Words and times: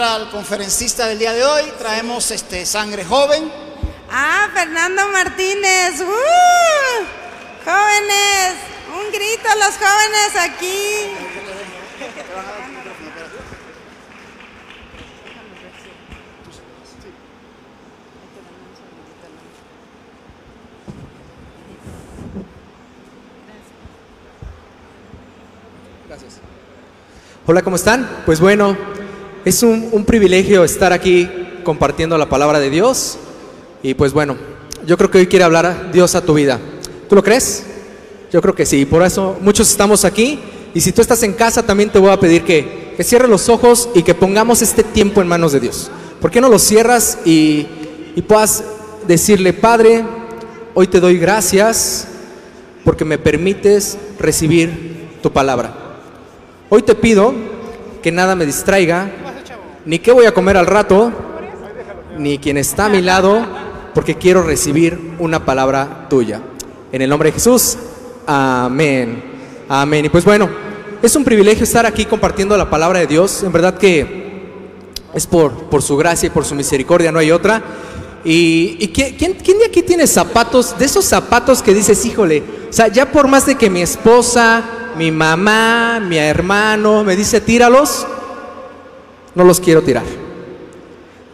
Al 0.00 0.30
conferencista 0.30 1.08
del 1.08 1.18
día 1.18 1.32
de 1.32 1.44
hoy 1.44 1.72
traemos 1.76 2.30
este 2.30 2.64
sangre 2.66 3.04
joven. 3.04 3.50
Ah, 4.08 4.48
Fernando 4.54 5.08
Martínez. 5.08 6.00
¡Uh! 6.00 7.04
Jóvenes, 7.64 8.54
un 8.94 9.12
grito 9.12 9.48
a 9.50 9.56
los 9.56 9.74
jóvenes 9.76 10.36
aquí. 10.40 11.14
Gracias. 26.06 26.38
Hola, 27.46 27.62
¿cómo 27.62 27.74
están? 27.74 28.22
Pues 28.24 28.38
bueno, 28.38 28.76
es 29.44 29.62
un, 29.62 29.88
un 29.92 30.04
privilegio 30.04 30.64
estar 30.64 30.92
aquí 30.92 31.28
compartiendo 31.64 32.16
la 32.18 32.28
palabra 32.28 32.60
de 32.60 32.70
Dios. 32.70 33.18
Y 33.82 33.94
pues 33.94 34.12
bueno, 34.12 34.36
yo 34.86 34.96
creo 34.96 35.10
que 35.10 35.18
hoy 35.18 35.26
quiere 35.26 35.44
hablar 35.44 35.90
Dios 35.92 36.14
a 36.14 36.22
tu 36.22 36.34
vida. 36.34 36.58
¿Tú 37.08 37.14
lo 37.14 37.22
crees? 37.22 37.64
Yo 38.32 38.40
creo 38.40 38.54
que 38.54 38.66
sí. 38.66 38.84
Por 38.84 39.02
eso 39.02 39.36
muchos 39.40 39.70
estamos 39.70 40.04
aquí. 40.04 40.40
Y 40.74 40.80
si 40.80 40.92
tú 40.92 41.00
estás 41.00 41.22
en 41.22 41.32
casa, 41.32 41.62
también 41.62 41.90
te 41.90 41.98
voy 41.98 42.10
a 42.10 42.20
pedir 42.20 42.42
que, 42.42 42.94
que 42.96 43.04
cierres 43.04 43.30
los 43.30 43.48
ojos 43.48 43.88
y 43.94 44.02
que 44.02 44.14
pongamos 44.14 44.62
este 44.62 44.82
tiempo 44.82 45.20
en 45.20 45.28
manos 45.28 45.52
de 45.52 45.60
Dios. 45.60 45.90
¿Por 46.20 46.30
qué 46.30 46.40
no 46.40 46.48
los 46.48 46.62
cierras 46.62 47.18
y, 47.24 47.66
y 48.14 48.22
puedas 48.22 48.64
decirle, 49.06 49.52
Padre, 49.52 50.04
hoy 50.74 50.86
te 50.86 51.00
doy 51.00 51.18
gracias 51.18 52.08
porque 52.84 53.04
me 53.04 53.18
permites 53.18 53.98
recibir 54.18 55.08
tu 55.22 55.32
palabra. 55.32 55.74
Hoy 56.68 56.82
te 56.82 56.94
pido 56.94 57.34
que 58.02 58.12
nada 58.12 58.34
me 58.34 58.46
distraiga, 58.46 59.10
ni 59.88 60.00
qué 60.00 60.12
voy 60.12 60.26
a 60.26 60.34
comer 60.34 60.58
al 60.58 60.66
rato, 60.66 61.10
ni 62.18 62.36
quién 62.36 62.58
está 62.58 62.84
a 62.84 62.88
mi 62.90 63.00
lado, 63.00 63.40
porque 63.94 64.16
quiero 64.16 64.42
recibir 64.42 65.14
una 65.18 65.46
palabra 65.46 66.08
tuya. 66.10 66.42
En 66.92 67.00
el 67.00 67.08
nombre 67.08 67.30
de 67.30 67.32
Jesús, 67.32 67.78
amén. 68.26 69.22
Amén. 69.66 70.04
Y 70.04 70.10
pues 70.10 70.26
bueno, 70.26 70.50
es 71.00 71.16
un 71.16 71.24
privilegio 71.24 71.64
estar 71.64 71.86
aquí 71.86 72.04
compartiendo 72.04 72.54
la 72.58 72.68
palabra 72.68 72.98
de 72.98 73.06
Dios. 73.06 73.42
En 73.42 73.50
verdad 73.50 73.78
que 73.78 74.50
es 75.14 75.26
por, 75.26 75.54
por 75.70 75.80
su 75.80 75.96
gracia 75.96 76.26
y 76.26 76.30
por 76.30 76.44
su 76.44 76.54
misericordia, 76.54 77.10
no 77.10 77.18
hay 77.18 77.30
otra. 77.30 77.62
¿Y, 78.26 78.76
y 78.80 78.88
quién, 78.88 79.38
quién 79.42 79.58
de 79.58 79.64
aquí 79.64 79.80
tiene 79.80 80.06
zapatos? 80.06 80.78
De 80.78 80.84
esos 80.84 81.06
zapatos 81.06 81.62
que 81.62 81.72
dices, 81.72 82.04
híjole, 82.04 82.42
o 82.68 82.72
sea, 82.74 82.88
ya 82.88 83.10
por 83.10 83.26
más 83.26 83.46
de 83.46 83.54
que 83.54 83.70
mi 83.70 83.80
esposa, 83.80 84.62
mi 84.98 85.10
mamá, 85.10 85.98
mi 85.98 86.18
hermano 86.18 87.04
me 87.04 87.16
dice, 87.16 87.40
tíralos, 87.40 88.06
no 89.34 89.44
los 89.44 89.60
quiero 89.60 89.82
tirar. 89.82 90.04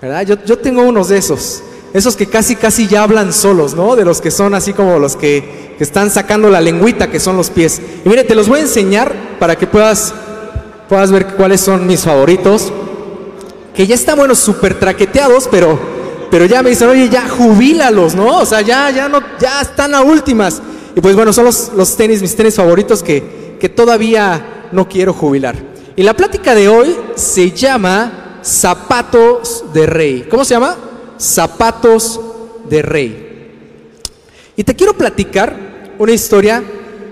¿Verdad? 0.00 0.26
Yo, 0.26 0.36
yo 0.44 0.58
tengo 0.58 0.82
unos 0.82 1.08
de 1.08 1.18
esos. 1.18 1.62
Esos 1.94 2.16
que 2.16 2.26
casi, 2.26 2.56
casi 2.56 2.88
ya 2.88 3.04
hablan 3.04 3.32
solos, 3.32 3.74
¿no? 3.74 3.94
De 3.94 4.04
los 4.04 4.20
que 4.20 4.30
son 4.30 4.52
así 4.54 4.72
como 4.72 4.98
los 4.98 5.14
que, 5.14 5.74
que 5.78 5.84
están 5.84 6.10
sacando 6.10 6.50
la 6.50 6.60
lengüita, 6.60 7.10
que 7.10 7.20
son 7.20 7.36
los 7.36 7.50
pies. 7.50 7.80
Y 8.04 8.08
mire, 8.08 8.24
te 8.24 8.34
los 8.34 8.48
voy 8.48 8.58
a 8.58 8.62
enseñar 8.62 9.14
para 9.38 9.56
que 9.56 9.66
puedas, 9.66 10.12
puedas 10.88 11.12
ver 11.12 11.28
cuáles 11.36 11.60
son 11.60 11.86
mis 11.86 12.00
favoritos. 12.00 12.72
Que 13.74 13.86
ya 13.86 13.94
están, 13.94 14.18
bueno, 14.18 14.34
súper 14.34 14.78
traqueteados, 14.78 15.48
pero, 15.48 15.78
pero 16.30 16.46
ya 16.46 16.62
me 16.62 16.70
dicen, 16.70 16.88
oye, 16.88 17.08
ya 17.08 17.28
jubílalos, 17.28 18.14
¿no? 18.14 18.38
O 18.40 18.44
sea, 18.46 18.60
ya, 18.60 18.90
ya, 18.90 19.08
no, 19.08 19.20
ya 19.38 19.60
están 19.60 19.94
a 19.94 20.02
últimas. 20.02 20.60
Y 20.96 21.00
pues 21.00 21.14
bueno, 21.14 21.32
son 21.32 21.44
los, 21.44 21.72
los 21.76 21.96
tenis, 21.96 22.20
mis 22.22 22.34
tenis 22.34 22.56
favoritos 22.56 23.02
que, 23.02 23.56
que 23.60 23.68
todavía 23.68 24.68
no 24.72 24.88
quiero 24.88 25.12
jubilar. 25.12 25.73
Y 25.96 26.02
la 26.02 26.14
plática 26.14 26.56
de 26.56 26.68
hoy 26.68 26.96
se 27.14 27.52
llama 27.52 28.40
Zapatos 28.42 29.72
de 29.72 29.86
Rey. 29.86 30.26
¿Cómo 30.28 30.44
se 30.44 30.54
llama? 30.54 30.76
Zapatos 31.20 32.20
de 32.68 32.82
Rey. 32.82 33.52
Y 34.56 34.64
te 34.64 34.74
quiero 34.74 34.94
platicar 34.94 35.94
una 35.98 36.10
historia. 36.10 36.64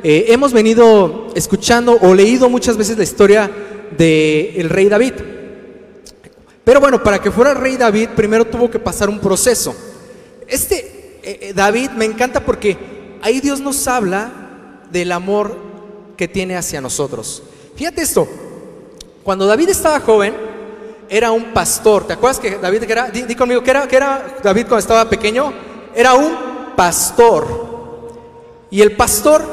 Eh, 0.03 0.25
hemos 0.29 0.53
venido 0.53 1.29
escuchando 1.37 1.97
o 2.03 2.13
leído 2.13 2.49
muchas 2.49 2.77
veces 2.77 2.97
la 2.99 3.05
historia 3.05 3.49
del 3.97 4.53
el 4.57 4.69
rey 4.69 4.89
David. 4.89 5.13
Pero 6.65 6.81
bueno, 6.81 7.05
para 7.05 7.21
que 7.21 7.31
fuera 7.31 7.55
rey 7.55 7.77
David, 7.77 8.09
primero 8.17 8.45
tuvo 8.45 8.69
que 8.69 8.81
pasar 8.81 9.09
un 9.09 9.21
proceso. 9.21 9.77
Este 10.49 11.21
eh, 11.23 11.53
David 11.55 11.91
me 11.91 12.05
encanta 12.05 12.45
porque 12.45 12.77
ahí 13.23 13.41
Dios 13.41 13.61
nos 13.61 13.87
habla 13.87 14.81
del 14.91 15.13
amor 15.13 15.57
que 16.17 16.27
tiene 16.27 16.57
hacia 16.57 16.81
nosotros. 16.81 17.45
Fíjate 17.77 18.03
esto, 18.03 18.29
cuando 19.23 19.47
David 19.47 19.69
estaba 19.69 20.01
joven, 20.01 20.35
era 21.09 21.31
un 21.31 21.53
pastor. 21.53 22.07
¿Te 22.07 22.15
acuerdas 22.15 22.41
que 22.41 22.59
David 22.59 22.85
era, 22.85 23.11
di, 23.11 23.35
conmigo, 23.35 23.63
que 23.63 23.71
era, 23.71 23.85
era 23.91 24.37
David 24.43 24.63
cuando 24.63 24.79
estaba 24.79 25.09
pequeño? 25.09 25.53
Era 25.95 26.15
un 26.15 26.73
pastor. 26.75 27.47
Y 28.71 28.81
el 28.81 28.97
pastor 28.97 29.45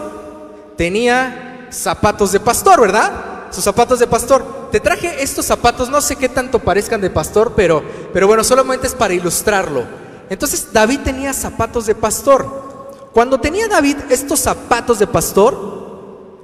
tenía 0.77 1.67
zapatos 1.69 2.31
de 2.31 2.39
pastor, 2.39 2.79
¿verdad? 2.79 3.51
Sus 3.51 3.63
zapatos 3.63 3.99
de 3.99 4.07
pastor. 4.07 4.69
Te 4.71 4.79
traje 4.79 5.21
estos 5.21 5.45
zapatos, 5.45 5.89
no 5.89 5.99
sé 5.99 6.15
qué 6.15 6.29
tanto 6.29 6.59
parezcan 6.59 7.01
de 7.01 7.09
pastor, 7.09 7.53
pero, 7.55 7.83
pero 8.13 8.27
bueno, 8.27 8.43
solamente 8.43 8.87
es 8.87 8.95
para 8.95 9.13
ilustrarlo. 9.13 9.83
Entonces 10.29 10.71
David 10.71 11.01
tenía 11.03 11.33
zapatos 11.33 11.85
de 11.85 11.95
pastor. 11.95 12.69
Cuando 13.11 13.39
tenía 13.39 13.67
David 13.67 13.97
estos 14.09 14.39
zapatos 14.39 14.99
de 14.99 15.07
pastor, 15.07 16.39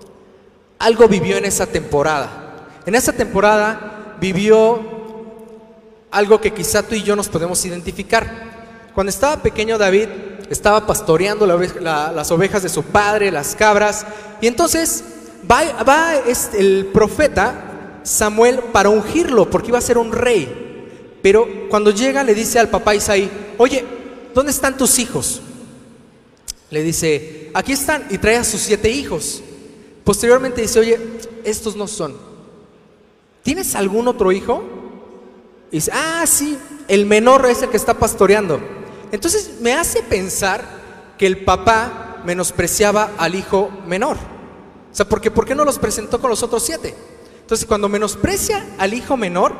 algo 0.79 1.07
vivió 1.07 1.37
en 1.37 1.45
esa 1.45 1.65
temporada. 1.65 2.44
En 2.85 2.93
esa 2.95 3.13
temporada 3.13 4.15
vivió 4.19 4.79
algo 6.11 6.39
que 6.39 6.53
quizá 6.53 6.83
tú 6.83 6.95
y 6.95 7.03
yo 7.03 7.15
nos 7.15 7.27
podemos 7.27 7.63
identificar. 7.65 8.89
Cuando 8.93 9.09
estaba 9.09 9.41
pequeño 9.41 9.77
David 9.77 10.07
estaba 10.49 10.85
pastoreando 10.85 11.45
las 11.47 12.31
ovejas 12.31 12.63
de 12.63 12.69
su 12.69 12.83
padre, 12.83 13.31
las 13.31 13.55
cabras, 13.55 14.05
y 14.39 14.47
entonces 14.47 15.03
va, 15.49 15.83
va 15.83 16.15
este, 16.27 16.59
el 16.59 16.89
profeta 16.93 17.99
Samuel 18.03 18.59
para 18.71 18.89
ungirlo, 18.89 19.49
porque 19.49 19.69
iba 19.69 19.79
a 19.79 19.81
ser 19.81 19.97
un 19.97 20.11
rey. 20.11 21.19
Pero 21.23 21.47
cuando 21.69 21.89
llega 21.89 22.23
le 22.23 22.35
dice 22.35 22.59
al 22.59 22.69
papá 22.69 22.93
Isaí, 22.93 23.29
oye, 23.57 23.83
¿dónde 24.35 24.51
están 24.51 24.77
tus 24.77 24.99
hijos? 24.99 25.41
Le 26.69 26.83
dice, 26.83 27.49
aquí 27.53 27.73
están, 27.73 28.05
y 28.11 28.19
trae 28.19 28.37
a 28.37 28.43
sus 28.43 28.61
siete 28.61 28.89
hijos. 28.89 29.41
Posteriormente 30.03 30.61
dice, 30.61 30.79
oye, 30.79 30.99
estos 31.43 31.75
no 31.75 31.87
son. 31.87 32.34
¿Tienes 33.45 33.75
algún 33.75 34.07
otro 34.07 34.31
hijo? 34.31 34.63
Y 35.69 35.75
dice, 35.77 35.91
ah, 35.93 36.23
sí, 36.25 36.57
el 36.87 37.05
menor 37.05 37.45
es 37.45 37.61
el 37.61 37.69
que 37.69 37.77
está 37.77 37.93
pastoreando. 37.93 38.59
Entonces 39.11 39.57
me 39.61 39.73
hace 39.73 40.01
pensar 40.01 40.65
que 41.19 41.27
el 41.27 41.45
papá 41.45 42.23
menospreciaba 42.25 43.11
al 43.19 43.35
hijo 43.35 43.69
menor. 43.85 44.17
O 44.17 44.95
sea, 44.95 45.07
porque 45.07 45.29
¿por 45.29 45.45
qué 45.45 45.53
no 45.53 45.63
los 45.63 45.77
presentó 45.77 46.19
con 46.19 46.31
los 46.31 46.41
otros 46.41 46.63
siete? 46.63 46.95
Entonces, 47.39 47.67
cuando 47.67 47.87
menosprecia 47.87 48.65
al 48.79 48.95
hijo 48.95 49.15
menor, 49.15 49.53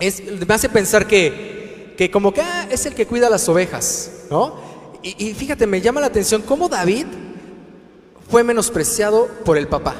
es, 0.00 0.22
me 0.48 0.54
hace 0.54 0.70
pensar 0.70 1.06
que, 1.06 1.92
que 1.98 2.10
como 2.10 2.32
que 2.32 2.40
ah, 2.40 2.66
es 2.70 2.86
el 2.86 2.94
que 2.94 3.06
cuida 3.06 3.28
las 3.28 3.46
ovejas, 3.46 4.10
¿no? 4.30 4.54
Y, 5.02 5.22
y 5.22 5.34
fíjate, 5.34 5.66
me 5.66 5.82
llama 5.82 6.00
la 6.00 6.06
atención 6.06 6.40
cómo 6.40 6.70
David 6.70 7.04
fue 8.30 8.42
menospreciado 8.42 9.28
por 9.44 9.58
el 9.58 9.68
papá. 9.68 9.96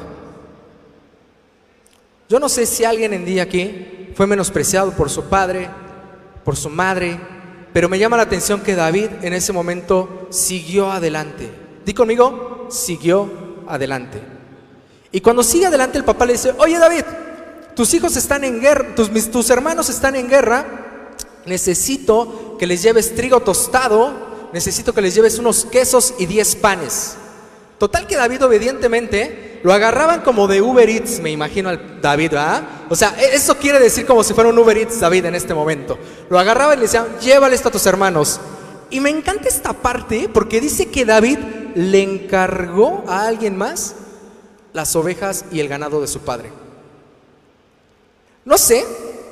Yo 2.29 2.39
no 2.39 2.49
sé 2.49 2.65
si 2.65 2.83
alguien 2.83 3.13
en 3.13 3.23
día 3.23 3.43
aquí 3.43 4.09
fue 4.13 4.27
menospreciado 4.27 4.91
por 4.91 5.09
su 5.09 5.25
padre, 5.25 5.69
por 6.43 6.57
su 6.57 6.69
madre, 6.69 7.17
pero 7.71 7.87
me 7.87 7.99
llama 7.99 8.17
la 8.17 8.23
atención 8.23 8.61
que 8.61 8.75
David 8.75 9.07
en 9.21 9.31
ese 9.31 9.53
momento 9.53 10.27
siguió 10.29 10.91
adelante. 10.91 11.49
Di 11.85 11.93
conmigo, 11.93 12.67
siguió 12.69 13.29
adelante. 13.67 14.21
Y 15.11 15.21
cuando 15.21 15.41
sigue 15.41 15.67
adelante 15.67 15.97
el 15.97 16.03
papá 16.03 16.25
le 16.25 16.33
dice, 16.33 16.53
oye 16.57 16.77
David, 16.77 17.03
tus 17.75 17.93
hijos 17.93 18.17
están 18.17 18.43
en 18.43 18.59
guerra, 18.59 18.93
tus, 18.93 19.31
tus 19.31 19.49
hermanos 19.49 19.89
están 19.89 20.17
en 20.17 20.27
guerra, 20.27 21.13
necesito 21.45 22.57
que 22.59 22.67
les 22.67 22.83
lleves 22.83 23.15
trigo 23.15 23.39
tostado, 23.39 24.49
necesito 24.51 24.93
que 24.93 25.01
les 25.01 25.15
lleves 25.15 25.39
unos 25.39 25.63
quesos 25.63 26.13
y 26.19 26.25
diez 26.25 26.57
panes. 26.57 27.15
Total 27.77 28.05
que 28.05 28.17
David 28.17 28.43
obedientemente 28.43 29.46
lo 29.63 29.73
agarraban 29.73 30.21
como 30.21 30.47
de 30.47 30.61
Uber 30.61 30.89
Eats, 30.89 31.19
me 31.19 31.31
imagino 31.31 31.69
al 31.69 32.01
David, 32.01 32.31
¿verdad? 32.31 32.63
O 32.89 32.95
sea, 32.95 33.15
eso 33.33 33.57
quiere 33.57 33.79
decir 33.79 34.05
como 34.05 34.23
si 34.23 34.33
fuera 34.33 34.49
un 34.49 34.57
Uber 34.57 34.77
Eats 34.77 34.99
David 34.99 35.25
en 35.25 35.35
este 35.35 35.53
momento. 35.53 35.97
Lo 36.29 36.39
agarraba 36.39 36.73
y 36.73 36.77
le 36.77 36.83
decía, 36.83 37.07
llévale 37.19 37.55
esto 37.55 37.69
a 37.69 37.71
tus 37.71 37.85
hermanos. 37.85 38.39
Y 38.89 38.99
me 38.99 39.09
encanta 39.09 39.49
esta 39.49 39.73
parte 39.73 40.29
porque 40.31 40.61
dice 40.61 40.87
que 40.87 41.05
David 41.05 41.39
le 41.75 42.01
encargó 42.01 43.03
a 43.07 43.27
alguien 43.27 43.57
más 43.57 43.95
las 44.73 44.95
ovejas 44.95 45.45
y 45.51 45.59
el 45.59 45.67
ganado 45.67 45.99
de 45.99 46.07
su 46.07 46.19
padre. 46.19 46.51
No 48.45 48.57
sé, 48.57 48.85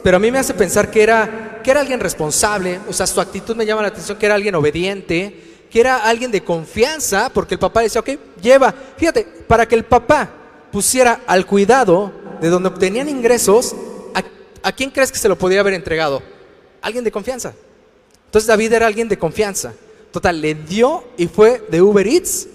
pero 0.03 0.17
a 0.17 0.19
mí 0.19 0.29
me 0.29 0.39
hace 0.39 0.53
pensar 0.53 0.91
que 0.91 1.01
era, 1.01 1.61
que 1.63 1.71
era 1.71 1.79
alguien 1.79 1.99
responsable, 1.99 2.79
o 2.89 2.93
sea, 2.93 3.07
su 3.07 3.21
actitud 3.21 3.55
me 3.55 3.65
llama 3.65 3.81
la 3.81 3.87
atención, 3.87 4.17
que 4.17 4.25
era 4.25 4.35
alguien 4.35 4.55
obediente, 4.55 5.54
que 5.75 5.81
era 5.81 5.97
alguien 5.97 6.31
de 6.31 6.41
confianza, 6.41 7.29
porque 7.33 7.55
el 7.55 7.59
papá 7.59 7.81
decía, 7.81 7.99
ok, 7.99 8.11
lleva. 8.41 8.73
Fíjate, 8.95 9.25
para 9.45 9.67
que 9.67 9.75
el 9.75 9.83
papá 9.83 10.29
pusiera 10.71 11.19
al 11.27 11.45
cuidado 11.45 12.13
de 12.39 12.47
donde 12.47 12.69
obtenían 12.69 13.09
ingresos 13.09 13.75
a, 14.13 14.23
¿a 14.69 14.71
quién 14.71 14.89
crees 14.89 15.11
que 15.11 15.17
se 15.17 15.27
lo 15.27 15.37
podía 15.37 15.59
haber 15.59 15.73
entregado? 15.73 16.23
Alguien 16.81 17.03
de 17.03 17.11
confianza. 17.11 17.53
Entonces 18.23 18.47
David 18.47 18.71
era 18.71 18.87
alguien 18.87 19.09
de 19.09 19.17
confianza. 19.17 19.73
Total, 20.13 20.39
le 20.39 20.55
dio 20.55 21.09
y 21.17 21.27
fue 21.27 21.61
de 21.69 21.81
Uber 21.81 22.07
Eats 22.07 22.47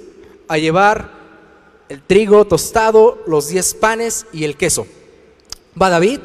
a 0.49 0.57
llevar 0.57 1.11
el 1.91 2.01
trigo 2.01 2.47
tostado, 2.47 3.23
los 3.27 3.49
10 3.49 3.75
panes 3.75 4.25
y 4.33 4.45
el 4.45 4.57
queso. 4.57 4.87
Va 5.79 5.91
David, 5.91 6.21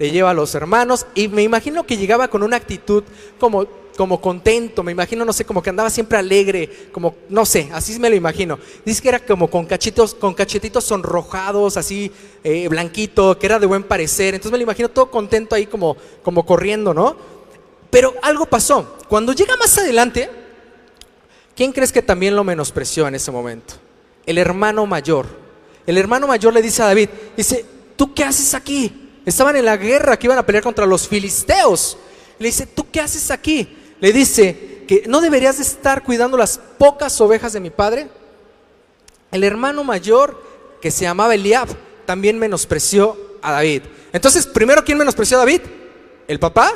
le 0.00 0.10
lleva 0.10 0.30
a 0.30 0.34
los 0.34 0.56
hermanos 0.56 1.06
y 1.14 1.28
me 1.28 1.44
imagino 1.44 1.86
que 1.86 1.98
llegaba 1.98 2.26
con 2.26 2.42
una 2.42 2.56
actitud 2.56 3.04
como, 3.38 3.68
como 3.96 4.20
contento, 4.20 4.82
me 4.82 4.92
imagino, 4.92 5.24
no 5.24 5.32
sé, 5.32 5.44
como 5.44 5.62
que 5.62 5.70
andaba 5.70 5.90
siempre 5.90 6.18
alegre, 6.18 6.88
como, 6.92 7.14
no 7.28 7.44
sé, 7.44 7.68
así 7.72 7.98
me 7.98 8.08
lo 8.08 8.16
imagino. 8.16 8.58
Dice 8.84 9.02
que 9.02 9.08
era 9.08 9.20
como 9.20 9.48
con 9.48 9.66
cachitos, 9.66 10.14
con 10.14 10.34
cachetitos 10.34 10.84
sonrojados, 10.84 11.76
así 11.76 12.10
eh, 12.42 12.68
blanquito, 12.68 13.38
que 13.38 13.46
era 13.46 13.58
de 13.58 13.66
buen 13.66 13.82
parecer. 13.82 14.34
Entonces 14.34 14.52
me 14.52 14.58
lo 14.58 14.64
imagino 14.64 14.88
todo 14.88 15.10
contento 15.10 15.54
ahí 15.54 15.66
como, 15.66 15.96
como 16.22 16.46
corriendo, 16.46 16.94
¿no? 16.94 17.16
Pero 17.90 18.14
algo 18.22 18.46
pasó. 18.46 18.96
Cuando 19.08 19.34
llega 19.34 19.56
más 19.56 19.76
adelante, 19.76 20.30
¿quién 21.54 21.72
crees 21.72 21.92
que 21.92 22.00
también 22.02 22.34
lo 22.34 22.44
menospreció 22.44 23.06
en 23.06 23.14
ese 23.14 23.30
momento? 23.30 23.74
El 24.24 24.38
hermano 24.38 24.86
mayor. 24.86 25.26
El 25.86 25.98
hermano 25.98 26.26
mayor 26.26 26.54
le 26.54 26.62
dice 26.62 26.82
a 26.82 26.86
David, 26.86 27.10
dice, 27.36 27.66
¿tú 27.96 28.14
qué 28.14 28.24
haces 28.24 28.54
aquí? 28.54 29.10
Estaban 29.26 29.56
en 29.56 29.66
la 29.66 29.76
guerra 29.76 30.18
que 30.18 30.26
iban 30.26 30.38
a 30.38 30.46
pelear 30.46 30.64
contra 30.64 30.86
los 30.86 31.06
filisteos. 31.06 31.98
Le 32.38 32.46
dice, 32.46 32.66
¿tú 32.66 32.90
qué 32.90 33.00
haces 33.00 33.30
aquí? 33.30 33.81
Le 34.02 34.12
dice 34.12 34.82
que 34.88 35.04
no 35.06 35.20
deberías 35.20 35.58
de 35.58 35.62
estar 35.62 36.02
cuidando 36.02 36.36
las 36.36 36.58
pocas 36.58 37.20
ovejas 37.20 37.52
de 37.52 37.60
mi 37.60 37.70
padre. 37.70 38.08
El 39.30 39.44
hermano 39.44 39.84
mayor, 39.84 40.42
que 40.80 40.90
se 40.90 41.04
llamaba 41.04 41.36
Eliab, 41.36 41.68
también 42.04 42.36
menospreció 42.36 43.16
a 43.40 43.52
David. 43.52 43.82
Entonces, 44.12 44.44
primero, 44.44 44.82
¿quién 44.84 44.98
menospreció 44.98 45.36
a 45.36 45.40
David? 45.40 45.60
¿El 46.26 46.40
papá? 46.40 46.72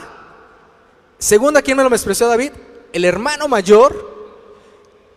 Segunda, 1.19 1.62
¿quién 1.62 1.76
menospreció 1.76 2.26
a 2.26 2.28
David? 2.28 2.52
El 2.93 3.05
hermano 3.05 3.49
mayor. 3.49 4.38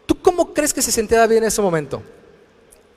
¿Tú 0.07 0.19
cómo 0.19 0.51
crees 0.51 0.73
que 0.73 0.81
se 0.81 0.91
sentía 0.91 1.19
David 1.19 1.37
en 1.37 1.43
ese 1.43 1.61
momento? 1.61 2.01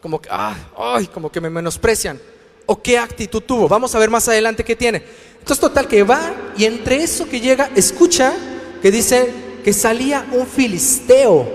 Como 0.01 0.23
que, 0.23 0.31
ah, 0.33 0.57
ay, 0.75 1.07
como 1.09 1.31
que 1.31 1.39
me 1.39 1.51
menosprecian 1.51 2.19
o 2.65 2.81
qué 2.81 2.97
actitud 2.97 3.43
tuvo. 3.43 3.69
Vamos 3.69 3.95
a 3.95 3.99
ver 3.99 4.09
más 4.09 4.27
adelante 4.27 4.65
qué 4.65 4.75
tiene. 4.75 5.05
Entonces, 5.39 5.61
total, 5.61 5.87
que 5.87 6.03
va 6.03 6.35
y 6.57 6.65
entre 6.65 7.03
eso 7.03 7.29
que 7.29 7.41
llega, 7.41 7.71
escucha 7.77 8.35
que 8.83 8.91
dice 8.91 9.33
que 9.65 9.73
salía 9.73 10.27
un 10.33 10.47
filisteo, 10.47 11.49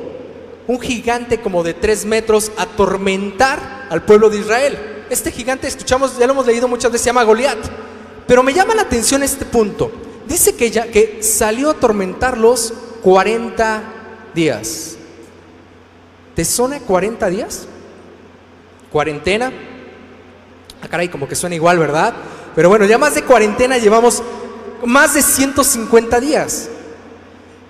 un 0.66 0.80
gigante 0.80 1.42
como 1.42 1.62
de 1.62 1.74
tres 1.74 2.06
metros, 2.06 2.52
a 2.58 2.64
atormentar 2.64 3.88
al 3.90 4.04
pueblo 4.04 4.30
de 4.30 4.40
Israel. 4.40 5.06
Este 5.10 5.32
gigante, 5.32 5.68
escuchamos, 5.68 6.18
ya 6.18 6.26
lo 6.26 6.34
hemos 6.34 6.48
leído 6.48 6.68
muchas 6.68 6.92
veces, 6.92 7.04
se 7.04 7.10
llama 7.10 7.24
Goliat. 7.24 7.60
Pero 8.26 8.44
me 8.44 8.54
llama 8.54 8.76
la 8.76 8.82
atención 8.84 9.24
este 9.24 9.46
punto. 9.46 9.92
Dice 10.28 10.56
que, 10.56 10.72
ya, 10.72 10.88
que 10.88 11.22
salió 11.22 11.70
a 11.70 11.74
atormentarlos 11.74 12.74
40 13.04 13.84
días. 14.34 14.96
¿Te 16.36 16.44
suena 16.44 16.80
40 16.80 17.30
días? 17.30 17.68
Cuarentena, 18.92 19.52
Ah, 20.82 20.88
caray, 20.88 21.10
como 21.10 21.28
que 21.28 21.36
suena 21.36 21.56
igual, 21.56 21.80
¿verdad? 21.80 22.14
Pero 22.56 22.70
bueno, 22.70 22.86
ya 22.86 22.98
más 22.98 23.16
de 23.16 23.24
cuarentena 23.24 23.78
llevamos 23.78 24.22
más 24.86 25.14
de 25.14 25.22
150 25.22 26.20
días. 26.20 26.70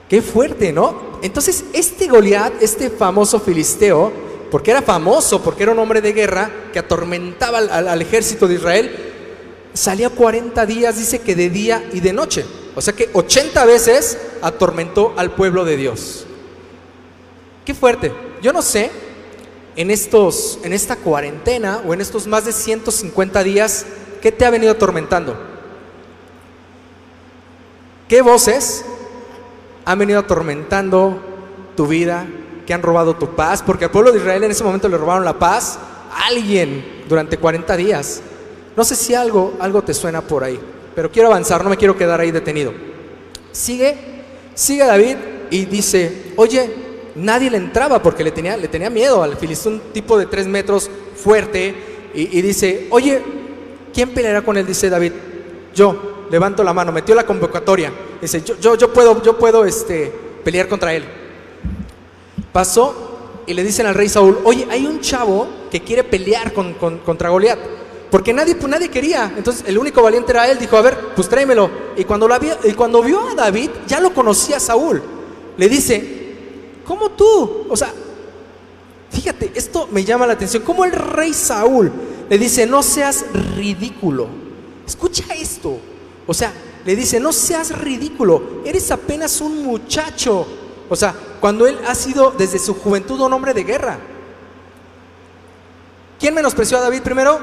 Qué 0.09 0.21
fuerte, 0.21 0.71
¿no? 0.71 1.19
Entonces, 1.21 1.65
este 1.73 2.07
Goliat, 2.07 2.61
este 2.61 2.89
famoso 2.89 3.39
filisteo, 3.39 4.11
porque 4.49 4.71
era 4.71 4.81
famoso, 4.81 5.43
porque 5.43 5.63
era 5.63 5.73
un 5.73 5.79
hombre 5.79 6.01
de 6.01 6.13
guerra 6.13 6.49
que 6.71 6.79
atormentaba 6.79 7.57
al, 7.57 7.87
al 7.87 8.01
ejército 8.01 8.47
de 8.47 8.55
Israel, 8.55 8.95
salía 9.73 10.09
40 10.09 10.65
días, 10.65 10.97
dice 10.97 11.19
que 11.19 11.35
de 11.35 11.49
día 11.49 11.83
y 11.91 11.99
de 11.99 12.13
noche. 12.13 12.45
O 12.75 12.81
sea 12.81 12.93
que 12.93 13.09
80 13.11 13.65
veces 13.65 14.17
atormentó 14.41 15.13
al 15.17 15.31
pueblo 15.31 15.65
de 15.65 15.77
Dios. 15.77 16.25
Qué 17.65 17.73
fuerte. 17.73 18.13
Yo 18.41 18.53
no 18.53 18.61
sé 18.61 18.91
en, 19.75 19.91
estos, 19.91 20.59
en 20.63 20.73
esta 20.73 20.95
cuarentena 20.95 21.81
o 21.85 21.93
en 21.93 22.01
estos 22.01 22.27
más 22.27 22.45
de 22.45 22.51
150 22.51 23.43
días, 23.43 23.85
¿qué 24.21 24.31
te 24.31 24.45
ha 24.45 24.49
venido 24.49 24.71
atormentando? 24.71 25.37
¿Qué 28.07 28.21
voces 28.21 28.85
han 29.87 29.97
venido 29.97 30.19
atormentando 30.19 31.17
tu 31.77 31.87
vida? 31.87 32.27
¿Que 32.65 32.73
han 32.73 32.81
robado 32.81 33.15
tu 33.15 33.35
paz? 33.35 33.63
Porque 33.65 33.85
al 33.85 33.91
pueblo 33.91 34.11
de 34.11 34.17
Israel 34.17 34.43
en 34.43 34.51
ese 34.51 34.65
momento 34.65 34.89
le 34.89 34.97
robaron 34.97 35.23
la 35.23 35.39
paz 35.39 35.79
a 36.11 36.27
alguien 36.27 37.03
durante 37.07 37.37
40 37.37 37.77
días. 37.77 38.21
No 38.75 38.83
sé 38.83 38.97
si 38.97 39.15
algo, 39.15 39.53
algo 39.61 39.81
te 39.81 39.93
suena 39.93 40.19
por 40.21 40.43
ahí, 40.43 40.59
pero 40.93 41.09
quiero 41.09 41.29
avanzar, 41.29 41.63
no 41.63 41.69
me 41.69 41.77
quiero 41.77 41.95
quedar 41.95 42.19
ahí 42.19 42.31
detenido. 42.31 42.73
Sigue, 43.53 43.95
sigue 44.53 44.83
David 44.85 45.15
y 45.49 45.63
dice, 45.63 46.33
oye, 46.35 46.69
nadie 47.15 47.49
le 47.49 47.57
entraba 47.57 48.03
porque 48.03 48.25
le 48.25 48.31
tenía, 48.31 48.57
le 48.57 48.67
tenía 48.67 48.89
miedo 48.89 49.23
al 49.23 49.37
filisteo, 49.37 49.71
un 49.71 49.79
tipo 49.93 50.17
de 50.17 50.25
tres 50.25 50.47
metros 50.47 50.91
fuerte, 51.15 51.73
y, 52.13 52.41
dice, 52.41 52.87
oye, 52.89 53.21
¿quién 53.93 54.09
peleará 54.09 54.41
con 54.41 54.57
él? 54.57 54.65
Dice 54.65 54.89
David, 54.89 55.13
yo, 55.73 56.16
levanto 56.29 56.63
la 56.63 56.73
mano, 56.73 56.91
metió 56.91 57.15
la 57.15 57.25
convocatoria, 57.25 57.91
dice, 58.21 58.41
yo, 58.43 58.57
yo, 58.59 58.75
yo 58.75 58.93
puedo, 58.93 59.21
yo 59.23 59.37
puedo 59.37 59.65
este, 59.65 60.13
pelear 60.43 60.67
contra 60.67 60.93
él. 60.93 61.05
Pasó 62.51 63.43
y 63.45 63.53
le 63.53 63.63
dicen 63.63 63.85
al 63.85 63.95
rey 63.95 64.09
Saúl, 64.09 64.39
oye, 64.43 64.67
hay 64.69 64.85
un 64.85 64.99
chavo 64.99 65.47
que 65.71 65.81
quiere 65.81 66.03
pelear 66.03 66.53
con, 66.53 66.73
contra 66.73 67.29
Goliat. 67.29 67.59
Porque 68.09 68.33
nadie, 68.33 68.55
pues 68.55 68.69
nadie 68.69 68.89
quería. 68.89 69.33
Entonces 69.35 69.65
el 69.67 69.77
único 69.77 70.01
valiente 70.01 70.31
era 70.31 70.49
él. 70.49 70.57
Dijo, 70.57 70.77
a 70.77 70.81
ver, 70.81 70.97
pues 71.13 71.27
tráemelo. 71.27 71.69
Y 71.97 72.05
cuando, 72.05 72.25
la 72.25 72.39
y 72.63 72.71
cuando 72.71 73.01
vio 73.03 73.19
a 73.27 73.35
David, 73.35 73.69
ya 73.85 73.99
lo 73.99 74.13
conocía 74.13 74.61
Saúl. 74.61 75.03
Le 75.57 75.67
dice, 75.67 76.17
¿Cómo 76.87 77.11
tú? 77.11 77.65
O 77.69 77.75
sea, 77.75 77.93
fíjate, 79.11 79.51
esto 79.53 79.89
me 79.91 80.05
llama 80.05 80.25
la 80.25 80.33
atención. 80.33 80.63
¿Cómo 80.63 80.85
el 80.85 80.93
rey 80.93 81.33
Saúl 81.33 81.91
le 82.29 82.37
dice, 82.37 82.65
no 82.65 82.81
seas 82.81 83.25
ridículo? 83.57 84.27
Escucha 84.87 85.25
esto. 85.33 85.77
O 86.27 86.33
sea, 86.33 86.53
le 86.85 86.95
dice, 86.95 87.19
no 87.19 87.31
seas 87.31 87.77
ridículo, 87.77 88.61
eres 88.65 88.91
apenas 88.91 89.41
un 89.41 89.63
muchacho. 89.63 90.45
O 90.89 90.95
sea, 90.95 91.15
cuando 91.39 91.65
él 91.65 91.79
ha 91.87 91.95
sido 91.95 92.31
desde 92.37 92.59
su 92.59 92.75
juventud 92.75 93.19
un 93.19 93.33
hombre 93.33 93.53
de 93.53 93.63
guerra. 93.63 93.97
¿Quién 96.19 96.33
menospreció 96.33 96.77
a 96.77 96.81
David 96.81 97.01
primero? 97.01 97.39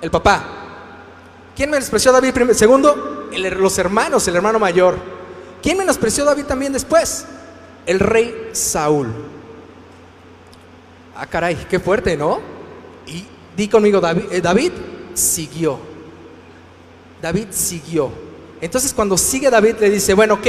El 0.00 0.10
papá. 0.10 0.44
¿Quién 1.54 1.70
menospreció 1.70 2.10
a 2.10 2.14
David 2.14 2.32
primero? 2.32 2.56
Segundo, 2.58 3.28
los 3.36 3.78
hermanos, 3.78 4.26
el 4.26 4.36
hermano 4.36 4.58
mayor. 4.58 4.96
¿Quién 5.62 5.78
menospreció 5.78 6.24
a 6.24 6.26
David 6.26 6.44
también 6.44 6.72
después? 6.72 7.26
el 7.86 8.00
rey 8.00 8.50
Saúl. 8.52 9.06
Ah, 11.14 11.26
caray, 11.26 11.56
qué 11.70 11.78
fuerte, 11.78 12.16
¿no? 12.16 12.40
Y 13.06 13.24
di 13.56 13.68
conmigo, 13.68 14.00
David, 14.00 14.24
eh, 14.30 14.40
David 14.40 14.72
siguió. 15.14 15.78
David 17.20 17.46
siguió. 17.50 18.10
Entonces 18.60 18.92
cuando 18.92 19.16
sigue 19.16 19.50
David 19.50 19.76
le 19.80 19.90
dice, 19.90 20.14
bueno, 20.14 20.34
ok, 20.34 20.46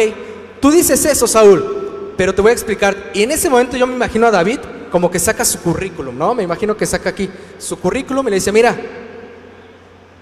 tú 0.61 0.71
dices 0.71 1.03
eso, 1.05 1.27
Saúl, 1.27 2.13
pero 2.17 2.33
te 2.33 2.41
voy 2.41 2.51
a 2.51 2.53
explicar. 2.53 3.11
Y 3.13 3.23
en 3.23 3.31
ese 3.31 3.49
momento 3.49 3.77
yo 3.77 3.87
me 3.87 3.95
imagino 3.95 4.27
a 4.27 4.31
David 4.31 4.59
como 4.91 5.11
que 5.11 5.19
saca 5.19 5.43
su 5.43 5.59
currículum, 5.59 6.17
¿no? 6.17 6.33
Me 6.33 6.43
imagino 6.43 6.75
que 6.75 6.85
saca 6.85 7.09
aquí 7.09 7.29
su 7.57 7.77
currículum 7.79 8.27
y 8.27 8.29
le 8.31 8.35
dice, 8.35 8.51
mira, 8.51 8.75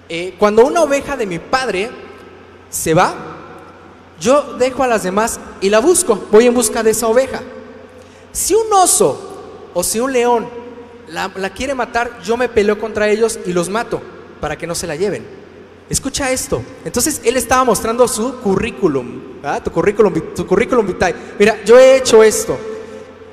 eh, 0.09 0.35
cuando 0.37 0.65
una 0.65 0.81
oveja 0.81 1.15
de 1.15 1.25
mi 1.25 1.39
padre 1.39 1.89
se 2.69 2.93
va, 2.93 3.13
yo 4.19 4.55
dejo 4.57 4.83
a 4.83 4.87
las 4.87 5.03
demás 5.03 5.39
y 5.61 5.69
la 5.69 5.79
busco, 5.79 6.27
voy 6.31 6.47
en 6.47 6.53
busca 6.53 6.83
de 6.83 6.91
esa 6.91 7.07
oveja. 7.07 7.41
Si 8.31 8.53
un 8.53 8.71
oso 8.73 9.71
o 9.73 9.83
si 9.83 9.99
un 9.99 10.11
león 10.11 10.47
la, 11.07 11.49
quiere 11.51 11.73
matar, 11.73 12.21
yo 12.23 12.37
me 12.37 12.49
peleo 12.49 12.79
contra 12.79 13.09
ellos 13.09 13.39
y 13.45 13.53
los 13.53 13.69
mato 13.69 14.01
para 14.41 14.57
que 14.57 14.67
no 14.67 14.75
se 14.75 14.87
la 14.87 14.95
lleven. 14.95 15.25
Escucha 15.89 16.31
esto. 16.31 16.61
Entonces 16.83 17.21
él 17.23 17.37
estaba 17.37 17.63
mostrando 17.63 18.07
su 18.07 18.39
currículum, 18.39 19.41
tu 19.63 19.71
currículum, 19.71 20.13
tu 20.35 20.47
currículum 20.47 20.87
vitae. 20.87 21.15
Mira, 21.37 21.63
yo 21.63 21.77
he 21.77 21.97
hecho 21.97 22.23
esto. 22.23 22.57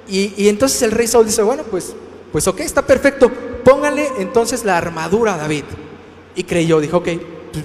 Y, 0.08 0.48
entonces 0.48 0.82
el 0.82 0.90
rey 0.90 1.06
Saúl 1.06 1.24
dice, 1.24 1.42
bueno, 1.42 1.62
pues, 1.70 1.94
pues 2.30 2.46
ok, 2.46 2.60
está 2.60 2.82
perfecto. 2.82 3.30
Póngale 3.64 4.10
entonces 4.18 4.64
la 4.64 4.76
armadura 4.76 5.34
a 5.34 5.38
David. 5.38 5.64
Y 6.34 6.44
creyó, 6.44 6.80
dijo, 6.80 6.98
ok, 6.98 7.08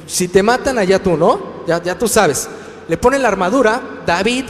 si 0.05 0.27
te 0.27 0.43
matan 0.43 0.77
allá 0.77 1.01
tú, 1.01 1.17
¿no? 1.17 1.65
Ya, 1.67 1.81
ya 1.81 1.97
tú 1.97 2.07
sabes 2.07 2.47
le 2.87 2.97
pone 2.97 3.19
la 3.19 3.27
armadura, 3.27 3.81
David, 4.05 4.45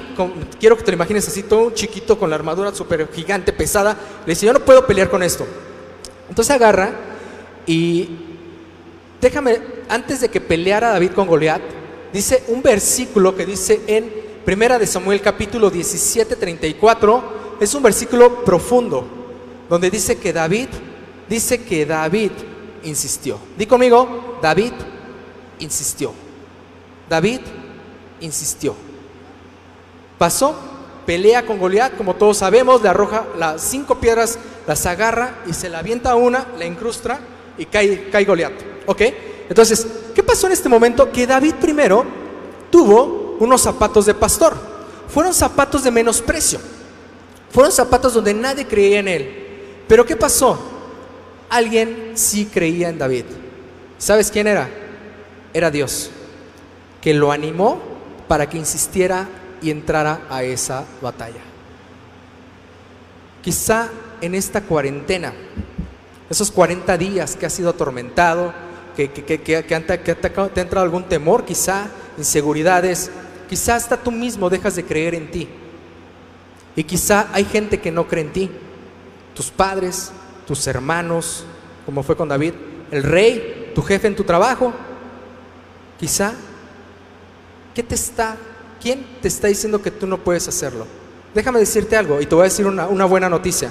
quiero 0.60 0.78
que 0.78 0.84
te 0.84 0.92
lo 0.92 0.96
imagines 0.96 1.28
así, 1.28 1.44
todo 1.44 1.72
chiquito 1.72 2.20
con 2.20 2.30
la 2.30 2.36
armadura 2.36 2.74
súper 2.74 3.10
gigante, 3.12 3.52
pesada, 3.52 3.98
le 4.26 4.34
dice, 4.34 4.46
yo 4.46 4.54
no 4.54 4.60
puedo 4.60 4.86
pelear 4.86 5.10
con 5.10 5.24
esto. 5.24 5.46
Entonces 6.30 6.56
agarra 6.56 6.92
y 7.66 8.27
déjame, 9.22 9.60
antes 9.90 10.22
de 10.22 10.30
que 10.30 10.42
peleara 10.42 10.90
David 10.90 11.12
con 11.12 11.28
Goliat, 11.28 11.62
dice 12.14 12.44
un 12.48 12.62
versículo 12.62 13.36
que 13.36 13.46
dice 13.46 13.82
en 13.88 14.28
Primera 14.46 14.80
de 14.80 14.88
Samuel 14.88 15.22
capítulo 15.22 15.70
17, 15.70 16.36
34, 16.36 17.58
es 17.60 17.74
un 17.74 17.84
versículo 17.84 18.46
profundo, 18.46 19.06
donde 19.70 19.90
dice 19.90 20.18
que 20.18 20.32
David, 20.32 20.70
dice 21.28 21.64
que 21.64 21.86
David 21.86 22.32
insistió. 22.84 23.40
Di 23.58 23.66
conmigo, 23.66 24.38
David 24.42 24.72
insistió. 25.60 26.14
David 27.10 27.42
insistió. 28.22 28.74
Pasó, 30.18 30.56
pelea 31.06 31.46
con 31.46 31.60
Goliat, 31.60 31.96
como 31.98 32.16
todos 32.16 32.38
sabemos, 32.38 32.82
le 32.82 32.90
arroja 32.90 33.26
las 33.38 33.62
cinco 33.62 34.00
piedras, 34.00 34.40
las 34.66 34.86
agarra 34.86 35.40
y 35.46 35.54
se 35.54 35.70
la 35.70 35.80
avienta 35.80 36.16
una, 36.16 36.48
la 36.58 36.66
incrusta 36.66 37.20
y 37.58 37.66
cae, 37.66 38.10
cae 38.10 38.26
Goliat. 38.26 38.77
¿Ok? 38.88 39.02
Entonces, 39.50 39.86
¿qué 40.16 40.24
pasó 40.24 40.48
en 40.48 40.54
este 40.54 40.70
momento? 40.70 41.12
Que 41.12 41.28
David 41.28 41.56
primero 41.62 42.04
tuvo 42.72 43.38
unos 43.40 43.62
zapatos 43.62 44.08
de 44.08 44.16
pastor. 44.16 44.56
Fueron 45.08 45.34
zapatos 45.34 45.84
de 45.84 45.92
menosprecio. 45.92 46.60
Fueron 47.52 47.72
zapatos 47.72 48.14
donde 48.14 48.34
nadie 48.34 48.66
creía 48.66 49.00
en 49.00 49.08
él. 49.08 49.48
Pero 49.88 50.06
¿qué 50.06 50.16
pasó? 50.16 50.58
Alguien 51.50 52.14
sí 52.16 52.46
creía 52.46 52.90
en 52.90 52.98
David. 52.98 53.26
¿Sabes 53.98 54.32
quién 54.32 54.48
era? 54.48 54.70
Era 55.54 55.72
Dios, 55.72 56.12
que 57.02 57.14
lo 57.14 57.32
animó 57.32 57.80
para 58.28 58.50
que 58.50 58.58
insistiera 58.58 59.28
y 59.62 59.72
entrara 59.72 60.22
a 60.30 60.44
esa 60.44 60.86
batalla. 61.02 61.42
Quizá 63.42 63.90
en 64.22 64.36
esta 64.36 64.62
cuarentena, 64.62 65.34
esos 66.30 66.52
40 66.52 66.98
días 66.98 67.36
que 67.36 67.46
has 67.46 67.54
sido 67.54 67.70
atormentado, 67.70 68.54
que, 68.98 69.12
que, 69.12 69.40
que, 69.40 69.64
que 69.64 70.16
te 70.16 70.60
ha 70.60 70.64
entrado 70.64 70.84
algún 70.84 71.04
temor, 71.04 71.46
quizá 71.46 71.88
inseguridades, 72.18 73.12
quizá 73.48 73.76
hasta 73.76 73.96
tú 73.96 74.12
mismo 74.12 74.50
dejas 74.50 74.76
de 74.76 74.84
creer 74.84 75.14
en 75.14 75.30
ti. 75.30 75.48
Y 76.76 76.84
quizá 76.84 77.28
hay 77.32 77.46
gente 77.46 77.80
que 77.80 77.92
no 77.92 78.08
cree 78.08 78.24
en 78.24 78.34
ti, 78.34 78.52
tus 79.36 79.52
padres, 79.52 80.12
tus 80.48 80.66
hermanos, 80.66 81.46
como 81.86 82.02
fue 82.02 82.18
con 82.18 82.28
David, 82.28 82.54
el 82.90 83.04
rey, 83.04 83.72
tu 83.76 83.84
jefe 83.84 84.08
en 84.08 84.16
tu 84.16 84.24
trabajo. 84.24 84.74
Quizá, 86.00 86.34
¿qué 87.76 87.84
te 87.84 87.94
está, 87.94 88.36
quién 88.82 89.06
te 89.22 89.28
está 89.28 89.48
diciendo 89.48 89.80
que 89.80 89.92
tú 89.92 90.08
no 90.08 90.18
puedes 90.18 90.48
hacerlo? 90.48 90.88
Déjame 91.36 91.60
decirte 91.60 91.96
algo 91.96 92.20
y 92.20 92.26
te 92.26 92.34
voy 92.34 92.42
a 92.42 92.46
decir 92.46 92.66
una, 92.66 92.88
una 92.88 93.06
buena 93.06 93.30
noticia, 93.30 93.70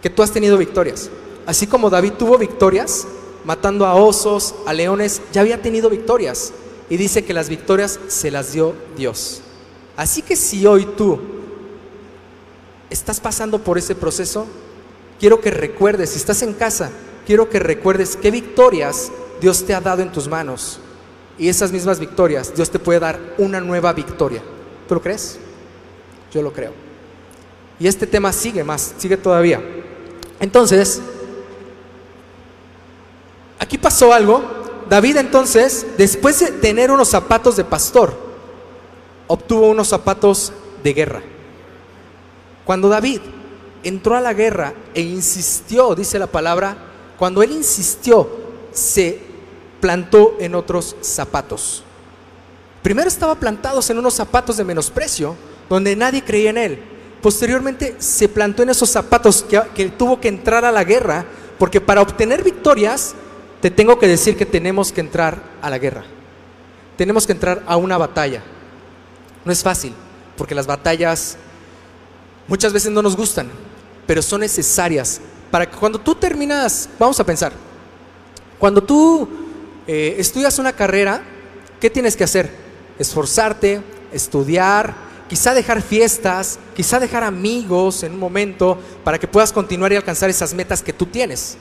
que 0.00 0.08
tú 0.08 0.22
has 0.22 0.30
tenido 0.30 0.56
victorias. 0.56 1.10
Así 1.46 1.66
como 1.66 1.90
David 1.90 2.12
tuvo 2.12 2.38
victorias, 2.38 3.08
matando 3.44 3.86
a 3.86 3.94
osos, 3.94 4.54
a 4.66 4.72
leones, 4.72 5.22
ya 5.32 5.40
había 5.40 5.62
tenido 5.62 5.90
victorias. 5.90 6.52
Y 6.88 6.96
dice 6.96 7.24
que 7.24 7.32
las 7.32 7.48
victorias 7.48 8.00
se 8.08 8.30
las 8.30 8.52
dio 8.52 8.74
Dios. 8.96 9.42
Así 9.96 10.22
que 10.22 10.36
si 10.36 10.66
hoy 10.66 10.86
tú 10.96 11.20
estás 12.90 13.20
pasando 13.20 13.62
por 13.62 13.78
ese 13.78 13.94
proceso, 13.94 14.46
quiero 15.18 15.40
que 15.40 15.50
recuerdes, 15.50 16.10
si 16.10 16.16
estás 16.16 16.42
en 16.42 16.54
casa, 16.54 16.90
quiero 17.26 17.48
que 17.48 17.60
recuerdes 17.60 18.16
qué 18.16 18.30
victorias 18.30 19.12
Dios 19.40 19.64
te 19.64 19.74
ha 19.74 19.80
dado 19.80 20.02
en 20.02 20.10
tus 20.10 20.26
manos. 20.28 20.80
Y 21.38 21.48
esas 21.48 21.72
mismas 21.72 21.98
victorias, 21.98 22.52
Dios 22.54 22.70
te 22.70 22.78
puede 22.78 23.00
dar 23.00 23.18
una 23.38 23.60
nueva 23.60 23.92
victoria. 23.92 24.42
¿Tú 24.88 24.94
lo 24.94 25.00
crees? 25.00 25.38
Yo 26.32 26.42
lo 26.42 26.52
creo. 26.52 26.72
Y 27.78 27.86
este 27.86 28.06
tema 28.06 28.32
sigue 28.32 28.62
más, 28.62 28.94
sigue 28.98 29.16
todavía. 29.16 29.62
Entonces, 30.38 31.00
pasó 33.80 34.12
algo. 34.12 34.42
David 34.88 35.18
entonces, 35.18 35.86
después 35.96 36.40
de 36.40 36.50
tener 36.52 36.90
unos 36.90 37.08
zapatos 37.08 37.56
de 37.56 37.64
pastor, 37.64 38.12
obtuvo 39.26 39.68
unos 39.68 39.88
zapatos 39.88 40.52
de 40.82 40.92
guerra. 40.92 41.22
Cuando 42.64 42.88
David 42.88 43.20
entró 43.82 44.16
a 44.16 44.20
la 44.20 44.32
guerra 44.32 44.74
e 44.94 45.00
insistió, 45.00 45.94
dice 45.94 46.18
la 46.18 46.26
palabra, 46.26 46.76
cuando 47.18 47.42
él 47.42 47.52
insistió, 47.52 48.28
se 48.72 49.20
plantó 49.80 50.36
en 50.40 50.54
otros 50.54 50.96
zapatos. 51.00 51.82
Primero 52.82 53.08
estaba 53.08 53.34
plantados 53.34 53.90
en 53.90 53.98
unos 53.98 54.14
zapatos 54.14 54.56
de 54.56 54.64
menosprecio, 54.64 55.36
donde 55.68 55.94
nadie 55.96 56.24
creía 56.24 56.50
en 56.50 56.58
él. 56.58 56.82
Posteriormente 57.22 57.96
se 57.98 58.28
plantó 58.28 58.62
en 58.62 58.70
esos 58.70 58.88
zapatos 58.88 59.42
que, 59.42 59.60
que 59.74 59.88
tuvo 59.90 60.20
que 60.20 60.28
entrar 60.28 60.64
a 60.64 60.72
la 60.72 60.84
guerra, 60.84 61.26
porque 61.58 61.80
para 61.80 62.00
obtener 62.00 62.42
victorias, 62.42 63.14
te 63.60 63.70
tengo 63.70 63.98
que 63.98 64.08
decir 64.08 64.36
que 64.36 64.46
tenemos 64.46 64.92
que 64.92 65.00
entrar 65.00 65.42
a 65.60 65.70
la 65.70 65.78
guerra. 65.78 66.04
Tenemos 66.96 67.26
que 67.26 67.32
entrar 67.32 67.62
a 67.66 67.76
una 67.76 67.98
batalla. 67.98 68.42
No 69.44 69.52
es 69.52 69.62
fácil, 69.62 69.94
porque 70.36 70.54
las 70.54 70.66
batallas 70.66 71.36
muchas 72.46 72.72
veces 72.72 72.90
no 72.90 73.02
nos 73.02 73.16
gustan, 73.16 73.50
pero 74.06 74.22
son 74.22 74.40
necesarias 74.40 75.20
para 75.50 75.68
que 75.68 75.76
cuando 75.76 75.98
tú 75.98 76.14
terminas, 76.14 76.88
vamos 76.98 77.18
a 77.20 77.24
pensar, 77.24 77.52
cuando 78.58 78.82
tú 78.82 79.28
eh, 79.86 80.16
estudias 80.18 80.58
una 80.58 80.72
carrera, 80.72 81.22
¿qué 81.80 81.90
tienes 81.90 82.16
que 82.16 82.24
hacer? 82.24 82.50
Esforzarte, 82.98 83.82
estudiar, 84.12 84.94
quizá 85.28 85.54
dejar 85.54 85.82
fiestas, 85.82 86.58
quizá 86.74 87.00
dejar 87.00 87.24
amigos 87.24 88.02
en 88.02 88.12
un 88.12 88.18
momento 88.18 88.78
para 89.04 89.18
que 89.18 89.28
puedas 89.28 89.52
continuar 89.52 89.92
y 89.92 89.96
alcanzar 89.96 90.30
esas 90.30 90.54
metas 90.54 90.82
que 90.82 90.92
tú 90.92 91.06
tienes. 91.06 91.56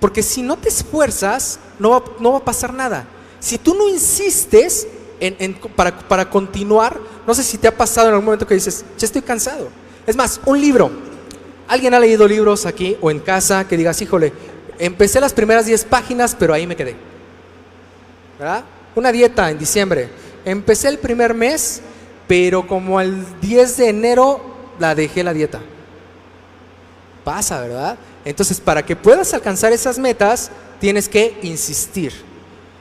Porque 0.00 0.22
si 0.22 0.42
no 0.42 0.56
te 0.56 0.68
esfuerzas, 0.68 1.58
no 1.78 1.90
va, 1.90 2.02
no 2.18 2.32
va 2.32 2.38
a 2.38 2.44
pasar 2.44 2.72
nada. 2.72 3.06
Si 3.38 3.58
tú 3.58 3.74
no 3.74 3.88
insistes 3.88 4.86
en, 5.20 5.54
para, 5.76 5.96
para 5.98 6.28
continuar, 6.28 6.98
no 7.26 7.34
sé 7.34 7.42
si 7.42 7.58
te 7.58 7.68
ha 7.68 7.76
pasado 7.76 8.08
en 8.08 8.14
algún 8.14 8.24
momento 8.24 8.46
que 8.46 8.54
dices, 8.54 8.84
ya 8.98 9.06
estoy 9.06 9.22
cansado. 9.22 9.68
Es 10.06 10.16
más, 10.16 10.40
un 10.46 10.60
libro. 10.60 10.90
¿Alguien 11.68 11.94
ha 11.94 12.00
leído 12.00 12.26
libros 12.26 12.66
aquí 12.66 12.96
o 13.00 13.10
en 13.10 13.20
casa 13.20 13.68
que 13.68 13.76
digas, 13.76 14.00
híjole, 14.02 14.32
empecé 14.78 15.20
las 15.20 15.32
primeras 15.32 15.66
10 15.66 15.84
páginas, 15.84 16.34
pero 16.36 16.52
ahí 16.52 16.66
me 16.66 16.74
quedé? 16.74 16.96
¿Verdad? 18.38 18.64
Una 18.94 19.12
dieta 19.12 19.50
en 19.50 19.58
diciembre. 19.58 20.08
Empecé 20.44 20.88
el 20.88 20.98
primer 20.98 21.34
mes, 21.34 21.82
pero 22.26 22.66
como 22.66 22.98
al 22.98 23.40
10 23.40 23.76
de 23.76 23.88
enero 23.88 24.40
la 24.78 24.94
dejé 24.94 25.22
la 25.22 25.32
dieta. 25.32 25.60
Pasa, 27.22 27.60
¿verdad? 27.60 27.98
Entonces, 28.24 28.60
para 28.60 28.84
que 28.84 28.96
puedas 28.96 29.32
alcanzar 29.32 29.72
esas 29.72 29.98
metas, 29.98 30.50
tienes 30.78 31.08
que 31.08 31.38
insistir. 31.42 32.12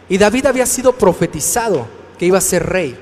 Y 0.10 0.18
David 0.18 0.48
había 0.48 0.66
sido 0.66 0.94
profetizado 0.94 1.88
que 2.18 2.26
iba 2.26 2.38
a 2.38 2.42
ser 2.42 2.66
rey. 2.66 2.98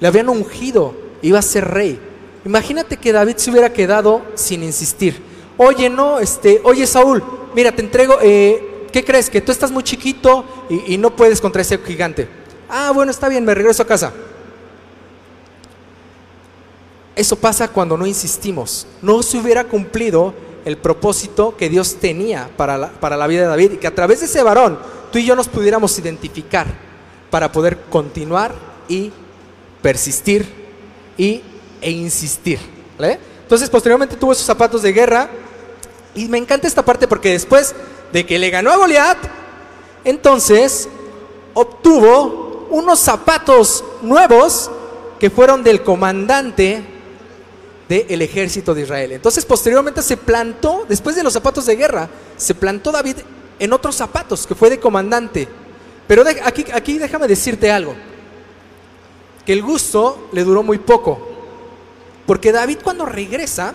Le 0.00 0.08
habían 0.08 0.28
ungido, 0.28 0.94
iba 1.22 1.38
a 1.38 1.42
ser 1.42 1.66
rey. 1.68 1.98
Imagínate 2.44 2.96
que 2.96 3.12
David 3.12 3.36
se 3.36 3.50
hubiera 3.50 3.72
quedado 3.72 4.22
sin 4.34 4.62
insistir. 4.62 5.20
Oye, 5.56 5.90
no, 5.90 6.18
este, 6.20 6.60
oye 6.64 6.86
Saúl, 6.86 7.22
mira, 7.54 7.72
te 7.72 7.82
entrego, 7.82 8.18
eh, 8.22 8.86
¿qué 8.92 9.04
crees? 9.04 9.28
Que 9.28 9.40
tú 9.40 9.50
estás 9.52 9.70
muy 9.70 9.82
chiquito 9.82 10.44
y, 10.68 10.94
y 10.94 10.98
no 10.98 11.16
puedes 11.16 11.40
contra 11.40 11.62
ese 11.62 11.78
gigante. 11.78 12.28
Ah, 12.68 12.92
bueno, 12.94 13.10
está 13.10 13.28
bien, 13.28 13.44
me 13.44 13.54
regreso 13.54 13.82
a 13.82 13.86
casa. 13.86 14.12
Eso 17.16 17.34
pasa 17.36 17.66
cuando 17.68 17.96
no 17.96 18.06
insistimos. 18.06 18.86
No 19.00 19.22
se 19.22 19.38
hubiera 19.38 19.64
cumplido 19.64 20.34
el 20.66 20.76
propósito 20.76 21.56
que 21.56 21.68
Dios 21.68 21.96
tenía 22.00 22.50
para 22.56 22.76
la, 22.76 22.88
para 22.90 23.16
la 23.16 23.28
vida 23.28 23.42
de 23.42 23.46
David 23.46 23.72
y 23.72 23.76
que 23.76 23.86
a 23.86 23.94
través 23.94 24.18
de 24.18 24.26
ese 24.26 24.42
varón 24.42 24.78
tú 25.12 25.18
y 25.18 25.24
yo 25.24 25.36
nos 25.36 25.46
pudiéramos 25.46 25.96
identificar 25.96 26.66
para 27.30 27.52
poder 27.52 27.82
continuar 27.88 28.52
y 28.88 29.12
persistir 29.80 30.44
y, 31.16 31.40
e 31.80 31.90
insistir. 31.92 32.58
¿vale? 32.98 33.20
Entonces 33.42 33.70
posteriormente 33.70 34.16
tuvo 34.16 34.32
esos 34.32 34.44
zapatos 34.44 34.82
de 34.82 34.92
guerra 34.92 35.30
y 36.16 36.26
me 36.26 36.36
encanta 36.36 36.66
esta 36.66 36.84
parte 36.84 37.06
porque 37.06 37.30
después 37.30 37.72
de 38.12 38.26
que 38.26 38.36
le 38.36 38.50
ganó 38.50 38.72
a 38.72 38.76
Goliat, 38.76 39.18
entonces 40.02 40.88
obtuvo 41.54 42.66
unos 42.70 42.98
zapatos 42.98 43.84
nuevos 44.02 44.68
que 45.20 45.30
fueron 45.30 45.62
del 45.62 45.84
comandante 45.84 46.95
del 47.88 48.22
ejército 48.22 48.74
de 48.74 48.82
Israel. 48.82 49.12
Entonces 49.12 49.44
posteriormente 49.44 50.02
se 50.02 50.16
plantó, 50.16 50.84
después 50.88 51.14
de 51.14 51.22
los 51.22 51.32
zapatos 51.32 51.66
de 51.66 51.76
guerra, 51.76 52.08
se 52.36 52.54
plantó 52.54 52.90
David 52.90 53.18
en 53.58 53.72
otros 53.72 53.94
zapatos, 53.96 54.46
que 54.46 54.54
fue 54.54 54.70
de 54.70 54.80
comandante. 54.80 55.48
Pero 56.06 56.24
aquí, 56.44 56.64
aquí 56.72 56.98
déjame 56.98 57.28
decirte 57.28 57.70
algo, 57.70 57.94
que 59.44 59.52
el 59.52 59.62
gusto 59.62 60.28
le 60.32 60.44
duró 60.44 60.62
muy 60.62 60.78
poco, 60.78 61.28
porque 62.26 62.52
David 62.52 62.78
cuando 62.82 63.06
regresa, 63.06 63.74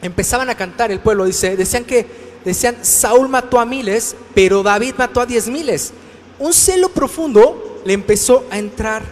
empezaban 0.00 0.48
a 0.50 0.54
cantar 0.54 0.90
el 0.90 1.00
pueblo, 1.00 1.26
dice, 1.26 1.56
decían 1.56 1.84
que, 1.84 2.06
decían, 2.44 2.76
Saúl 2.82 3.28
mató 3.28 3.60
a 3.60 3.66
miles, 3.66 4.16
pero 4.34 4.62
David 4.62 4.94
mató 4.96 5.20
a 5.20 5.26
diez 5.26 5.48
miles. 5.48 5.92
Un 6.38 6.52
celo 6.52 6.88
profundo 6.88 7.80
le 7.84 7.92
empezó 7.92 8.44
a 8.50 8.58
entrar 8.58 9.02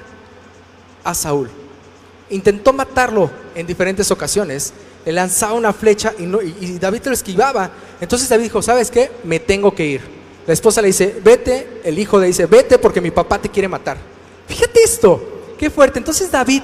a 1.05 1.15
Saúl. 1.15 1.51
Intentó 2.31 2.73
matarlo 2.73 3.31
en 3.55 3.67
diferentes 3.67 4.11
ocasiones, 4.11 4.73
le 5.05 5.13
lanzaba 5.13 5.55
una 5.55 5.73
flecha 5.73 6.13
y, 6.19 6.23
no, 6.23 6.41
y, 6.41 6.79
David 6.79 7.03
lo 7.07 7.13
esquivaba. 7.13 7.71
Entonces 8.01 8.29
David 8.29 8.45
dijo, 8.45 8.63
¿sabes 8.63 8.91
qué? 8.91 9.11
Me 9.25 9.41
tengo 9.41 9.75
que 9.75 9.87
ir. 9.87 10.01
La 10.47 10.53
esposa 10.53 10.81
le 10.81 10.89
dice, 10.89 11.21
vete, 11.23 11.81
el 11.85 11.99
hijo 11.99 12.19
le 12.19 12.29
dice, 12.29 12.47
vete 12.47 12.79
porque 12.79 13.01
mi 13.01 13.11
papá 13.11 13.39
te 13.39 13.49
quiere 13.49 13.69
matar. 13.69 13.99
Fíjate 14.47 14.83
esto, 14.83 15.23
qué 15.59 15.71
fuerte. 15.71 15.99
Entonces 15.99 16.31
David 16.31 16.63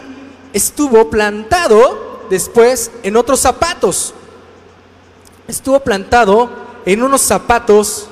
estuvo 0.52 1.10
plantado 1.10 2.26
después 2.30 2.90
en 3.02 3.16
otros 3.16 3.40
zapatos. 3.40 4.14
Estuvo 5.48 5.80
plantado 5.80 6.50
en 6.84 7.02
unos 7.02 7.20
zapatos 7.20 8.08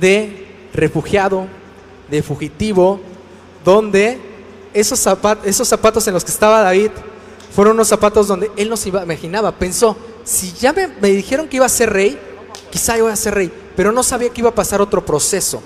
de 0.00 0.46
refugiado, 0.72 1.46
de 2.08 2.22
fugitivo, 2.22 3.00
donde 3.64 4.18
esos 4.74 4.98
zapatos, 4.98 5.46
esos 5.46 5.66
zapatos 5.66 6.06
en 6.08 6.14
los 6.14 6.24
que 6.24 6.32
estaba 6.32 6.60
David 6.60 6.90
fueron 7.54 7.74
unos 7.74 7.88
zapatos 7.88 8.26
donde 8.26 8.50
él 8.56 8.68
no 8.68 8.76
se 8.76 8.88
imaginaba, 8.88 9.52
pensó, 9.52 9.96
si 10.24 10.52
ya 10.52 10.72
me, 10.72 10.88
dijeron 11.08 11.48
que 11.48 11.56
iba 11.56 11.66
a 11.66 11.68
ser 11.68 11.92
rey, 11.92 12.18
quizá 12.70 12.96
voy 13.00 13.12
a 13.12 13.16
ser 13.16 13.34
rey, 13.34 13.52
pero 13.76 13.92
no 13.92 14.02
sabía 14.02 14.30
que 14.30 14.40
iba 14.40 14.50
a 14.50 14.54
pasar 14.54 14.80
otro 14.80 15.06
proceso. 15.06 15.62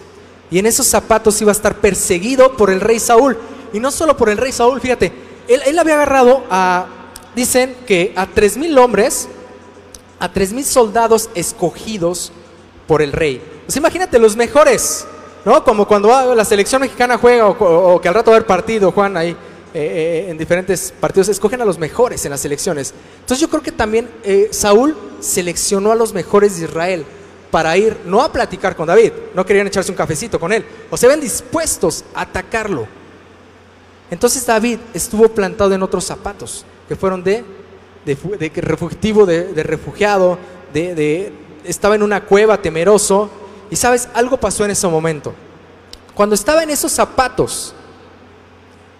Y 0.50 0.58
en 0.58 0.66
esos 0.66 0.86
zapatos 0.86 1.40
iba 1.40 1.50
a 1.50 1.52
estar 1.52 1.76
perseguido 1.76 2.56
por 2.56 2.70
el 2.70 2.80
rey 2.80 2.98
Saúl. 2.98 3.36
Y 3.72 3.80
no 3.80 3.90
solo 3.90 4.16
por 4.16 4.28
el 4.28 4.38
rey 4.38 4.52
Saúl, 4.52 4.80
fíjate, 4.80 5.12
él, 5.46 5.62
él 5.66 5.78
había 5.78 5.94
agarrado 5.94 6.42
a, 6.50 6.86
dicen 7.34 7.74
que 7.86 8.12
a 8.16 8.26
tres 8.26 8.56
mil 8.56 8.76
hombres, 8.78 9.28
a 10.18 10.32
tres 10.32 10.52
mil 10.52 10.64
soldados 10.64 11.30
escogidos 11.34 12.32
por 12.86 13.00
el 13.02 13.12
rey. 13.12 13.42
Pues 13.64 13.76
imagínate 13.76 14.18
los 14.18 14.36
mejores, 14.36 15.06
¿no? 15.48 15.64
Como 15.64 15.88
cuando 15.88 16.12
ah, 16.14 16.34
la 16.34 16.44
selección 16.44 16.82
mexicana 16.82 17.16
juega 17.16 17.46
o, 17.46 17.94
o- 17.94 18.00
que 18.02 18.08
al 18.08 18.14
rato 18.14 18.30
va 18.30 18.36
a 18.36 18.38
haber 18.38 18.46
partido, 18.46 18.92
Juan, 18.92 19.16
ahí 19.16 19.30
eh, 19.30 19.36
eh, 19.74 20.30
en 20.30 20.36
diferentes 20.36 20.92
partidos, 21.00 21.28
escogen 21.30 21.62
a 21.62 21.64
los 21.64 21.78
mejores 21.78 22.22
en 22.26 22.32
las 22.32 22.40
selecciones. 22.40 22.92
Entonces 23.20 23.40
yo 23.40 23.48
creo 23.48 23.62
que 23.62 23.72
también 23.72 24.10
eh, 24.24 24.48
Saúl 24.50 24.94
seleccionó 25.20 25.90
a 25.90 25.94
los 25.94 26.12
mejores 26.12 26.58
de 26.58 26.66
Israel 26.66 27.06
para 27.50 27.74
ir, 27.78 27.96
no 28.04 28.20
a 28.20 28.30
platicar 28.30 28.76
con 28.76 28.86
David, 28.88 29.10
no 29.34 29.46
querían 29.46 29.66
echarse 29.66 29.90
un 29.90 29.96
cafecito 29.96 30.38
con 30.38 30.52
él, 30.52 30.66
o 30.90 30.96
se 30.98 31.08
ven 31.08 31.18
dispuestos 31.18 32.04
a 32.14 32.20
atacarlo. 32.22 32.86
Entonces 34.10 34.44
David 34.44 34.78
estuvo 34.92 35.28
plantado 35.30 35.72
en 35.74 35.82
otros 35.82 36.04
zapatos, 36.04 36.66
que 36.86 36.94
fueron 36.96 37.24
de, 37.24 37.42
de, 38.04 38.14
de 38.38 38.60
refugitivo, 38.60 39.24
de, 39.24 39.52
de 39.54 39.62
refugiado, 39.62 40.38
de- 40.74 41.32
estaba 41.64 41.94
en 41.94 42.02
una 42.02 42.22
cueva 42.24 42.60
temeroso. 42.60 43.30
Y 43.70 43.76
sabes, 43.76 44.08
algo 44.14 44.38
pasó 44.38 44.64
en 44.64 44.70
ese 44.70 44.88
momento. 44.88 45.34
Cuando 46.14 46.34
estaba 46.34 46.62
en 46.62 46.70
esos 46.70 46.92
zapatos 46.92 47.74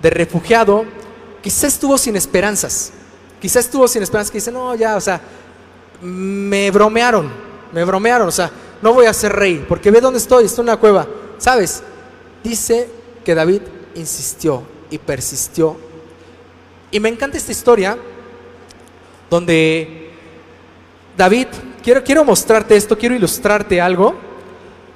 de 0.00 0.10
refugiado, 0.10 0.84
quizá 1.42 1.66
estuvo 1.66 1.98
sin 1.98 2.16
esperanzas. 2.16 2.92
Quizá 3.40 3.60
estuvo 3.60 3.86
sin 3.88 4.02
esperanzas, 4.02 4.30
que 4.30 4.38
dice, 4.38 4.52
no, 4.52 4.74
ya, 4.74 4.96
o 4.96 5.00
sea, 5.00 5.20
me 6.00 6.70
bromearon, 6.70 7.30
me 7.72 7.84
bromearon, 7.84 8.28
o 8.28 8.32
sea, 8.32 8.50
no 8.82 8.92
voy 8.94 9.06
a 9.06 9.12
ser 9.12 9.32
rey, 9.32 9.64
porque 9.68 9.90
ve 9.90 10.00
dónde 10.00 10.18
estoy, 10.18 10.44
estoy 10.44 10.62
en 10.62 10.70
una 10.70 10.76
cueva. 10.76 11.06
¿Sabes? 11.38 11.82
Dice 12.42 12.88
que 13.24 13.34
David 13.34 13.62
insistió 13.94 14.62
y 14.90 14.98
persistió. 14.98 15.76
Y 16.90 17.00
me 17.00 17.08
encanta 17.08 17.36
esta 17.36 17.52
historia 17.52 17.98
donde 19.30 20.10
David, 21.16 21.48
quiero, 21.82 22.02
quiero 22.02 22.24
mostrarte 22.24 22.76
esto, 22.76 22.96
quiero 22.96 23.14
ilustrarte 23.14 23.80
algo. 23.80 24.27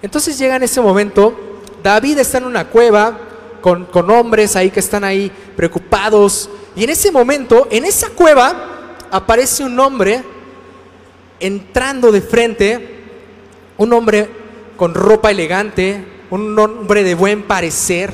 Entonces 0.03 0.37
llega 0.37 0.57
en 0.57 0.65
ese 0.65 0.81
momento, 0.81 1.35
David 1.83 2.19
está 2.19 2.39
en 2.39 2.45
una 2.45 2.67
cueva 2.67 3.19
con, 3.61 3.87
con 3.87 4.11
hombres 4.11 4.57
ahí 4.57 4.71
que 4.71 4.81
están 4.81 5.05
ahí 5.05 5.31
preocupados. 5.57 6.51
Y 6.75 6.85
en 6.85 6.91
ese 6.91 7.13
momento, 7.13 7.69
en 7.71 7.85
esa 7.85 8.11
cueva, 8.11 8.97
aparece 9.11 9.63
un 9.63 9.79
hombre 9.79 10.23
entrando 11.39 12.11
de 12.11 12.21
frente, 12.21 13.01
un 13.77 13.93
hombre 13.93 14.29
con 14.77 14.95
ropa 14.95 15.31
elegante, 15.31 16.05
un 16.31 16.59
hombre 16.59 17.05
de 17.05 17.15
buen 17.15 17.43
parecer. 17.43 18.13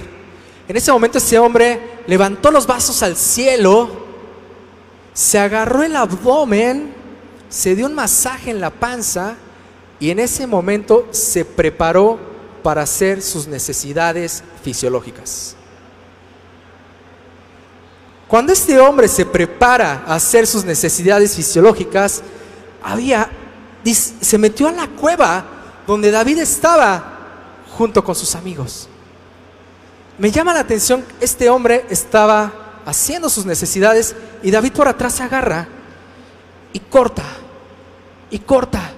En 0.69 0.77
ese 0.77 0.93
momento 0.93 1.19
ese 1.19 1.39
hombre 1.39 1.81
levantó 2.07 2.51
los 2.51 2.67
vasos 2.67 3.03
al 3.03 3.17
cielo, 3.17 4.07
se 5.15 5.39
agarró 5.39 5.83
el 5.83 5.97
abdomen, 5.97 6.93
se 7.49 7.75
dio 7.75 7.87
un 7.87 7.95
masaje 7.95 8.51
en 8.51 8.61
la 8.61 8.71
panza 8.71 9.37
y 10.01 10.11
en 10.11 10.21
ese 10.21 10.47
momento 10.47 11.09
se 11.11 11.45
preparó 11.45 12.19
para 12.63 12.83
hacer 12.83 13.23
sus 13.23 13.47
necesidades 13.47 14.43
fisiológicas. 14.63 15.57
Cuando 18.29 18.53
este 18.53 18.79
hombre 18.79 19.09
se 19.09 19.25
prepara 19.25 20.05
a 20.07 20.15
hacer 20.15 20.47
sus 20.47 20.65
necesidades 20.65 21.35
fisiológicas, 21.35 22.23
había 22.83 23.31
se 23.95 24.37
metió 24.37 24.69
a 24.69 24.73
la 24.73 24.87
cueva 24.87 25.45
donde 25.87 26.11
David 26.11 26.39
estaba 26.39 27.19
junto 27.77 28.05
con 28.05 28.15
sus 28.15 28.35
amigos. 28.35 28.87
Me 30.19 30.31
llama 30.31 30.53
la 30.53 30.61
atención, 30.61 31.05
este 31.21 31.49
hombre 31.49 31.87
estaba 31.89 32.83
haciendo 32.85 33.31
sus 33.31 33.47
necesidades 33.47 34.15
y 34.43 34.51
David 34.51 34.73
por 34.73 34.89
atrás 34.89 35.15
se 35.15 35.23
agarra 35.23 35.69
y 36.75 36.81
corta, 36.81 37.25
y 38.31 38.41
corta 38.41 38.93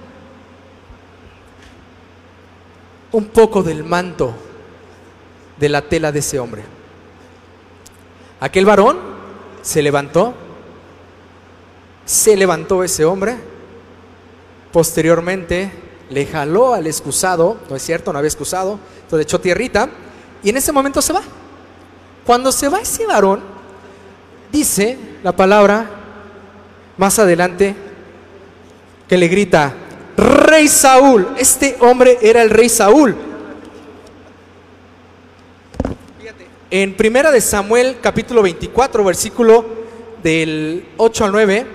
un 3.11 3.25
poco 3.25 3.63
del 3.63 3.83
manto 3.83 4.33
de 5.57 5.69
la 5.69 5.81
tela 5.81 6.11
de 6.11 6.19
ese 6.19 6.39
hombre. 6.39 6.63
Aquel 8.39 8.65
varón 8.65 8.97
se 9.61 9.81
levantó, 9.81 10.33
se 12.05 12.35
levantó 12.35 12.83
ese 12.83 13.05
hombre, 13.05 13.37
posteriormente 14.71 15.71
le 16.09 16.25
jaló 16.25 16.73
al 16.73 16.87
excusado, 16.87 17.57
no 17.69 17.75
es 17.75 17.83
cierto, 17.83 18.11
no 18.11 18.19
había 18.19 18.27
excusado, 18.27 18.79
entonces 19.03 19.25
echó 19.25 19.39
tierrita 19.39 19.89
y 20.43 20.49
en 20.49 20.57
ese 20.57 20.71
momento 20.71 21.01
se 21.01 21.13
va. 21.13 21.21
Cuando 22.25 22.51
se 22.51 22.69
va 22.69 22.81
ese 22.81 23.05
varón, 23.05 23.41
dice 24.51 24.97
la 25.23 25.31
palabra 25.31 25.89
más 26.97 27.19
adelante 27.19 27.75
que 29.07 29.17
le 29.17 29.27
grita, 29.27 29.73
Rey 30.21 30.67
Saúl, 30.67 31.29
este 31.39 31.77
hombre 31.79 32.19
era 32.21 32.43
el 32.43 32.51
rey 32.51 32.69
Saúl. 32.69 33.15
En 36.69 36.95
primera 36.95 37.31
de 37.31 37.41
Samuel 37.41 37.97
capítulo 37.99 38.43
24, 38.43 39.03
versículo 39.03 39.65
del 40.21 40.85
8 40.97 41.25
al 41.25 41.31
9, 41.31 41.65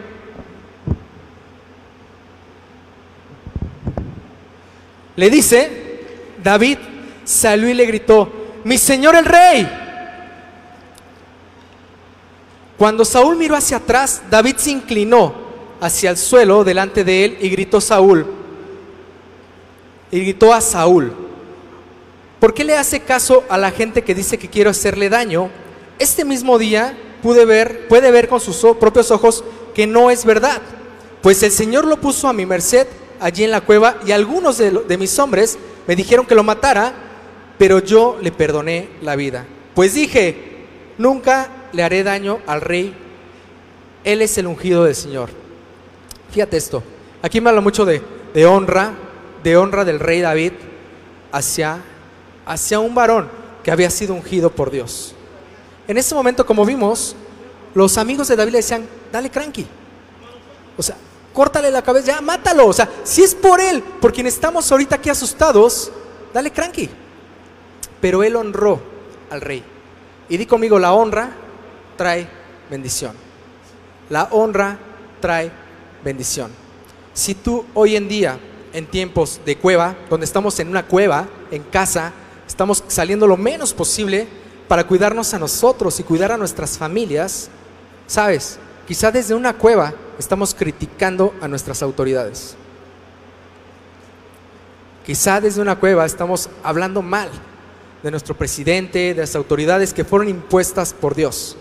le 5.17 5.31
dice, 5.31 6.05
David 6.41 6.79
salió 7.25 7.69
y 7.69 7.75
le 7.75 7.85
gritó, 7.85 8.31
mi 8.63 8.79
señor 8.79 9.17
el 9.17 9.25
rey. 9.25 9.69
Cuando 12.79 13.05
Saúl 13.05 13.35
miró 13.35 13.57
hacia 13.57 13.79
atrás, 13.79 14.23
David 14.31 14.55
se 14.59 14.71
inclinó 14.71 15.35
hacia 15.81 16.11
el 16.11 16.17
suelo 16.17 16.63
delante 16.63 17.03
de 17.03 17.25
él 17.25 17.39
y 17.41 17.49
gritó 17.49 17.81
Saúl. 17.81 18.36
Y 20.11 20.21
gritó 20.21 20.53
a 20.53 20.61
Saúl, 20.61 21.13
¿por 22.39 22.55
qué 22.55 22.65
le 22.65 22.77
hace 22.77 23.01
caso 23.01 23.45
a 23.49 23.59
la 23.59 23.71
gente 23.71 24.03
que 24.03 24.15
dice 24.15 24.39
que 24.39 24.49
quiero 24.49 24.71
hacerle 24.71 25.09
daño? 25.09 25.51
Este 25.99 26.25
mismo 26.25 26.59
día 26.59 26.97
pude 27.23 27.45
ver, 27.45 27.89
puede 27.89 28.11
ver 28.11 28.29
con 28.29 28.41
sus 28.41 28.57
propios 28.77 29.11
ojos 29.11 29.45
que 29.75 29.87
no 29.87 30.11
es 30.11 30.25
verdad. 30.25 30.63
Pues 31.23 31.43
el 31.43 31.51
Señor 31.51 31.87
lo 31.87 32.01
puso 32.01 32.29
a 32.29 32.33
mi 32.33 32.47
merced 32.47 32.87
allí 33.21 33.45
en 33.45 33.51
la 33.51 33.63
cueva 33.63 33.99
y 34.07 34.13
algunos 34.13 34.59
de, 34.59 34.97
mis 34.99 35.19
hombres 35.19 35.59
me 35.87 35.97
dijeron 35.97 36.27
que 36.27 36.35
lo 36.35 36.45
matara, 36.45 36.93
pero 37.59 37.81
yo 37.81 38.19
le 38.23 38.31
perdoné 38.31 38.91
la 39.03 39.17
vida. 39.17 39.45
Pues 39.75 39.95
dije, 39.95 40.37
nunca 40.99 41.49
le 41.73 41.83
haré 41.83 42.03
daño 42.03 42.39
al 42.47 42.61
rey. 42.61 42.95
Él 44.05 44.23
es 44.23 44.39
el 44.39 44.47
ungido 44.47 44.85
del 44.85 44.95
Señor. 44.95 45.31
Fíjate 46.31 46.57
esto. 46.57 46.83
Aquí 47.23 47.41
me 47.41 47.49
habla 47.49 47.61
mucho 47.61 47.85
de 47.85 48.47
honra, 48.47 48.93
de 49.47 49.57
honra 49.57 49.85
del 49.85 50.01
rey 50.01 50.21
David 50.23 50.55
hacia, 51.31 51.79
hacia 52.47 52.81
un 52.81 52.97
varón 52.97 53.29
que 53.63 53.71
había 53.71 53.91
sido 53.91 54.13
ungido 54.13 54.51
por 54.51 54.73
Dios. 54.73 55.15
En 55.87 55.97
ese 55.97 56.17
momento, 56.17 56.45
como 56.45 56.67
vimos, 56.67 57.15
los 57.73 57.97
amigos 57.97 58.27
de 58.27 58.35
David 58.35 58.51
le 58.51 58.59
decían, 58.59 58.89
dale 59.13 59.31
cranky. 59.31 59.65
O 60.77 60.83
sea, 60.83 60.97
córtale 61.33 61.71
la 61.71 61.81
cabeza, 61.81 62.09
ya, 62.09 62.21
mátalo. 62.21 62.67
O 62.67 62.73
sea, 62.73 62.91
si 63.05 63.23
es 63.23 63.37
por 63.37 63.61
él, 63.61 63.85
por 64.01 64.13
quien 64.13 64.27
estamos 64.27 64.73
ahorita 64.73 64.97
aquí 64.97 65.11
asustados, 65.11 65.93
dale 66.35 66.51
cranky. 66.51 66.91
Pero 68.01 68.25
él 68.25 68.35
honró 68.35 68.81
al 69.31 69.43
rey. 69.43 69.63
Y 70.29 70.39
di 70.39 70.47
conmigo, 70.47 70.77
la 70.77 70.93
honra 70.93 71.31
trae 71.97 72.27
bendición. 72.69 73.15
La 74.11 74.25
honra 74.33 74.77
trae 75.21 75.53
bendición. 76.03 76.51
Si 77.15 77.37
tú 77.37 77.65
hoy 77.75 77.95
en 77.95 78.09
día, 78.09 78.41
en 78.77 78.85
tiempos 78.85 79.41
de 79.47 79.57
cueva, 79.57 79.97
donde 80.11 80.27
estamos 80.27 80.61
en 80.61 80.69
una 80.69 80.85
cueva, 80.85 81.27
en 81.51 81.63
casa, 81.63 82.13
estamos 82.47 82.85
saliendo 82.89 83.27
lo 83.27 83.39
menos 83.39 83.73
posible 83.73 84.29
para 84.69 84.87
cuidarnos 84.87 85.33
a 85.33 85.39
nosotros 85.39 85.99
y 85.99 86.03
cuidar 86.03 86.31
a 86.31 86.37
nuestras 86.37 86.77
familias, 86.77 87.49
sabes, 88.07 88.59
quizá 88.87 89.11
desde 89.11 89.35
una 89.35 89.55
cueva 89.55 89.95
estamos 90.19 90.55
criticando 90.55 91.33
a 91.41 91.49
nuestras 91.49 91.83
autoridades. 91.83 92.55
Quizá 95.07 95.41
desde 95.41 95.63
una 95.63 95.77
cueva 95.77 96.05
estamos 96.05 96.51
hablando 96.63 97.01
mal 97.01 97.31
de 98.03 98.11
nuestro 98.11 98.37
presidente, 98.37 99.15
de 99.15 99.23
las 99.23 99.35
autoridades 99.37 99.95
que 99.95 100.05
fueron 100.05 100.29
impuestas 100.29 100.93
por 100.93 101.15
Dios. 101.15 101.57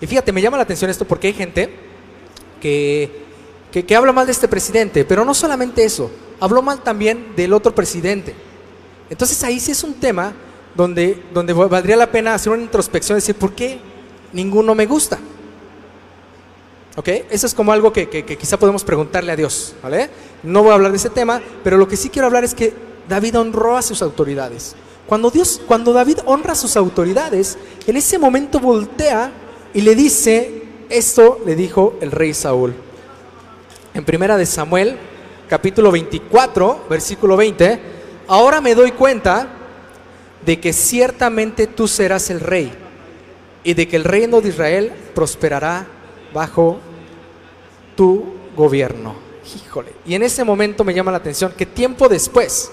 Y 0.00 0.06
fíjate, 0.06 0.30
me 0.30 0.40
llama 0.40 0.58
la 0.58 0.62
atención 0.62 0.92
esto 0.92 1.06
porque 1.06 1.26
hay 1.26 1.32
gente 1.32 1.74
que, 2.60 3.24
que, 3.72 3.84
que 3.84 3.96
habla 3.96 4.12
mal 4.12 4.26
de 4.26 4.32
este 4.32 4.46
presidente, 4.46 5.04
pero 5.04 5.24
no 5.24 5.34
solamente 5.34 5.82
eso, 5.82 6.08
habló 6.40 6.62
mal 6.62 6.82
también 6.82 7.34
del 7.36 7.52
otro 7.52 7.74
presidente. 7.74 8.34
Entonces 9.10 9.42
ahí 9.44 9.60
sí 9.60 9.72
es 9.72 9.84
un 9.84 9.94
tema 9.94 10.34
donde, 10.74 11.22
donde 11.32 11.52
valdría 11.52 11.96
la 11.96 12.10
pena 12.10 12.34
hacer 12.34 12.52
una 12.52 12.62
introspección 12.62 13.16
y 13.16 13.20
decir, 13.20 13.34
¿por 13.34 13.52
qué 13.52 13.78
ninguno 14.32 14.74
me 14.74 14.86
gusta? 14.86 15.18
¿Ok? 16.96 17.08
Eso 17.30 17.46
es 17.46 17.54
como 17.54 17.72
algo 17.72 17.92
que, 17.92 18.08
que, 18.08 18.24
quizá 18.24 18.58
podemos 18.58 18.82
preguntarle 18.84 19.32
a 19.32 19.36
Dios, 19.36 19.74
¿vale? 19.82 20.08
No 20.42 20.62
voy 20.62 20.70
a 20.70 20.74
hablar 20.74 20.92
de 20.92 20.96
ese 20.96 21.10
tema, 21.10 21.42
pero 21.62 21.76
lo 21.76 21.86
que 21.86 21.96
sí 21.96 22.08
quiero 22.08 22.26
hablar 22.26 22.44
es 22.44 22.54
que 22.54 22.72
David 23.08 23.38
honró 23.38 23.76
a 23.76 23.82
sus 23.82 24.02
autoridades. 24.02 24.74
Cuando 25.06 25.30
Dios, 25.30 25.60
cuando 25.66 25.92
David 25.92 26.18
honra 26.24 26.52
a 26.52 26.56
sus 26.56 26.76
autoridades, 26.76 27.58
en 27.86 27.96
ese 27.96 28.18
momento 28.18 28.58
voltea 28.60 29.30
y 29.72 29.82
le 29.82 29.94
dice, 29.94 30.62
esto 30.88 31.38
le 31.46 31.54
dijo 31.54 31.96
el 32.00 32.10
rey 32.10 32.34
Saúl. 32.34 32.74
En 33.94 34.04
primera 34.04 34.36
de 34.36 34.46
Samuel, 34.46 34.98
capítulo 35.48 35.90
24, 35.92 36.86
versículo 36.88 37.36
20, 37.36 37.80
ahora 38.26 38.60
me 38.60 38.74
doy 38.74 38.92
cuenta 38.92 39.48
de 40.44 40.60
que 40.60 40.72
ciertamente 40.72 41.66
tú 41.66 41.88
serás 41.88 42.30
el 42.30 42.40
rey 42.40 42.72
y 43.64 43.74
de 43.74 43.88
que 43.88 43.96
el 43.96 44.04
reino 44.04 44.40
de 44.40 44.48
Israel 44.48 44.92
prosperará 45.14 45.86
bajo 46.32 46.78
tu 47.96 48.34
gobierno. 48.56 49.14
Híjole. 49.54 49.92
Y 50.04 50.14
en 50.14 50.22
ese 50.22 50.44
momento 50.44 50.84
me 50.84 50.94
llama 50.94 51.10
la 51.10 51.18
atención 51.18 51.52
que 51.56 51.66
tiempo 51.66 52.08
después, 52.08 52.70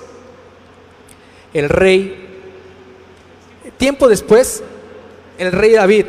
el 1.54 1.70
rey, 1.70 2.42
tiempo 3.78 4.08
después, 4.08 4.64
el 5.38 5.52
rey 5.52 5.72
David 5.74 6.06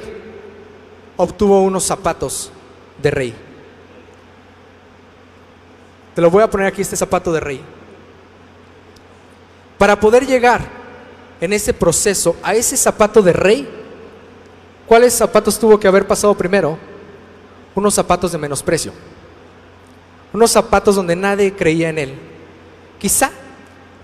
obtuvo 1.16 1.62
unos 1.62 1.84
zapatos 1.84 2.50
de 3.02 3.10
rey. 3.10 3.34
Te 6.14 6.22
lo 6.22 6.30
voy 6.30 6.42
a 6.42 6.50
poner 6.50 6.66
aquí, 6.66 6.82
este 6.82 6.96
zapato 6.96 7.32
de 7.32 7.40
rey. 7.40 7.60
Para 9.78 9.98
poder 9.98 10.26
llegar 10.26 10.62
en 11.40 11.52
ese 11.52 11.74
proceso 11.74 12.36
a 12.42 12.54
ese 12.54 12.76
zapato 12.76 13.20
de 13.20 13.32
rey, 13.32 13.68
¿cuáles 14.86 15.14
zapatos 15.14 15.58
tuvo 15.58 15.78
que 15.78 15.88
haber 15.88 16.06
pasado 16.06 16.34
primero? 16.34 16.78
Unos 17.74 17.94
zapatos 17.94 18.32
de 18.32 18.38
menosprecio. 18.38 18.92
Unos 20.32 20.50
zapatos 20.50 20.94
donde 20.94 21.16
nadie 21.16 21.52
creía 21.52 21.88
en 21.88 21.98
él. 21.98 22.14
Quizá 22.98 23.30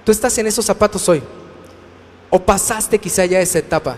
tú 0.04 0.12
estás 0.12 0.36
en 0.38 0.46
esos 0.46 0.64
zapatos 0.64 1.08
hoy. 1.08 1.22
O 2.28 2.38
pasaste 2.40 2.98
quizá 2.98 3.24
ya 3.24 3.40
esa 3.40 3.58
etapa 3.58 3.96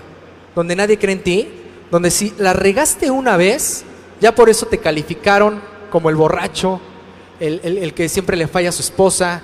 donde 0.55 0.77
nadie 0.77 0.99
cree 0.99 1.15
en 1.15 1.23
ti, 1.23 1.49
donde 1.91 2.11
si 2.11 2.35
la 2.39 2.53
regaste 2.53 3.11
una 3.11 3.37
vez, 3.37 3.85
ya 4.21 4.35
por 4.35 4.49
eso 4.49 4.67
te 4.67 4.79
calificaron 4.79 5.61
como 5.91 6.11
el 6.11 6.17
borracho, 6.17 6.81
el, 7.47 7.61
el- 7.65 7.79
el 7.79 7.95
que 7.95 8.09
siempre 8.09 8.37
le 8.37 8.47
falla 8.47 8.69
a 8.69 8.73
su 8.73 8.83
esposa, 8.83 9.43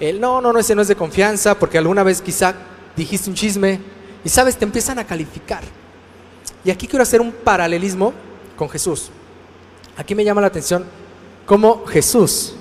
el 0.00 0.20
no, 0.20 0.40
no, 0.40 0.52
no, 0.52 0.58
ese 0.58 0.74
no 0.74 0.82
es 0.82 0.88
de 0.88 0.94
confianza, 0.96 1.58
porque 1.58 1.78
alguna 1.78 2.02
vez 2.02 2.20
quizá 2.22 2.54
dijiste 2.96 3.28
un 3.30 3.34
chisme, 3.36 3.80
y 4.24 4.28
sabes, 4.28 4.56
te 4.56 4.64
empiezan 4.64 4.98
a 4.98 5.06
calificar. 5.06 5.62
Y 6.64 6.70
aquí 6.70 6.86
quiero 6.86 7.02
hacer 7.02 7.20
un 7.20 7.32
paralelismo 7.32 8.12
con 8.56 8.68
Jesús. 8.68 9.10
Aquí 9.96 10.14
me 10.14 10.24
llama 10.24 10.40
la 10.40 10.48
atención 10.48 10.84
cómo 11.46 11.84
Jesús, 11.86 12.54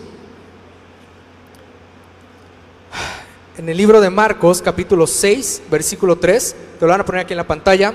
en 3.57 3.67
el 3.69 3.75
libro 3.77 3.99
de 3.99 4.09
Marcos, 4.09 4.61
capítulo 4.61 5.07
6, 5.07 5.63
versículo 5.69 6.15
3, 6.17 6.55
te 6.79 6.85
lo 6.85 6.91
van 6.91 7.01
a 7.01 7.05
poner 7.05 7.21
aquí 7.21 7.33
en 7.33 7.37
la 7.37 7.47
pantalla, 7.47 7.93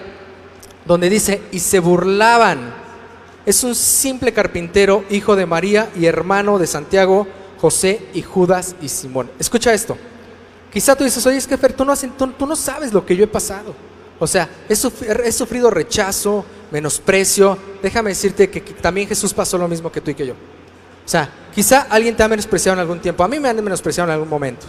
donde 0.85 1.09
dice, 1.09 1.40
y 1.52 1.61
se 1.61 1.78
burlaban. 1.78 2.74
Es 3.44 3.64
un 3.64 3.74
simple 3.74 4.33
carpintero, 4.33 5.05
hijo 5.11 5.35
de 5.35 5.46
María 5.46 5.90
y 5.96 6.07
hermano 6.07 6.59
de 6.59 6.66
Santiago, 6.66 7.26
José 7.61 8.07
y 8.14 8.22
Judas 8.22 8.76
y 8.81 8.88
Simón. 8.88 9.31
Escucha 9.38 9.72
esto. 9.72 9.96
Quizá 10.72 10.96
tú 10.96 11.05
dices, 11.05 11.26
oye, 11.26 11.37
es 11.37 11.46
que 11.46 11.59
Fer, 11.59 11.72
tú 11.72 11.85
no, 11.85 12.57
sabes 12.57 12.92
lo 12.92 13.05
que 13.05 13.16
yo 13.16 13.24
he 13.24 13.28
pasado. 13.28 13.74
O 14.18 14.26
sea, 14.26 14.48
he, 14.68 14.74
sufri- 14.74 15.20
he 15.24 15.33
sufrido 15.33 15.70
rechazo, 15.70 16.44
menosprecio. 16.70 17.59
Déjame 17.83 18.11
decirte 18.11 18.48
que, 18.48 18.62
que 18.62 18.72
también 18.74 19.09
Jesús 19.09 19.35
pasó 19.35 19.59
lo 19.59 19.68
mismo 19.68 19.90
que 19.90 20.00
tú 20.00 20.12
y 20.12 20.14
que 20.14 20.26
yo. 20.26 20.35
O 20.35 21.09
sea, 21.09 21.28
quizá 21.55 21.87
alguien 21.90 22.16
te 22.16 22.22
ha 22.22 22.28
menospreciado 22.28 22.74
en 22.74 22.81
algún 22.81 23.00
tiempo. 23.00 23.24
A 23.24 23.28
mí 23.28 23.40
me 23.40 23.48
han 23.48 23.62
menospreciado 23.62 24.09
en 24.09 24.14
algún 24.14 24.28
momento. 24.28 24.66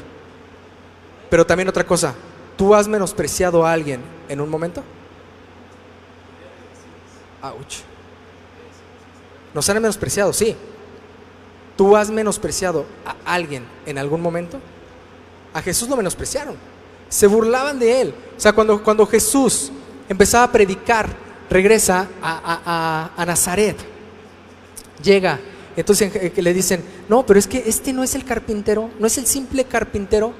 Pero 1.30 1.46
también 1.46 1.70
otra 1.70 1.86
cosa, 1.86 2.14
¿tú 2.58 2.74
has 2.76 2.88
menospreciado 2.88 3.66
a 3.66 3.72
alguien 3.72 4.02
en 4.28 4.42
un 4.42 4.50
momento? 4.50 4.84
Ouch. 7.44 7.93
Nos 9.54 9.70
han 9.70 9.76
menospreciado, 9.82 10.34
sí. 10.34 10.56
¿Tú 11.78 11.96
has 11.96 12.10
menospreciado 12.10 12.86
a 13.06 13.34
alguien 13.34 13.64
en 13.86 13.98
algún 13.98 14.22
momento? 14.22 14.60
A 15.54 15.62
Jesús 15.62 15.90
lo 15.90 15.96
menospreciaron. 15.98 16.56
Se 17.10 17.28
burlaban 17.28 17.80
de 17.80 18.02
él. 18.02 18.14
O 18.38 18.40
sea, 18.40 18.54
cuando, 18.54 18.84
cuando 18.84 19.06
Jesús 19.06 19.72
empezaba 20.10 20.46
a 20.46 20.52
predicar, 20.52 21.08
regresa 21.50 22.08
a, 22.22 23.12
a- 23.16 23.22
a- 23.22 23.26
Nazaret. 23.26 23.78
Llega. 25.04 25.40
Entonces 25.76 26.12
eh, 26.16 26.32
le 26.42 26.54
dicen, 26.54 26.84
no, 27.10 27.26
pero 27.26 27.40
es 27.40 27.48
que 27.48 27.64
este 27.66 27.94
no 27.94 28.04
es 28.04 28.16
el 28.16 28.26
carpintero, 28.26 28.90
no 29.00 29.08
es 29.08 29.18
el 29.18 29.26
simple 29.26 29.66
carpintero. 29.66 30.34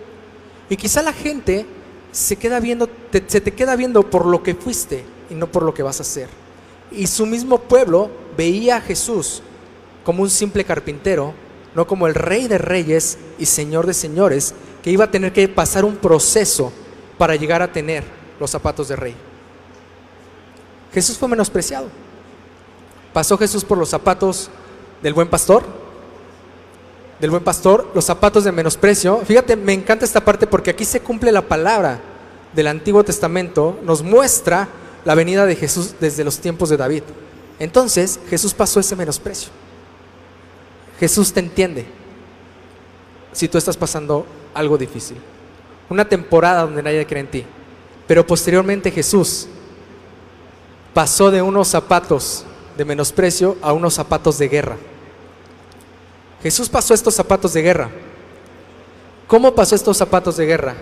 Y 0.70 0.78
quizá 0.78 1.02
la 1.02 1.14
gente 1.14 1.66
se 2.12 2.36
queda 2.36 2.60
viendo, 2.60 2.88
te- 2.88 3.24
se 3.28 3.42
te 3.42 3.52
queda 3.52 3.76
viendo 3.76 4.10
por 4.10 4.26
lo 4.28 4.42
que 4.44 4.54
fuiste 4.56 5.04
y 5.30 5.34
no 5.36 5.48
por 5.48 5.64
lo 5.64 5.74
que 5.74 5.84
vas 5.84 6.00
a 6.00 6.04
hacer. 6.04 6.30
Y 6.94 7.08
su 7.08 7.26
mismo 7.26 7.60
pueblo 7.60 8.10
veía 8.38 8.78
a 8.78 8.82
Jesús 8.82 9.42
como 10.04 10.24
un 10.24 10.30
simple 10.30 10.64
carpintero, 10.64 11.34
no 11.76 11.88
como 11.88 12.08
el 12.08 12.16
rey 12.16 12.48
de 12.48 12.58
reyes 12.58 13.18
y 13.40 13.46
señor 13.46 13.88
de 13.88 13.94
señores, 13.94 14.54
que 14.84 14.92
iba 14.92 15.06
a 15.06 15.12
tener 15.12 15.34
que 15.34 15.48
pasar 15.48 15.86
un 15.86 15.96
proceso 15.96 16.72
para 17.18 17.36
llegar 17.36 17.62
a 17.62 17.72
tener 17.72 18.04
los 18.40 18.52
zapatos 18.52 18.88
de 18.90 18.96
rey. 18.96 19.16
Jesús 20.94 21.18
fue 21.18 21.28
menospreciado. 21.30 21.88
Pasó 23.14 23.38
Jesús 23.38 23.64
por 23.64 23.78
los 23.78 23.90
zapatos 23.90 24.50
del 25.02 25.14
buen 25.14 25.30
pastor, 25.30 25.64
del 27.20 27.32
buen 27.32 27.44
pastor, 27.44 27.90
los 27.94 28.06
zapatos 28.06 28.44
de 28.44 28.52
menosprecio. 28.52 29.22
Fíjate, 29.26 29.56
me 29.56 29.74
encanta 29.74 30.06
esta 30.06 30.24
parte 30.24 30.46
porque 30.46 30.72
aquí 30.72 30.86
se 30.86 31.00
cumple 31.00 31.32
la 31.32 31.42
palabra 31.42 32.00
del 32.54 32.68
Antiguo 32.68 33.04
Testamento, 33.04 33.80
nos 33.84 34.04
muestra 34.04 34.68
la 35.06 35.16
venida 35.16 35.46
de 35.46 35.56
Jesús 35.56 35.96
desde 36.00 36.24
los 36.24 36.40
tiempos 36.40 36.70
de 36.70 36.78
David. 36.78 37.04
Entonces, 37.60 38.20
Jesús 38.30 38.54
pasó 38.54 38.80
ese 38.80 38.96
menosprecio. 38.96 39.50
Jesús 41.00 41.34
te 41.34 41.40
entiende 41.40 41.86
si 43.32 43.48
tú 43.48 43.58
estás 43.58 43.78
pasando 43.78 44.26
algo 44.54 44.78
difícil. 44.78 45.18
Una 45.90 46.08
temporada 46.08 46.62
donde 46.62 46.84
nadie 46.84 47.06
cree 47.06 47.22
en 47.22 47.32
ti. 47.32 47.46
Pero 48.08 48.26
posteriormente 48.26 48.92
Jesús 48.92 49.48
pasó 50.94 51.32
de 51.32 51.42
unos 51.42 51.68
zapatos 51.68 52.46
de 52.78 52.86
menosprecio 52.86 53.58
a 53.62 53.74
unos 53.74 53.94
zapatos 53.94 54.38
de 54.38 54.48
guerra. 54.48 54.78
Jesús 56.42 56.70
pasó 56.70 56.94
estos 56.94 57.16
zapatos 57.16 57.54
de 57.54 57.62
guerra. 57.62 57.90
¿Cómo 59.28 59.56
pasó 59.56 59.76
estos 59.76 59.98
zapatos 59.98 60.38
de 60.38 60.46
guerra? 60.46 60.76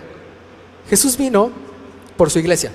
Jesús 0.90 1.16
vino 1.16 1.50
por 2.16 2.30
su 2.30 2.38
iglesia. 2.38 2.72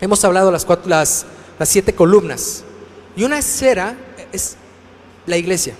Hemos 0.00 0.24
hablado 0.24 0.50
las, 0.50 0.64
cuatro, 0.64 0.88
las, 0.88 1.26
siete 1.64 1.94
columnas. 1.94 2.64
Y 3.16 3.24
una 3.24 3.38
esfera 3.38 3.96
es 4.32 4.56
la 5.26 5.36
iglesia. 5.36 5.74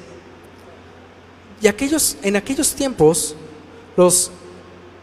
Y 1.60 1.68
aquellos, 1.68 2.16
en 2.22 2.36
aquellos 2.36 2.74
tiempos, 2.74 3.36
los 3.96 4.30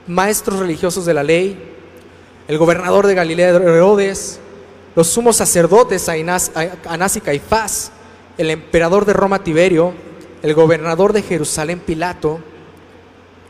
maestros 0.08 0.60
religiosos 0.60 1.06
de 1.06 1.14
la 1.14 1.24
ley, 1.24 1.72
el 2.48 2.58
gobernador 2.58 3.08
de 3.08 3.16
Galilea 3.16 3.50
Herodes, 3.50 4.40
los 4.96 5.08
sumos 5.08 5.38
sacerdotes 5.38 6.10
Anás 6.10 7.16
y 7.16 7.22
Caifás, 7.22 7.92
el 8.38 8.50
emperador 8.50 9.06
de 9.06 9.14
Roma 9.14 9.44
Tiberio, 9.44 9.94
el 10.42 10.54
gobernador 10.54 11.14
de 11.14 11.22
Jerusalén 11.22 11.80
Pilato 11.80 12.40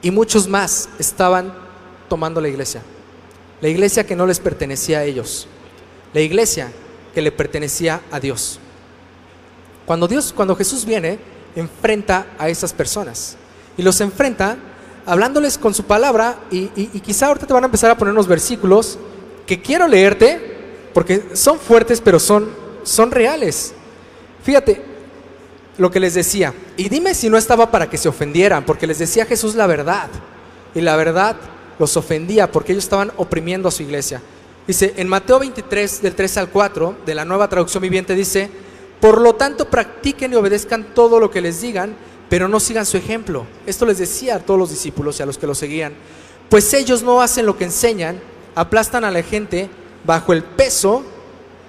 y 0.01 0.11
muchos 0.11 0.47
más 0.47 0.89
estaban 0.99 1.53
tomando 2.07 2.39
la 2.39 2.49
iglesia. 2.49 2.81
La 3.61 3.69
iglesia 3.69 4.05
que 4.05 4.15
no 4.15 4.27
les 4.27 4.39
pertenecía 4.39 4.99
a 4.99 5.03
ellos. 5.03 5.47
La 6.13 6.21
iglesia 6.21 6.71
que 7.13 7.21
le 7.21 7.31
pertenecía 7.31 8.01
a 8.11 8.19
Dios. 8.19 8.59
Cuando 9.85 10.07
Dios, 10.07 10.33
cuando 10.35 10.55
Jesús 10.55 10.85
viene, 10.85 11.19
enfrenta 11.55 12.27
a 12.37 12.49
esas 12.49 12.73
personas 12.73 13.37
y 13.77 13.81
los 13.83 13.99
enfrenta 14.01 14.57
hablándoles 15.05 15.57
con 15.57 15.73
su 15.73 15.83
palabra 15.83 16.37
y, 16.49 16.59
y, 16.75 16.89
y 16.93 16.99
quizá 16.99 17.27
ahorita 17.27 17.45
te 17.45 17.53
van 17.53 17.63
a 17.63 17.67
empezar 17.67 17.91
a 17.91 17.97
poner 17.97 18.13
unos 18.13 18.27
versículos 18.27 18.97
que 19.45 19.61
quiero 19.61 19.87
leerte 19.87 20.53
porque 20.93 21.31
son 21.33 21.59
fuertes 21.59 22.01
pero 22.01 22.19
son, 22.19 22.49
son 22.83 23.11
reales. 23.11 23.73
Fíjate 24.43 24.81
lo 25.77 25.91
que 25.91 25.99
les 25.99 26.13
decía 26.13 26.53
y 26.77 26.89
dime 26.89 27.13
si 27.13 27.29
no 27.29 27.37
estaba 27.37 27.71
para 27.71 27.89
que 27.89 27.97
se 27.97 28.09
ofendieran 28.09 28.65
porque 28.65 28.87
les 28.87 28.99
decía 28.99 29.25
Jesús 29.25 29.55
la 29.55 29.67
verdad 29.67 30.09
y 30.73 30.81
la 30.81 30.95
verdad 30.95 31.35
los 31.79 31.97
ofendía 31.97 32.51
porque 32.51 32.71
ellos 32.71 32.83
estaban 32.83 33.11
oprimiendo 33.17 33.67
a 33.67 33.71
su 33.71 33.83
iglesia. 33.83 34.21
Dice 34.67 34.93
en 34.97 35.07
Mateo 35.09 35.39
23 35.39 36.01
del 36.01 36.15
3 36.15 36.37
al 36.37 36.49
4 36.49 36.95
de 37.05 37.15
la 37.15 37.25
nueva 37.25 37.49
traducción 37.49 37.81
viviente 37.81 38.15
dice 38.15 38.49
por 39.03 39.19
lo 39.19 39.35
tanto, 39.35 39.69
practiquen 39.69 40.31
y 40.31 40.37
obedezcan 40.37 40.93
todo 40.93 41.19
lo 41.19 41.29
que 41.29 41.41
les 41.41 41.59
digan, 41.59 41.93
pero 42.29 42.47
no 42.47 42.61
sigan 42.61 42.85
su 42.85 42.95
ejemplo. 42.95 43.45
Esto 43.65 43.85
les 43.85 43.97
decía 43.97 44.35
a 44.35 44.39
todos 44.39 44.57
los 44.57 44.69
discípulos 44.69 45.19
y 45.19 45.23
a 45.23 45.25
los 45.25 45.37
que 45.37 45.45
lo 45.45 45.53
seguían. 45.53 45.91
Pues 46.47 46.73
ellos 46.73 47.03
no 47.03 47.21
hacen 47.21 47.45
lo 47.45 47.57
que 47.57 47.65
enseñan, 47.65 48.21
aplastan 48.55 49.03
a 49.03 49.11
la 49.11 49.21
gente 49.21 49.69
bajo 50.05 50.31
el 50.31 50.41
peso 50.41 51.03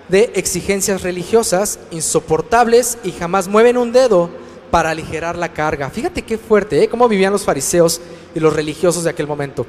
de 0.08 0.30
exigencias 0.36 1.02
religiosas 1.02 1.80
insoportables 1.90 2.98
y 3.02 3.10
jamás 3.10 3.48
mueven 3.48 3.78
un 3.78 3.90
dedo 3.90 4.30
para 4.70 4.90
aligerar 4.90 5.36
la 5.36 5.52
carga. 5.52 5.90
Fíjate 5.90 6.22
qué 6.22 6.38
fuerte, 6.38 6.84
¿eh? 6.84 6.88
Cómo 6.88 7.08
vivían 7.08 7.32
los 7.32 7.42
fariseos 7.42 8.00
y 8.32 8.38
los 8.38 8.52
religiosos 8.52 9.02
de 9.02 9.10
aquel 9.10 9.26
momento. 9.26 9.66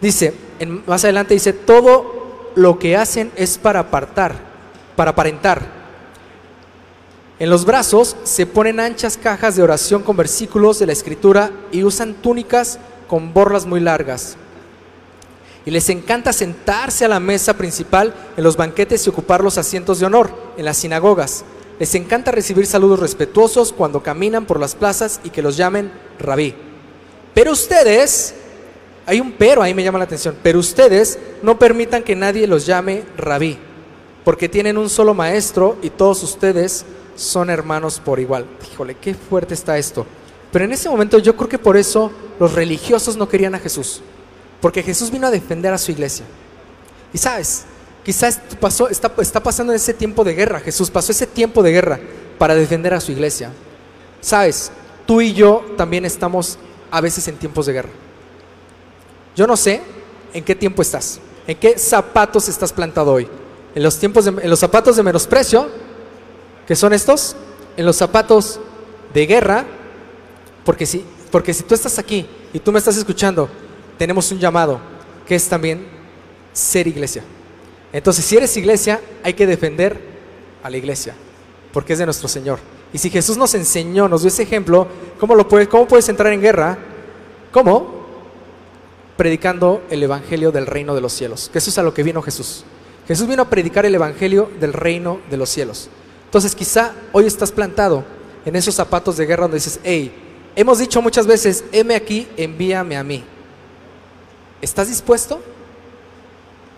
Dice, 0.00 0.34
más 0.86 1.02
adelante 1.02 1.34
dice, 1.34 1.52
todo 1.52 2.19
lo 2.54 2.78
que 2.78 2.96
hacen 2.96 3.30
es 3.36 3.58
para 3.58 3.80
apartar, 3.80 4.34
para 4.96 5.12
aparentar. 5.12 5.80
En 7.38 7.48
los 7.48 7.64
brazos 7.64 8.16
se 8.24 8.44
ponen 8.44 8.80
anchas 8.80 9.16
cajas 9.16 9.56
de 9.56 9.62
oración 9.62 10.02
con 10.02 10.16
versículos 10.16 10.78
de 10.78 10.86
la 10.86 10.92
escritura 10.92 11.50
y 11.72 11.84
usan 11.84 12.14
túnicas 12.14 12.78
con 13.08 13.32
borlas 13.32 13.64
muy 13.64 13.80
largas. 13.80 14.36
Y 15.64 15.70
les 15.70 15.88
encanta 15.88 16.32
sentarse 16.32 17.04
a 17.04 17.08
la 17.08 17.20
mesa 17.20 17.54
principal 17.54 18.14
en 18.36 18.44
los 18.44 18.56
banquetes 18.56 19.06
y 19.06 19.10
ocupar 19.10 19.42
los 19.42 19.58
asientos 19.58 19.98
de 19.98 20.06
honor 20.06 20.30
en 20.56 20.64
las 20.64 20.76
sinagogas. 20.76 21.44
Les 21.78 21.94
encanta 21.94 22.30
recibir 22.30 22.66
saludos 22.66 23.00
respetuosos 23.00 23.72
cuando 23.72 24.02
caminan 24.02 24.44
por 24.44 24.60
las 24.60 24.74
plazas 24.74 25.18
y 25.24 25.30
que 25.30 25.40
los 25.40 25.56
llamen 25.56 25.90
rabí. 26.18 26.54
Pero 27.32 27.52
ustedes, 27.52 28.34
hay 29.10 29.20
un 29.20 29.32
pero 29.32 29.60
ahí 29.60 29.74
me 29.74 29.82
llama 29.82 29.98
la 29.98 30.04
atención, 30.04 30.36
pero 30.40 30.60
ustedes 30.60 31.18
no 31.42 31.58
permitan 31.58 32.04
que 32.04 32.14
nadie 32.14 32.46
los 32.46 32.64
llame 32.64 33.02
rabí, 33.16 33.58
porque 34.24 34.48
tienen 34.48 34.78
un 34.78 34.88
solo 34.88 35.14
maestro 35.14 35.76
y 35.82 35.90
todos 35.90 36.22
ustedes 36.22 36.84
son 37.16 37.50
hermanos 37.50 38.00
por 38.04 38.20
igual. 38.20 38.46
Híjole, 38.72 38.94
qué 38.94 39.14
fuerte 39.14 39.54
está 39.54 39.76
esto. 39.78 40.06
Pero 40.52 40.64
en 40.64 40.70
ese 40.70 40.88
momento 40.88 41.18
yo 41.18 41.34
creo 41.34 41.48
que 41.48 41.58
por 41.58 41.76
eso 41.76 42.12
los 42.38 42.54
religiosos 42.54 43.16
no 43.16 43.28
querían 43.28 43.56
a 43.56 43.58
Jesús. 43.58 44.00
Porque 44.60 44.80
Jesús 44.80 45.10
vino 45.10 45.26
a 45.26 45.32
defender 45.32 45.72
a 45.72 45.78
su 45.78 45.90
iglesia. 45.90 46.24
Y 47.12 47.18
sabes, 47.18 47.64
quizás 48.04 48.40
pasó, 48.60 48.88
está, 48.88 49.12
está 49.18 49.42
pasando 49.42 49.72
ese 49.72 49.92
tiempo 49.92 50.22
de 50.22 50.36
guerra. 50.36 50.60
Jesús 50.60 50.88
pasó 50.88 51.10
ese 51.10 51.26
tiempo 51.26 51.64
de 51.64 51.72
guerra 51.72 51.98
para 52.38 52.54
defender 52.54 52.94
a 52.94 53.00
su 53.00 53.10
iglesia. 53.10 53.50
Sabes, 54.20 54.70
tú 55.04 55.20
y 55.20 55.32
yo 55.32 55.64
también 55.76 56.04
estamos 56.04 56.60
a 56.92 57.00
veces 57.00 57.26
en 57.26 57.34
tiempos 57.34 57.66
de 57.66 57.72
guerra. 57.72 57.90
Yo 59.36 59.46
no 59.46 59.56
sé 59.56 59.82
en 60.32 60.44
qué 60.44 60.54
tiempo 60.54 60.82
estás, 60.82 61.20
en 61.46 61.56
qué 61.56 61.78
zapatos 61.78 62.48
estás 62.48 62.72
plantado 62.72 63.12
hoy. 63.12 63.28
En 63.74 63.82
los 63.82 63.98
tiempos 63.98 64.24
de, 64.24 64.30
en 64.42 64.50
los 64.50 64.58
zapatos 64.58 64.96
de 64.96 65.02
menosprecio, 65.02 65.68
que 66.66 66.76
son 66.76 66.92
estos, 66.92 67.36
en 67.76 67.86
los 67.86 67.96
zapatos 67.96 68.60
de 69.14 69.26
guerra, 69.26 69.64
porque 70.64 70.86
si, 70.86 71.04
porque 71.30 71.54
si 71.54 71.62
tú 71.62 71.74
estás 71.74 71.98
aquí 71.98 72.26
y 72.52 72.58
tú 72.58 72.72
me 72.72 72.78
estás 72.78 72.96
escuchando 72.96 73.48
tenemos 74.00 74.32
un 74.32 74.38
llamado 74.38 74.80
que 75.26 75.34
es 75.34 75.46
también 75.46 75.86
ser 76.54 76.86
iglesia. 76.86 77.22
Entonces, 77.92 78.24
si 78.24 78.34
eres 78.34 78.56
iglesia, 78.56 78.98
hay 79.22 79.34
que 79.34 79.46
defender 79.46 80.00
a 80.62 80.70
la 80.70 80.78
iglesia, 80.78 81.14
porque 81.70 81.92
es 81.92 81.98
de 81.98 82.06
nuestro 82.06 82.26
Señor. 82.26 82.60
Y 82.94 82.98
si 82.98 83.10
Jesús 83.10 83.36
nos 83.36 83.52
enseñó, 83.52 84.08
nos 84.08 84.22
dio 84.22 84.28
ese 84.28 84.44
ejemplo, 84.44 84.88
¿cómo, 85.18 85.34
lo 85.34 85.46
puedes, 85.46 85.68
cómo 85.68 85.86
puedes 85.86 86.08
entrar 86.08 86.32
en 86.32 86.40
guerra? 86.40 86.78
¿Cómo? 87.52 87.99
Predicando 89.20 89.82
el 89.90 90.02
Evangelio 90.02 90.50
del 90.50 90.64
reino 90.64 90.94
de 90.94 91.02
los 91.02 91.12
cielos, 91.12 91.50
que 91.52 91.58
eso 91.58 91.68
es 91.68 91.76
a 91.76 91.82
lo 91.82 91.92
que 91.92 92.02
vino 92.02 92.22
Jesús. 92.22 92.64
Jesús 93.06 93.28
vino 93.28 93.42
a 93.42 93.50
predicar 93.50 93.84
el 93.84 93.94
Evangelio 93.94 94.50
del 94.58 94.72
reino 94.72 95.20
de 95.28 95.36
los 95.36 95.50
cielos. 95.50 95.90
Entonces 96.24 96.54
quizá 96.54 96.92
hoy 97.12 97.26
estás 97.26 97.52
plantado 97.52 98.02
en 98.46 98.56
esos 98.56 98.74
zapatos 98.74 99.18
de 99.18 99.26
guerra 99.26 99.42
donde 99.42 99.58
dices, 99.58 99.78
hey, 99.84 100.10
hemos 100.56 100.78
dicho 100.78 101.02
muchas 101.02 101.26
veces, 101.26 101.64
heme 101.70 101.96
aquí, 101.96 102.28
envíame 102.38 102.96
a 102.96 103.04
mí. 103.04 103.22
¿Estás 104.62 104.88
dispuesto? 104.88 105.38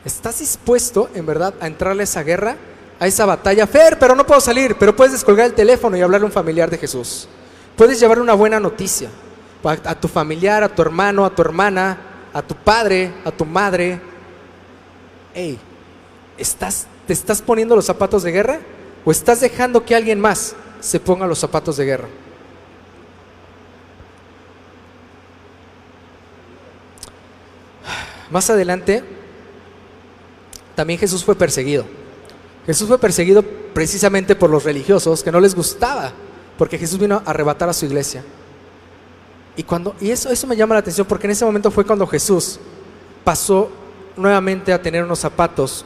¿Estás 0.04 0.40
dispuesto 0.40 1.10
en 1.14 1.24
verdad 1.24 1.54
a 1.60 1.68
entrarle 1.68 2.02
a 2.02 2.10
esa 2.10 2.24
guerra, 2.24 2.56
a 2.98 3.06
esa 3.06 3.24
batalla? 3.24 3.68
Fer, 3.68 4.00
pero 4.00 4.16
no 4.16 4.26
puedo 4.26 4.40
salir, 4.40 4.74
pero 4.80 4.96
puedes 4.96 5.12
descolgar 5.12 5.46
el 5.46 5.54
teléfono 5.54 5.96
y 5.96 6.00
hablarle 6.00 6.24
a 6.24 6.26
un 6.26 6.32
familiar 6.32 6.68
de 6.68 6.78
Jesús. 6.78 7.28
Puedes 7.76 8.00
llevarle 8.00 8.24
una 8.24 8.34
buena 8.34 8.58
noticia 8.58 9.10
a 9.62 9.94
tu 9.94 10.08
familiar, 10.08 10.64
a 10.64 10.74
tu 10.74 10.82
hermano, 10.82 11.24
a 11.24 11.32
tu 11.32 11.40
hermana, 11.40 12.08
a 12.32 12.42
tu 12.42 12.54
padre, 12.54 13.12
a 13.24 13.30
tu 13.30 13.44
madre. 13.44 14.00
Hey, 15.34 15.58
¿estás, 16.36 16.86
¿te 17.06 17.12
estás 17.12 17.42
poniendo 17.42 17.76
los 17.76 17.84
zapatos 17.84 18.22
de 18.22 18.32
guerra 18.32 18.60
o 19.04 19.10
estás 19.10 19.40
dejando 19.40 19.84
que 19.84 19.94
alguien 19.94 20.20
más 20.20 20.54
se 20.80 21.00
ponga 21.00 21.26
los 21.26 21.38
zapatos 21.38 21.76
de 21.76 21.84
guerra? 21.84 22.08
Más 28.30 28.48
adelante, 28.48 29.04
también 30.74 30.98
Jesús 30.98 31.22
fue 31.22 31.34
perseguido. 31.34 31.84
Jesús 32.64 32.88
fue 32.88 32.98
perseguido 32.98 33.42
precisamente 33.42 34.34
por 34.34 34.48
los 34.48 34.64
religiosos 34.64 35.22
que 35.22 35.32
no 35.32 35.40
les 35.40 35.54
gustaba, 35.54 36.12
porque 36.56 36.78
Jesús 36.78 36.98
vino 36.98 37.16
a 37.16 37.30
arrebatar 37.30 37.68
a 37.68 37.74
su 37.74 37.84
iglesia. 37.84 38.24
Y, 39.56 39.62
cuando, 39.62 39.94
y 40.00 40.10
eso, 40.10 40.30
eso 40.30 40.46
me 40.46 40.56
llama 40.56 40.74
la 40.74 40.80
atención 40.80 41.06
porque 41.06 41.26
en 41.26 41.32
ese 41.32 41.44
momento 41.44 41.70
fue 41.70 41.84
cuando 41.84 42.06
Jesús 42.06 42.58
pasó 43.22 43.70
nuevamente 44.16 44.72
a 44.72 44.80
tener 44.80 45.04
unos 45.04 45.18
zapatos, 45.18 45.84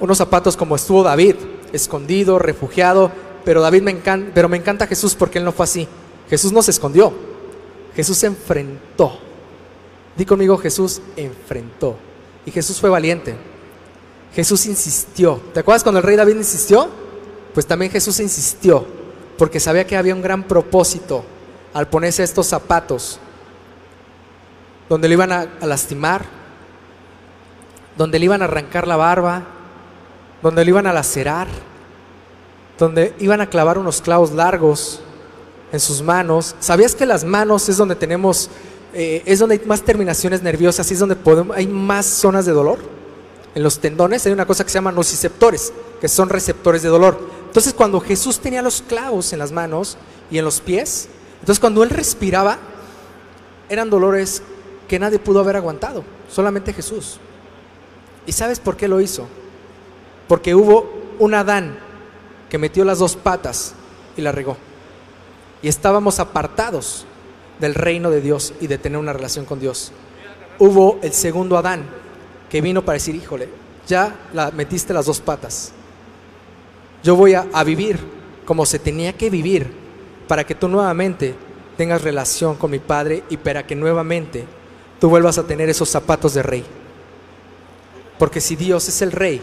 unos 0.00 0.16
zapatos 0.18 0.56
como 0.56 0.76
estuvo 0.76 1.02
David, 1.02 1.36
escondido, 1.72 2.38
refugiado, 2.38 3.10
pero 3.44 3.60
David 3.60 3.82
me 3.82 3.90
encanta, 3.90 4.30
pero 4.34 4.48
me 4.48 4.56
encanta 4.56 4.86
Jesús 4.86 5.14
porque 5.14 5.38
él 5.38 5.44
no 5.44 5.52
fue 5.52 5.64
así. 5.64 5.88
Jesús 6.28 6.52
no 6.52 6.62
se 6.62 6.70
escondió, 6.70 7.12
Jesús 7.96 8.18
se 8.18 8.26
enfrentó 8.26 9.30
Di 10.16 10.26
conmigo, 10.26 10.58
Jesús 10.58 11.00
enfrentó. 11.16 11.96
Y 12.44 12.50
Jesús 12.50 12.78
fue 12.78 12.90
valiente. 12.90 13.36
Jesús 14.34 14.66
insistió. 14.66 15.40
¿Te 15.54 15.60
acuerdas 15.60 15.82
cuando 15.82 15.98
el 15.98 16.04
rey 16.04 16.16
David 16.16 16.36
insistió? 16.36 16.88
Pues 17.54 17.66
también 17.66 17.90
Jesús 17.90 18.20
insistió, 18.20 18.86
porque 19.40 19.58
sabía 19.58 19.86
que 19.86 19.96
había 19.96 20.14
un 20.14 20.20
gran 20.20 20.42
propósito 20.42 21.24
al 21.72 21.88
ponerse 21.88 22.22
estos 22.22 22.46
zapatos, 22.46 23.18
donde 24.86 25.08
le 25.08 25.14
iban 25.14 25.32
a, 25.32 25.48
lastimar, 25.62 26.26
donde 27.96 28.18
le 28.18 28.26
iban 28.26 28.42
a 28.42 28.44
arrancar 28.44 28.86
la 28.86 28.96
barba, 28.96 29.44
donde 30.42 30.62
le 30.62 30.70
iban 30.70 30.86
a 30.86 30.92
lacerar, 30.92 31.48
donde 32.78 33.14
iban 33.18 33.40
a 33.40 33.46
clavar 33.46 33.78
unos 33.78 34.02
clavos 34.02 34.30
largos 34.32 35.00
en 35.72 35.80
sus 35.80 36.02
manos. 36.02 36.54
¿Sabías 36.60 36.94
que 36.94 37.06
las 37.06 37.24
manos 37.24 37.66
es 37.70 37.78
donde 37.78 37.94
tenemos 37.94 38.50
eh, 38.92 39.22
es 39.24 39.38
donde 39.38 39.54
hay 39.54 39.62
más 39.64 39.80
terminaciones 39.80 40.42
nerviosas 40.42 40.90
es 40.90 40.98
donde 40.98 41.16
podemos, 41.16 41.56
hay 41.56 41.66
más 41.66 42.04
zonas 42.04 42.44
de 42.44 42.52
dolor. 42.52 42.78
En 43.54 43.62
los 43.62 43.78
tendones 43.78 44.26
hay 44.26 44.32
una 44.32 44.44
cosa 44.44 44.64
que 44.64 44.70
se 44.70 44.74
llama 44.74 44.92
nociceptores, 44.92 45.72
que 45.98 46.08
son 46.08 46.28
receptores 46.28 46.82
de 46.82 46.90
dolor. 46.90 47.39
Entonces 47.50 47.74
cuando 47.74 47.98
Jesús 48.00 48.38
tenía 48.38 48.62
los 48.62 48.80
clavos 48.80 49.32
en 49.32 49.40
las 49.40 49.50
manos 49.50 49.96
y 50.30 50.38
en 50.38 50.44
los 50.44 50.60
pies, 50.60 51.08
entonces 51.40 51.58
cuando 51.58 51.82
él 51.82 51.90
respiraba, 51.90 52.58
eran 53.68 53.90
dolores 53.90 54.40
que 54.86 55.00
nadie 55.00 55.18
pudo 55.18 55.40
haber 55.40 55.56
aguantado, 55.56 56.04
solamente 56.30 56.72
Jesús. 56.72 57.18
¿Y 58.24 58.30
sabes 58.30 58.60
por 58.60 58.76
qué 58.76 58.86
lo 58.86 59.00
hizo? 59.00 59.26
Porque 60.28 60.54
hubo 60.54 60.92
un 61.18 61.34
Adán 61.34 61.76
que 62.48 62.56
metió 62.56 62.84
las 62.84 63.00
dos 63.00 63.16
patas 63.16 63.74
y 64.16 64.20
la 64.20 64.30
regó. 64.30 64.56
Y 65.60 65.66
estábamos 65.66 66.20
apartados 66.20 67.04
del 67.58 67.74
reino 67.74 68.10
de 68.10 68.20
Dios 68.20 68.54
y 68.60 68.68
de 68.68 68.78
tener 68.78 68.96
una 68.96 69.12
relación 69.12 69.44
con 69.44 69.58
Dios. 69.58 69.90
Hubo 70.60 71.00
el 71.02 71.12
segundo 71.14 71.58
Adán 71.58 71.82
que 72.48 72.60
vino 72.60 72.84
para 72.84 72.94
decir, 72.94 73.16
híjole, 73.16 73.48
ya 73.88 74.14
la 74.32 74.52
metiste 74.52 74.94
las 74.94 75.06
dos 75.06 75.20
patas. 75.20 75.72
Yo 77.02 77.16
voy 77.16 77.34
a, 77.34 77.64
vivir 77.64 77.98
como 78.44 78.66
se 78.66 78.78
tenía 78.78 79.12
que 79.12 79.30
vivir 79.30 79.72
para 80.28 80.44
que 80.44 80.54
tú 80.54 80.68
nuevamente 80.68 81.34
tengas 81.76 82.02
relación 82.02 82.56
con 82.56 82.70
mi 82.70 82.78
Padre 82.78 83.22
y 83.30 83.36
para 83.36 83.66
que 83.66 83.74
nuevamente 83.74 84.44
tú 84.98 85.08
vuelvas 85.08 85.38
a 85.38 85.46
tener 85.46 85.68
esos 85.68 85.88
zapatos 85.88 86.34
de 86.34 86.42
rey. 86.42 86.64
Porque 88.18 88.40
si 88.40 88.54
Dios 88.54 88.88
es 88.88 89.00
el 89.00 89.12
rey, 89.12 89.40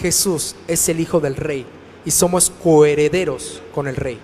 Jesús 0.00 0.56
es 0.66 0.88
el 0.88 0.98
hijo 0.98 1.20
del 1.20 1.36
rey 1.36 1.66
y 2.04 2.10
somos 2.10 2.50
coherederos 2.62 3.60
con 3.74 3.86
el 3.86 3.96
rey. 3.96 4.18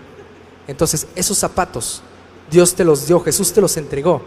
Entonces 0.67 1.07
esos 1.15 1.37
zapatos 1.37 2.03
Dios 2.51 2.75
te 2.75 2.85
los 2.85 3.07
dio, 3.07 3.21
Jesús 3.21 3.53
te 3.53 3.61
los 3.61 3.77
entregó 3.77 4.23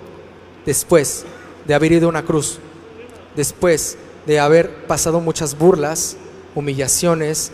después 0.66 1.26
de 1.66 1.74
haber 1.74 1.92
ido 1.92 2.06
a 2.08 2.10
una 2.10 2.24
cruz, 2.24 2.60
después 3.36 3.98
de 4.26 4.40
haber 4.40 4.86
pasado 4.88 5.20
muchas 5.20 5.58
burlas, 5.58 6.16
humillaciones 6.56 7.52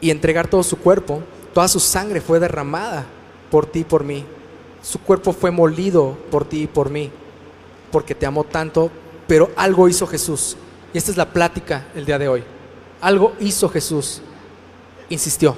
y 0.00 0.10
entregar 0.10 0.48
todo 0.48 0.62
su 0.62 0.78
cuerpo. 0.78 1.22
Toda 1.54 1.68
su 1.68 1.80
sangre 1.80 2.20
fue 2.20 2.38
derramada 2.38 3.06
por 3.50 3.66
ti 3.66 3.80
y 3.80 3.84
por 3.84 4.04
mí. 4.04 4.24
Su 4.82 5.00
cuerpo 5.00 5.32
fue 5.32 5.50
molido 5.50 6.16
por 6.30 6.44
ti 6.44 6.62
y 6.62 6.66
por 6.66 6.90
mí, 6.90 7.10
porque 7.90 8.14
te 8.14 8.26
amó 8.26 8.44
tanto, 8.44 8.90
pero 9.26 9.50
algo 9.56 9.88
hizo 9.88 10.06
Jesús. 10.06 10.56
Y 10.92 10.98
esta 10.98 11.10
es 11.10 11.16
la 11.16 11.32
plática 11.32 11.88
el 11.94 12.04
día 12.04 12.18
de 12.18 12.28
hoy. 12.28 12.44
Algo 13.00 13.34
hizo 13.40 13.68
Jesús. 13.68 14.20
Insistió. 15.08 15.56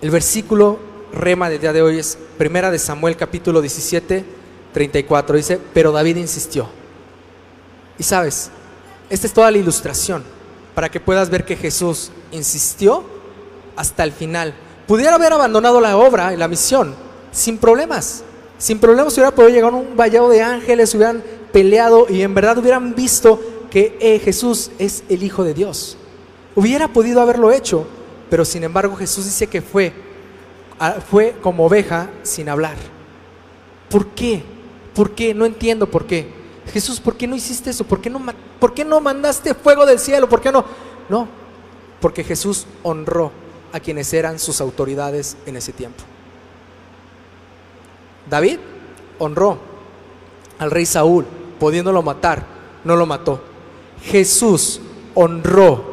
El 0.00 0.10
versículo 0.10 0.78
rema 1.12 1.50
del 1.50 1.60
día 1.60 1.72
de 1.72 1.82
hoy 1.82 1.98
es 1.98 2.18
Primera 2.38 2.70
de 2.70 2.78
Samuel 2.78 3.16
capítulo 3.16 3.60
17, 3.60 4.24
34 4.72 5.36
dice, 5.36 5.60
pero 5.74 5.92
David 5.92 6.16
insistió. 6.16 6.68
Y 7.98 8.02
sabes, 8.02 8.50
esta 9.10 9.26
es 9.26 9.32
toda 9.32 9.50
la 9.50 9.58
ilustración 9.58 10.24
para 10.74 10.88
que 10.88 11.00
puedas 11.00 11.28
ver 11.30 11.44
que 11.44 11.56
Jesús 11.56 12.10
insistió 12.32 13.04
hasta 13.76 14.04
el 14.04 14.12
final. 14.12 14.54
Pudiera 14.86 15.14
haber 15.14 15.32
abandonado 15.32 15.80
la 15.80 15.96
obra 15.96 16.32
y 16.32 16.36
la 16.36 16.48
misión 16.48 16.94
sin 17.32 17.58
problemas. 17.58 18.24
Sin 18.58 18.78
problemas 18.78 19.14
hubiera 19.14 19.30
podido 19.30 19.54
llegar 19.54 19.72
a 19.72 19.76
un 19.76 19.96
vallado 19.96 20.28
de 20.28 20.42
ángeles, 20.42 20.94
hubieran 20.94 21.22
peleado 21.52 22.06
y 22.08 22.22
en 22.22 22.34
verdad 22.34 22.58
hubieran 22.58 22.94
visto 22.94 23.40
que 23.70 23.96
eh, 24.00 24.18
Jesús 24.18 24.70
es 24.78 25.04
el 25.08 25.22
Hijo 25.22 25.44
de 25.44 25.54
Dios. 25.54 25.96
Hubiera 26.54 26.88
podido 26.88 27.20
haberlo 27.20 27.52
hecho, 27.52 27.86
pero 28.28 28.44
sin 28.44 28.64
embargo 28.64 28.96
Jesús 28.96 29.24
dice 29.24 29.46
que 29.46 29.62
fue, 29.62 29.92
ah, 30.78 30.96
fue 31.10 31.36
como 31.40 31.64
oveja 31.64 32.10
sin 32.22 32.48
hablar. 32.48 32.76
¿Por 33.88 34.08
qué? 34.08 34.42
¿Por 34.94 35.12
qué? 35.12 35.32
No 35.32 35.46
entiendo 35.46 35.86
por 35.90 36.06
qué. 36.06 36.28
Jesús, 36.72 37.00
¿por 37.00 37.16
qué 37.16 37.26
no 37.26 37.36
hiciste 37.36 37.70
eso? 37.70 37.84
¿Por 37.84 38.00
qué 38.00 38.10
no, 38.10 38.20
¿Por 38.58 38.74
qué 38.74 38.84
no 38.84 39.00
mandaste 39.00 39.54
fuego 39.54 39.86
del 39.86 39.98
cielo? 39.98 40.28
¿Por 40.28 40.40
qué 40.40 40.52
no? 40.52 40.64
No, 41.08 41.26
porque 42.00 42.24
Jesús 42.24 42.66
honró 42.82 43.32
a 43.72 43.80
quienes 43.80 44.12
eran 44.12 44.38
sus 44.38 44.60
autoridades 44.60 45.36
en 45.46 45.56
ese 45.56 45.72
tiempo. 45.72 46.02
David 48.28 48.58
honró 49.18 49.58
al 50.58 50.70
rey 50.70 50.86
Saúl, 50.86 51.26
pudiéndolo 51.58 52.02
matar, 52.02 52.44
no 52.84 52.96
lo 52.96 53.06
mató. 53.06 53.40
Jesús 54.02 54.80
honró 55.14 55.90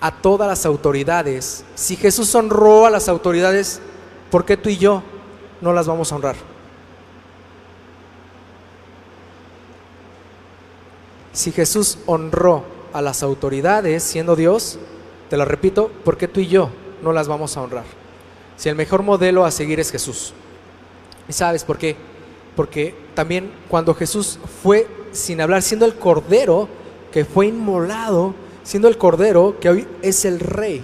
a 0.00 0.10
todas 0.10 0.48
las 0.48 0.66
autoridades. 0.66 1.64
Si 1.74 1.96
Jesús 1.96 2.34
honró 2.34 2.86
a 2.86 2.90
las 2.90 3.08
autoridades, 3.08 3.80
¿por 4.30 4.44
qué 4.44 4.56
tú 4.56 4.68
y 4.68 4.76
yo 4.76 5.02
no 5.60 5.72
las 5.72 5.86
vamos 5.86 6.10
a 6.10 6.16
honrar? 6.16 6.36
Si 11.32 11.52
Jesús 11.52 11.98
honró 12.06 12.75
a 12.96 13.02
las 13.02 13.22
autoridades 13.22 14.02
siendo 14.02 14.36
Dios, 14.36 14.78
te 15.28 15.36
lo 15.36 15.44
repito, 15.44 15.90
¿por 16.02 16.16
qué 16.16 16.28
tú 16.28 16.40
y 16.40 16.46
yo 16.46 16.70
no 17.02 17.12
las 17.12 17.28
vamos 17.28 17.56
a 17.56 17.62
honrar? 17.62 17.84
Si 18.56 18.70
el 18.70 18.74
mejor 18.74 19.02
modelo 19.02 19.44
a 19.44 19.50
seguir 19.50 19.78
es 19.78 19.90
Jesús. 19.90 20.32
¿Y 21.28 21.32
sabes 21.34 21.62
por 21.62 21.76
qué? 21.76 21.94
Porque 22.54 22.94
también 23.14 23.52
cuando 23.68 23.94
Jesús 23.94 24.38
fue 24.62 24.86
sin 25.12 25.42
hablar, 25.42 25.60
siendo 25.60 25.84
el 25.84 25.96
cordero 25.96 26.68
que 27.12 27.26
fue 27.26 27.48
inmolado, 27.48 28.34
siendo 28.62 28.88
el 28.88 28.96
cordero 28.96 29.56
que 29.60 29.68
hoy 29.68 29.86
es 30.00 30.24
el 30.24 30.40
rey, 30.40 30.82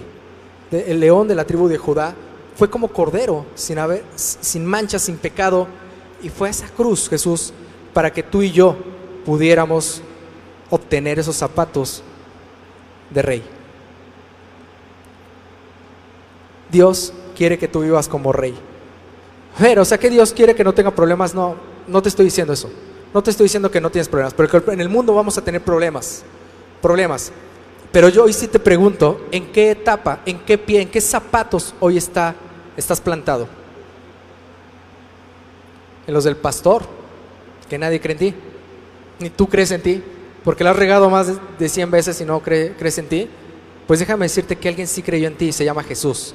el 0.71 0.99
león 0.99 1.27
de 1.27 1.35
la 1.35 1.45
tribu 1.45 1.67
de 1.67 1.77
Judá, 1.79 2.13
fue 2.55 2.69
como 2.69 2.89
cordero, 2.89 3.45
sin, 3.55 3.79
haber, 3.79 4.03
sin 4.15 4.63
mancha, 4.65 4.99
sin 4.99 5.17
pecado, 5.17 5.67
y 6.21 6.29
fue 6.29 6.47
a 6.47 6.51
esa 6.51 6.67
cruz 6.67 7.09
Jesús 7.09 7.51
para 7.91 8.13
que 8.13 8.21
tú 8.21 8.43
y 8.43 8.51
yo 8.51 8.75
pudiéramos 9.25 10.03
obtener 10.69 11.19
esos 11.19 11.35
zapatos 11.35 12.03
de 13.09 13.21
rey. 13.21 13.43
Dios 16.71 17.13
quiere 17.35 17.57
que 17.57 17.67
tú 17.67 17.81
vivas 17.81 18.07
como 18.07 18.31
rey. 18.31 18.55
Pero, 19.59 19.83
o 19.83 19.85
sea 19.85 19.99
que 19.99 20.09
Dios 20.09 20.33
quiere 20.33 20.55
que 20.55 20.63
no 20.63 20.73
tenga 20.73 20.91
problemas, 20.91 21.35
no, 21.35 21.55
no 21.87 22.01
te 22.01 22.09
estoy 22.09 22.25
diciendo 22.25 22.53
eso. 22.53 22.71
No 23.13 23.21
te 23.21 23.29
estoy 23.29 23.45
diciendo 23.45 23.69
que 23.69 23.79
no 23.79 23.91
tienes 23.91 24.09
problemas, 24.09 24.33
pero 24.33 24.71
en 24.71 24.81
el 24.81 24.89
mundo 24.89 25.13
vamos 25.13 25.37
a 25.37 25.43
tener 25.43 25.61
problemas, 25.61 26.23
problemas. 26.81 27.31
Pero 27.91 28.09
yo 28.09 28.23
hoy 28.23 28.33
sí 28.33 28.47
te 28.47 28.57
pregunto, 28.57 29.27
¿en 29.31 29.51
qué 29.51 29.69
etapa, 29.69 30.21
en 30.25 30.39
qué 30.39 30.57
pie, 30.57 30.81
en 30.81 30.89
qué 30.89 30.99
zapatos 30.99 31.75
hoy 31.79 31.97
está, 31.97 32.33
estás 32.75 32.99
plantado? 32.99 33.47
¿En 36.07 36.13
los 36.13 36.23
del 36.23 36.35
pastor? 36.35 36.81
Que 37.69 37.77
nadie 37.77 38.01
cree 38.01 38.13
en 38.13 38.19
ti, 38.19 38.35
ni 39.19 39.29
tú 39.29 39.47
crees 39.47 39.69
en 39.69 39.81
ti 39.81 40.03
porque 40.43 40.63
la 40.63 40.71
has 40.71 40.75
regado 40.75 41.09
más 41.09 41.31
de 41.57 41.69
100 41.69 41.91
veces 41.91 42.19
y 42.21 42.25
no 42.25 42.41
crees 42.41 42.97
en 42.97 43.07
ti, 43.07 43.29
pues 43.87 43.99
déjame 43.99 44.25
decirte 44.25 44.55
que 44.55 44.69
alguien 44.69 44.87
sí 44.87 45.01
creyó 45.01 45.27
en 45.27 45.37
ti 45.37 45.51
se 45.51 45.65
llama 45.65 45.83
Jesús. 45.83 46.33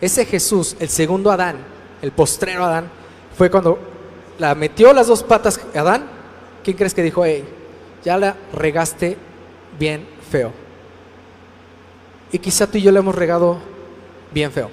Ese 0.00 0.24
Jesús, 0.24 0.76
el 0.80 0.88
segundo 0.88 1.30
Adán, 1.30 1.56
el 2.00 2.12
postrero 2.12 2.64
Adán, 2.64 2.90
fue 3.36 3.50
cuando 3.50 3.78
la 4.38 4.54
metió 4.54 4.92
las 4.92 5.06
dos 5.06 5.22
patas 5.22 5.60
Adán. 5.74 6.06
¿Quién 6.64 6.76
crees 6.76 6.94
que 6.94 7.02
dijo, 7.02 7.24
hey, 7.24 7.44
ya 8.04 8.18
la 8.18 8.36
regaste 8.52 9.16
bien 9.78 10.06
feo? 10.30 10.52
Y 12.30 12.38
quizá 12.38 12.66
tú 12.66 12.78
y 12.78 12.82
yo 12.82 12.90
le 12.90 12.98
hemos 12.98 13.14
regado 13.14 13.58
bien 14.32 14.50
feo. 14.50 14.70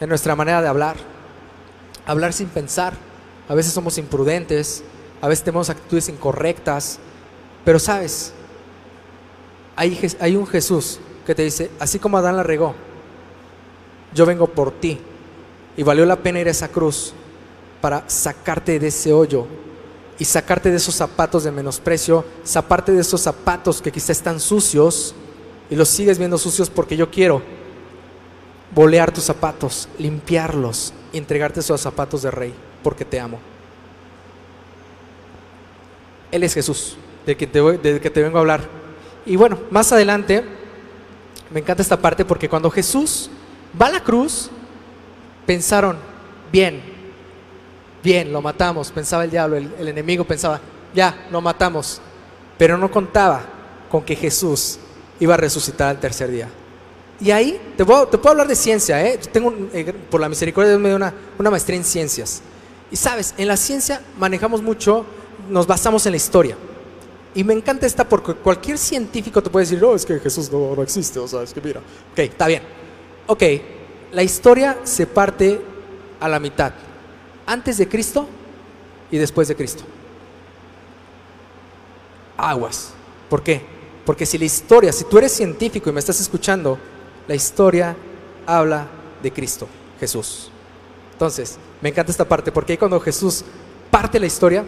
En 0.00 0.08
nuestra 0.08 0.34
manera 0.34 0.62
de 0.62 0.68
hablar. 0.68 0.96
Hablar 2.06 2.32
sin 2.32 2.48
pensar. 2.48 2.94
A 3.48 3.54
veces 3.54 3.72
somos 3.72 3.98
imprudentes. 3.98 4.82
A 5.20 5.28
veces 5.28 5.44
tenemos 5.44 5.68
actitudes 5.68 6.08
incorrectas. 6.08 6.98
Pero 7.66 7.80
sabes, 7.80 8.32
hay, 9.74 10.36
un 10.36 10.46
Jesús 10.46 11.00
que 11.26 11.34
te 11.34 11.42
dice, 11.42 11.68
así 11.80 11.98
como 11.98 12.16
Adán 12.16 12.36
la 12.36 12.44
regó, 12.44 12.76
yo 14.14 14.24
vengo 14.24 14.46
por 14.46 14.70
ti. 14.70 15.00
Y 15.76 15.82
valió 15.82 16.06
la 16.06 16.14
pena 16.14 16.38
ir 16.38 16.46
a 16.46 16.52
esa 16.52 16.68
cruz 16.68 17.12
para 17.80 18.08
sacarte 18.08 18.78
de 18.78 18.86
ese 18.86 19.12
hoyo 19.12 19.48
y 20.16 20.24
sacarte 20.24 20.70
de 20.70 20.76
esos 20.76 20.94
zapatos 20.94 21.42
de 21.42 21.50
menosprecio, 21.50 22.24
sacarte 22.44 22.92
de 22.92 23.00
esos 23.00 23.20
zapatos 23.20 23.82
que 23.82 23.90
quizá 23.90 24.12
están 24.12 24.38
sucios 24.38 25.12
y 25.68 25.74
los 25.74 25.88
sigues 25.88 26.18
viendo 26.20 26.38
sucios 26.38 26.70
porque 26.70 26.96
yo 26.96 27.10
quiero 27.10 27.42
bolear 28.76 29.10
tus 29.10 29.24
zapatos, 29.24 29.88
limpiarlos 29.98 30.94
y 31.12 31.18
entregarte 31.18 31.58
esos 31.58 31.80
zapatos 31.80 32.22
de 32.22 32.30
rey 32.30 32.54
porque 32.84 33.04
te 33.04 33.18
amo. 33.18 33.40
Él 36.30 36.44
es 36.44 36.54
Jesús 36.54 36.96
de 37.26 37.36
que, 37.36 37.46
te, 37.46 38.00
que 38.00 38.10
te 38.10 38.22
vengo 38.22 38.38
a 38.38 38.40
hablar. 38.40 38.60
Y 39.26 39.34
bueno, 39.34 39.58
más 39.70 39.90
adelante, 39.92 40.44
me 41.50 41.60
encanta 41.60 41.82
esta 41.82 42.00
parte 42.00 42.24
porque 42.24 42.48
cuando 42.48 42.70
Jesús 42.70 43.28
va 43.80 43.86
a 43.86 43.90
la 43.90 44.00
cruz, 44.00 44.48
pensaron, 45.44 45.96
bien, 46.52 46.80
bien, 48.02 48.32
lo 48.32 48.40
matamos, 48.40 48.92
pensaba 48.92 49.24
el 49.24 49.30
diablo, 49.30 49.56
el, 49.56 49.88
enemigo 49.88 50.24
pensaba, 50.24 50.60
ya, 50.94 51.26
lo 51.30 51.40
matamos, 51.40 52.00
pero 52.56 52.78
no 52.78 52.90
contaba 52.90 53.44
con 53.90 54.04
que 54.04 54.14
Jesús 54.14 54.78
iba 55.18 55.34
a 55.34 55.36
resucitar 55.36 55.88
al 55.88 56.00
tercer 56.00 56.30
día. 56.30 56.48
Y 57.18 57.30
ahí 57.30 57.60
te 57.76 57.84
puedo, 57.84 58.06
te 58.06 58.18
puedo 58.18 58.32
hablar 58.32 58.46
de 58.46 58.54
ciencia, 58.54 59.04
¿eh? 59.04 59.18
tengo, 59.32 59.52
eh, 59.72 59.92
por 60.10 60.20
la 60.20 60.28
misericordia 60.28 60.68
de 60.68 60.74
Dios, 60.74 60.82
me 60.82 60.90
dio 60.90 60.96
una, 60.96 61.12
una 61.38 61.50
maestría 61.50 61.76
en 61.78 61.84
ciencias. 61.84 62.42
Y 62.90 62.96
sabes, 62.96 63.34
en 63.36 63.48
la 63.48 63.56
ciencia 63.56 64.02
manejamos 64.18 64.62
mucho, 64.62 65.04
nos 65.48 65.66
basamos 65.66 66.06
en 66.06 66.12
la 66.12 66.16
historia. 66.18 66.56
Y 67.36 67.44
me 67.44 67.52
encanta 67.52 67.84
esta 67.84 68.08
porque 68.08 68.32
cualquier 68.32 68.78
científico 68.78 69.42
te 69.42 69.50
puede 69.50 69.66
decir, 69.66 69.78
no, 69.78 69.94
es 69.94 70.06
que 70.06 70.18
Jesús 70.18 70.50
no, 70.50 70.74
no 70.74 70.82
existe, 70.82 71.18
o 71.18 71.28
sea, 71.28 71.42
es 71.42 71.52
que 71.52 71.60
mira. 71.60 71.80
Ok, 72.12 72.18
está 72.18 72.46
bien. 72.46 72.62
Ok, 73.26 73.42
la 74.12 74.22
historia 74.22 74.78
se 74.84 75.06
parte 75.06 75.60
a 76.18 76.28
la 76.30 76.40
mitad, 76.40 76.72
antes 77.44 77.76
de 77.76 77.86
Cristo 77.86 78.26
y 79.10 79.18
después 79.18 79.48
de 79.48 79.54
Cristo. 79.54 79.84
Aguas. 82.38 82.94
¿Por 83.28 83.42
qué? 83.42 83.60
Porque 84.06 84.24
si 84.24 84.38
la 84.38 84.46
historia, 84.46 84.90
si 84.90 85.04
tú 85.04 85.18
eres 85.18 85.32
científico 85.32 85.90
y 85.90 85.92
me 85.92 86.00
estás 86.00 86.18
escuchando, 86.18 86.78
la 87.28 87.34
historia 87.34 87.94
habla 88.46 88.86
de 89.22 89.30
Cristo, 89.30 89.68
Jesús. 90.00 90.50
Entonces, 91.12 91.58
me 91.82 91.90
encanta 91.90 92.12
esta 92.12 92.26
parte, 92.26 92.50
porque 92.50 92.72
ahí 92.72 92.78
cuando 92.78 92.98
Jesús 92.98 93.44
parte 93.90 94.18
la 94.18 94.24
historia, 94.24 94.64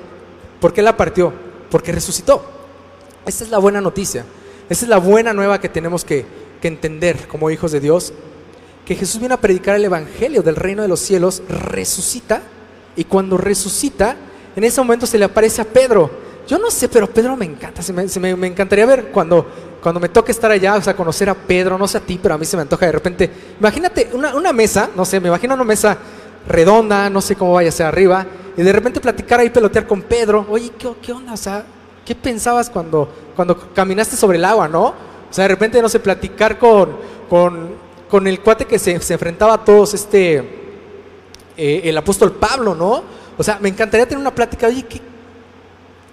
¿por 0.60 0.74
qué 0.74 0.82
la 0.82 0.94
partió? 0.94 1.32
Porque 1.70 1.92
resucitó. 1.92 2.57
Esa 3.28 3.44
es 3.44 3.50
la 3.50 3.58
buena 3.58 3.82
noticia. 3.82 4.24
Esa 4.70 4.86
es 4.86 4.88
la 4.88 4.96
buena 4.96 5.34
nueva 5.34 5.60
que 5.60 5.68
tenemos 5.68 6.02
que, 6.04 6.24
entender 6.62 7.28
como 7.28 7.50
hijos 7.50 7.72
de 7.72 7.78
Dios. 7.78 8.12
Que 8.86 8.94
Jesús 8.94 9.20
viene 9.20 9.34
a 9.34 9.40
predicar 9.40 9.76
el 9.76 9.84
Evangelio 9.84 10.42
del 10.42 10.56
reino 10.56 10.80
de 10.80 10.88
los 10.88 10.98
cielos, 10.98 11.42
resucita. 11.48 12.40
Y 12.96 13.04
cuando 13.04 13.36
resucita, 13.36 14.16
en 14.56 14.64
ese 14.64 14.80
momento 14.80 15.06
se 15.06 15.18
le 15.18 15.26
aparece 15.26 15.60
a 15.60 15.64
Pedro. 15.64 16.10
Yo 16.48 16.58
no 16.58 16.70
sé, 16.70 16.88
pero 16.88 17.06
Pedro 17.06 17.36
me 17.36 17.44
encanta. 17.44 17.82
Se 17.82 17.92
me, 17.92 18.34
me, 18.34 18.46
encantaría 18.46 18.86
ver 18.86 19.10
cuando, 19.12 19.46
cuando 19.82 20.00
me 20.00 20.08
toque 20.08 20.32
estar 20.32 20.50
allá, 20.50 20.76
o 20.76 20.82
sea, 20.82 20.96
conocer 20.96 21.28
a 21.28 21.34
Pedro. 21.34 21.76
No 21.76 21.86
sé 21.86 21.98
a 21.98 22.00
ti, 22.00 22.18
pero 22.20 22.34
a 22.34 22.38
mí 22.38 22.46
se 22.46 22.56
me 22.56 22.62
antoja 22.62 22.86
de 22.86 22.92
repente. 22.92 23.30
Imagínate 23.60 24.08
una, 24.14 24.34
una 24.34 24.54
mesa, 24.54 24.88
no 24.96 25.04
sé, 25.04 25.20
me 25.20 25.28
imagino 25.28 25.52
una 25.52 25.64
mesa 25.64 25.98
redonda, 26.48 27.10
no 27.10 27.20
sé 27.20 27.36
cómo 27.36 27.52
vaya 27.52 27.68
a 27.68 27.72
ser 27.72 27.86
arriba. 27.86 28.26
Y 28.56 28.62
de 28.62 28.72
repente 28.72 29.00
platicar 29.00 29.38
ahí, 29.40 29.50
pelotear 29.50 29.86
con 29.86 30.00
Pedro. 30.00 30.46
Oye, 30.48 30.72
¿qué, 30.78 30.88
qué 31.02 31.12
onda? 31.12 31.34
O 31.34 31.36
sea, 31.36 31.64
¿Qué 32.08 32.14
pensabas 32.14 32.70
cuando, 32.70 33.06
cuando 33.36 33.54
caminaste 33.74 34.16
sobre 34.16 34.38
el 34.38 34.44
agua, 34.46 34.66
no? 34.66 34.86
O 34.86 34.94
sea, 35.28 35.44
de 35.44 35.48
repente, 35.48 35.82
no 35.82 35.90
sé, 35.90 36.00
platicar 36.00 36.58
con, 36.58 36.96
con, 37.28 38.26
el 38.26 38.40
cuate 38.40 38.64
que 38.64 38.78
se, 38.78 38.92
enfrentaba 38.92 39.52
a 39.52 39.62
todos, 39.62 39.92
este, 39.92 40.36
eh, 41.54 41.82
el 41.84 41.98
apóstol 41.98 42.32
Pablo, 42.32 42.74
¿no? 42.74 43.02
O 43.36 43.42
sea, 43.42 43.58
me 43.60 43.68
encantaría 43.68 44.08
tener 44.08 44.22
una 44.22 44.34
plática, 44.34 44.68
oye, 44.68 44.84
¿qué, 44.84 45.02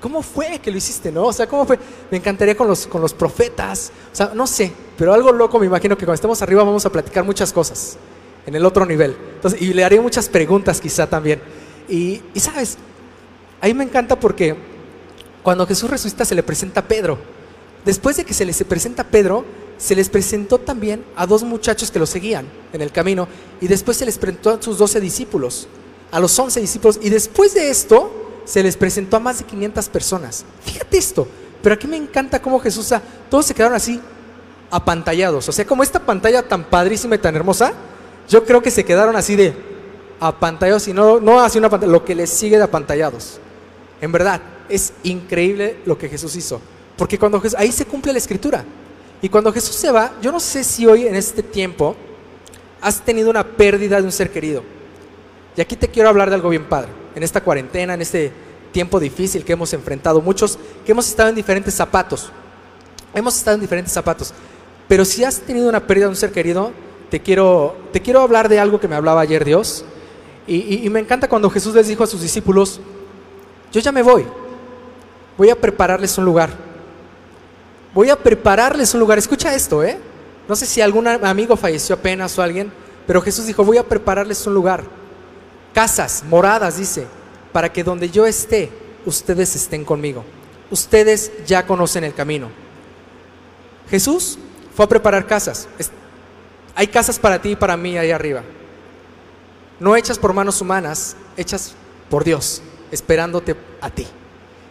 ¿cómo 0.02 0.22
fue 0.22 0.60
que 0.60 0.70
lo 0.70 0.76
hiciste, 0.76 1.14
no? 1.14 1.28
O 1.28 1.32
sea, 1.32 1.48
¿cómo 1.48 1.66
fue? 1.66 1.80
Me 2.12 2.18
encantaría 2.18 2.58
con 2.58 2.68
los, 2.68 2.88
con 2.88 3.00
los 3.02 3.14
profetas, 3.14 3.94
o 4.12 4.16
sea, 4.18 4.32
no 4.34 4.48
sé, 4.48 4.74
pero 4.98 5.14
algo 5.14 5.32
loco 5.32 5.60
me 5.60 5.66
imagino 5.66 5.98
que 5.98 6.04
cuando 6.04 6.16
estemos 6.16 6.42
arriba 6.42 6.66
vamos 6.66 6.86
a 6.86 6.92
platicar 6.92 7.24
muchas 7.24 7.54
cosas 7.54 7.96
en 8.46 8.54
el 8.54 8.66
otro 8.66 8.86
nivel. 8.86 9.16
Entonces, 9.36 9.62
y 9.62 9.74
le 9.74 9.86
haría 9.86 10.02
muchas 10.02 10.28
preguntas 10.28 10.82
quizá 10.82 11.08
también. 11.08 11.42
Y, 11.88 12.22
y 12.34 12.40
sabes, 12.42 12.78
a 13.62 13.68
mí 13.68 13.74
me 13.74 13.86
encanta 13.86 14.20
porque 14.20 14.75
cuando 15.46 15.68
Jesús 15.68 15.92
resucita 15.92 16.26
se 16.26 16.34
le 16.34 16.42
presenta 16.42 16.80
a 16.80 16.88
Pedro. 16.88 17.20
Después 17.86 18.18
de 18.18 18.26
que 18.26 18.34
se 18.34 18.46
les 18.46 18.64
presenta 18.64 19.04
a 19.04 19.08
Pedro, 19.08 19.46
se 19.78 19.96
les 19.96 20.10
presentó 20.10 20.58
también 20.58 21.06
a 21.16 21.28
dos 21.28 21.44
muchachos 21.44 21.92
que 21.92 22.00
lo 22.00 22.08
seguían 22.08 22.48
en 22.74 22.82
el 22.82 22.92
camino 22.92 23.28
y 23.62 23.68
después 23.68 23.96
se 23.96 24.08
les 24.08 24.18
presentó 24.18 24.50
a 24.50 24.60
sus 24.60 24.80
doce 24.80 25.00
discípulos, 25.00 25.68
a 26.12 26.20
los 26.20 26.38
once 26.40 26.60
discípulos 26.60 26.98
y 27.00 27.12
después 27.12 27.54
de 27.54 27.70
esto 27.70 28.42
se 28.44 28.64
les 28.64 28.76
presentó 28.76 29.18
a 29.18 29.20
más 29.20 29.38
de 29.38 29.46
500 29.46 29.88
personas. 29.90 30.46
Fíjate 30.62 30.98
esto, 30.98 31.28
pero 31.62 31.76
aquí 31.76 31.86
me 31.86 31.98
encanta 31.98 32.42
cómo 32.42 32.60
Jesús, 32.60 32.92
todos 33.30 33.46
se 33.46 33.54
quedaron 33.54 33.76
así 33.76 34.02
apantallados, 34.72 35.48
o 35.48 35.52
sea, 35.52 35.64
como 35.68 35.84
esta 35.84 36.00
pantalla 36.00 36.42
tan 36.42 36.64
padrísima 36.64 37.14
y 37.14 37.20
tan 37.20 37.36
hermosa, 37.36 37.72
yo 38.28 38.44
creo 38.44 38.64
que 38.64 38.72
se 38.72 38.84
quedaron 38.84 39.16
así 39.16 39.36
de 39.36 39.54
apantallados 40.20 40.88
y 40.88 40.94
no, 40.94 41.20
no 41.20 41.40
así 41.40 41.60
una 41.60 41.70
pantalla, 41.70 41.92
lo 41.92 42.04
que 42.04 42.16
les 42.16 42.32
sigue 42.32 42.58
de 42.58 42.64
apantallados. 42.64 43.40
En 44.02 44.12
verdad, 44.12 44.42
es 44.70 44.94
increíble 45.04 45.78
lo 45.86 45.98
que 45.98 46.10
Jesús 46.10 46.36
hizo, 46.36 46.60
porque 46.98 47.18
cuando 47.18 47.40
Jesús, 47.40 47.58
ahí 47.58 47.72
se 47.72 47.86
cumple 47.86 48.12
la 48.12 48.20
escritura. 48.20 48.64
Y 49.22 49.30
cuando 49.30 49.52
Jesús 49.52 49.76
se 49.76 49.92
va, 49.92 50.14
yo 50.22 50.32
no 50.32 50.40
sé 50.40 50.64
si 50.64 50.86
hoy 50.86 51.08
en 51.08 51.16
este 51.16 51.42
tiempo 51.42 51.96
has 52.82 53.02
tenido 53.02 53.30
una 53.30 53.44
pérdida 53.44 53.98
de 54.00 54.04
un 54.04 54.12
ser 54.12 54.30
querido. 54.30 54.64
Y 55.58 55.62
aquí 55.62 55.76
te 55.76 55.88
quiero 55.88 56.10
hablar 56.10 56.30
de 56.30 56.36
algo 56.36 56.50
bien 56.50 56.66
padre. 56.66 56.90
En 57.16 57.24
esta 57.24 57.42
cuarentena, 57.42 57.94
en 57.94 58.02
este 58.02 58.32
tiempo 58.72 59.00
difícil 59.00 59.46
que 59.46 59.54
hemos 59.54 59.74
enfrentado, 59.74 60.22
muchos 60.22 60.60
que 60.86 60.92
hemos 60.92 61.08
estado 61.08 61.30
en 61.30 61.36
diferentes 61.36 61.74
zapatos. 61.74 62.30
Hemos 63.14 63.36
estado 63.38 63.56
en 63.56 63.62
diferentes 63.62 63.94
zapatos. 63.94 64.34
Pero 64.88 65.06
si 65.06 65.24
has 65.24 65.40
tenido 65.40 65.70
una 65.70 65.88
pérdida 65.88 66.06
de 66.06 66.10
un 66.10 66.16
ser 66.16 66.32
querido, 66.32 66.72
te 67.10 67.22
quiero, 67.22 67.78
te 67.94 68.02
quiero 68.02 68.22
hablar 68.22 68.50
de 68.50 68.60
algo 68.60 68.80
que 68.80 68.88
me 68.88 68.96
hablaba 68.96 69.22
ayer 69.22 69.46
Dios. 69.46 69.86
Y, 70.46 70.86
y 70.86 70.90
me 70.90 71.00
encanta 71.00 71.28
cuando 71.28 71.50
Jesús 71.50 71.74
les 71.74 71.88
dijo 71.88 72.04
a 72.04 72.08
sus 72.08 72.22
discípulos, 72.22 72.82
yo 73.76 73.82
ya 73.82 73.92
me 73.92 74.02
voy, 74.02 74.26
voy 75.38 75.50
a 75.50 75.56
prepararles 75.56 76.18
un 76.18 76.26
lugar 76.26 76.66
voy 77.96 78.10
a 78.10 78.18
prepararles 78.18 78.94
un 78.94 79.00
lugar. 79.00 79.18
Escucha 79.18 79.56
esto, 79.56 79.82
¿eh? 79.82 79.98
No 80.48 80.56
sé 80.56 80.68
si 80.68 80.82
algún 80.82 81.08
amigo 81.08 81.56
falleció 81.56 81.96
apenas 81.96 82.38
o 82.38 82.44
alguien, 82.44 82.72
pero 83.08 83.22
Jesús 83.22 83.48
dijo, 83.48 83.64
voy 83.64 83.78
a 83.78 83.88
prepararles 83.88 84.46
un 84.46 84.54
lugar. 84.54 84.84
Casas, 85.74 86.24
moradas, 86.30 86.78
dice, 86.78 87.08
para 87.52 87.72
que 87.72 87.84
donde 87.84 88.12
yo 88.12 88.28
esté, 88.28 88.70
ustedes 89.06 89.56
estén 89.56 89.86
conmigo. 89.86 90.24
Ustedes 90.70 91.32
ya 91.48 91.66
conocen 91.66 92.04
el 92.04 92.14
camino. 92.14 92.50
Jesús 93.90 94.38
fue 94.76 94.86
a 94.86 94.90
preparar 94.90 95.26
casas. 95.26 95.68
Hay 96.76 96.88
casas 96.88 97.18
para 97.18 97.42
ti 97.42 97.52
y 97.52 97.56
para 97.56 97.78
mí 97.78 97.98
ahí 97.98 98.12
arriba. 98.12 98.44
No 99.80 99.96
hechas 99.96 100.20
por 100.20 100.34
manos 100.34 100.60
humanas, 100.60 101.16
hechas 101.38 101.74
por 102.10 102.24
Dios, 102.24 102.62
esperándote 102.92 103.56
a 103.82 103.90
ti. 103.90 104.08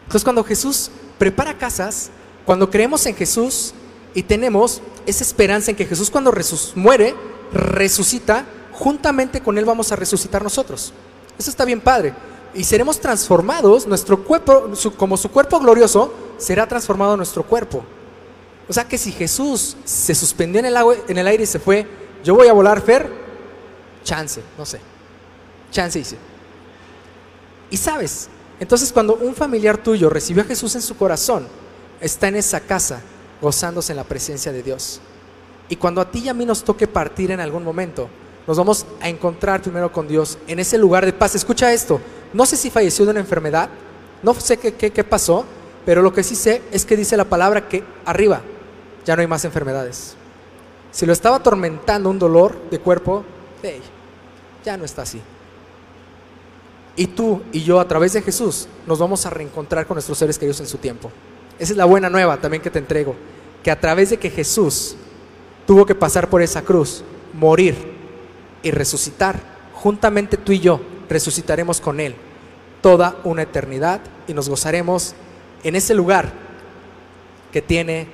Entonces 0.02 0.24
cuando 0.24 0.44
Jesús 0.44 0.90
prepara 1.18 1.56
casas, 1.56 2.10
cuando 2.44 2.70
creemos 2.70 3.06
en 3.06 3.14
Jesús 3.14 3.72
y 4.14 4.22
tenemos 4.22 4.82
esa 5.06 5.24
esperanza 5.24 5.70
en 5.70 5.76
que 5.76 5.86
Jesús 5.86 6.10
cuando 6.10 6.32
muere, 6.74 7.14
resucita, 7.52 8.44
juntamente 8.72 9.40
con 9.40 9.58
Él 9.58 9.64
vamos 9.64 9.92
a 9.92 9.96
resucitar 9.96 10.42
nosotros. 10.42 10.92
Eso 11.38 11.50
está 11.50 11.64
bien 11.64 11.80
padre. 11.80 12.14
Y 12.54 12.64
seremos 12.64 13.00
transformados, 13.00 13.86
nuestro 13.86 14.22
cuerpo, 14.22 14.70
como 14.96 15.16
su 15.16 15.30
cuerpo 15.30 15.58
glorioso, 15.58 16.12
será 16.38 16.68
transformado 16.68 17.16
nuestro 17.16 17.42
cuerpo. 17.42 17.84
O 18.68 18.72
sea 18.72 18.84
que 18.84 18.96
si 18.96 19.12
Jesús 19.12 19.76
se 19.84 20.14
suspendió 20.14 20.60
en 20.60 20.66
el, 20.66 20.76
en 21.08 21.18
el 21.18 21.26
aire 21.26 21.44
y 21.44 21.46
se 21.46 21.58
fue, 21.58 21.86
yo 22.22 22.34
voy 22.34 22.48
a 22.48 22.52
volar, 22.52 22.80
Fer, 22.80 23.10
chance, 24.04 24.40
no 24.56 24.64
sé. 24.64 24.80
Chance 25.70 25.98
dice. 25.98 26.16
Y 27.70 27.76
sabes, 27.76 28.28
entonces 28.60 28.92
cuando 28.92 29.16
un 29.16 29.34
familiar 29.34 29.78
tuyo 29.78 30.08
recibió 30.08 30.42
a 30.42 30.46
Jesús 30.46 30.74
en 30.74 30.82
su 30.82 30.96
corazón, 30.96 31.46
está 32.00 32.28
en 32.28 32.36
esa 32.36 32.60
casa 32.60 33.00
gozándose 33.40 33.92
en 33.92 33.96
la 33.96 34.04
presencia 34.04 34.52
de 34.52 34.62
Dios. 34.62 35.00
Y 35.68 35.76
cuando 35.76 36.00
a 36.00 36.10
ti 36.10 36.20
y 36.20 36.28
a 36.28 36.34
mí 36.34 36.44
nos 36.44 36.62
toque 36.62 36.86
partir 36.86 37.30
en 37.30 37.40
algún 37.40 37.64
momento, 37.64 38.08
nos 38.46 38.58
vamos 38.58 38.86
a 39.00 39.08
encontrar 39.08 39.62
primero 39.62 39.90
con 39.90 40.06
Dios 40.06 40.38
en 40.46 40.58
ese 40.58 40.76
lugar 40.76 41.04
de 41.04 41.12
paz. 41.12 41.34
Escucha 41.34 41.72
esto, 41.72 42.00
no 42.32 42.44
sé 42.46 42.56
si 42.56 42.70
falleció 42.70 43.04
de 43.04 43.12
una 43.12 43.20
enfermedad, 43.20 43.70
no 44.22 44.34
sé 44.34 44.58
qué, 44.58 44.72
qué, 44.74 45.04
pasó, 45.04 45.44
pero 45.84 46.02
lo 46.02 46.12
que 46.12 46.22
sí 46.22 46.34
sé 46.34 46.62
es 46.70 46.84
que 46.84 46.96
dice 46.96 47.16
la 47.16 47.24
palabra 47.24 47.68
que 47.68 47.82
arriba 48.04 48.42
ya 49.04 49.16
no 49.16 49.22
hay 49.22 49.28
más 49.28 49.44
enfermedades. 49.44 50.14
Si 50.92 51.06
lo 51.06 51.12
estaba 51.12 51.36
atormentando 51.36 52.08
un 52.08 52.18
dolor 52.18 52.56
de 52.70 52.78
cuerpo, 52.78 53.24
ya 54.64 54.76
no 54.76 54.84
está 54.84 55.02
así. 55.02 55.20
Y 56.96 57.08
tú 57.08 57.42
y 57.52 57.62
yo 57.62 57.80
a 57.80 57.88
través 57.88 58.12
de 58.12 58.22
Jesús 58.22 58.68
nos 58.86 58.98
vamos 58.98 59.26
a 59.26 59.30
reencontrar 59.30 59.86
con 59.86 59.96
nuestros 59.96 60.18
seres 60.18 60.38
queridos 60.38 60.60
en 60.60 60.66
su 60.66 60.78
tiempo. 60.78 61.10
Esa 61.58 61.72
es 61.72 61.76
la 61.76 61.84
buena 61.84 62.08
nueva 62.08 62.36
también 62.36 62.62
que 62.62 62.70
te 62.70 62.78
entrego. 62.78 63.14
Que 63.62 63.70
a 63.70 63.80
través 63.80 64.10
de 64.10 64.18
que 64.18 64.30
Jesús 64.30 64.96
tuvo 65.66 65.86
que 65.86 65.94
pasar 65.94 66.28
por 66.28 66.42
esa 66.42 66.62
cruz, 66.62 67.02
morir 67.32 67.74
y 68.62 68.70
resucitar, 68.70 69.40
juntamente 69.72 70.36
tú 70.36 70.52
y 70.52 70.60
yo 70.60 70.80
resucitaremos 71.08 71.80
con 71.80 72.00
Él 72.00 72.14
toda 72.80 73.16
una 73.24 73.42
eternidad 73.42 74.00
y 74.26 74.34
nos 74.34 74.48
gozaremos 74.48 75.14
en 75.62 75.74
ese 75.74 75.94
lugar 75.94 76.32
que 77.50 77.62
tiene 77.62 78.08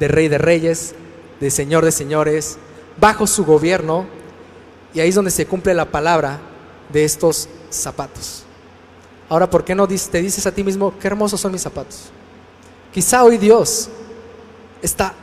de 0.00 0.08
Rey 0.08 0.28
de 0.28 0.38
Reyes, 0.38 0.94
de 1.38 1.50
Señor 1.50 1.84
de 1.84 1.92
Señores, 1.92 2.58
bajo 2.98 3.26
su 3.26 3.44
gobierno. 3.44 4.06
Y 4.94 5.00
ahí 5.00 5.10
es 5.10 5.14
donde 5.14 5.30
se 5.30 5.46
cumple 5.46 5.74
la 5.74 5.84
palabra 5.84 6.40
de 6.92 7.04
estos 7.04 7.48
zapatos. 7.70 8.44
Ahora, 9.28 9.48
¿por 9.48 9.64
qué 9.64 9.74
no 9.74 9.86
te 9.86 10.22
dices 10.22 10.46
a 10.46 10.52
ti 10.52 10.64
mismo, 10.64 10.92
qué 10.98 11.06
hermosos 11.06 11.40
son 11.40 11.52
mis 11.52 11.62
zapatos? 11.62 12.10
Quizá 12.92 13.22
hoy 13.22 13.38
Dios 13.38 13.88
está 14.82 15.14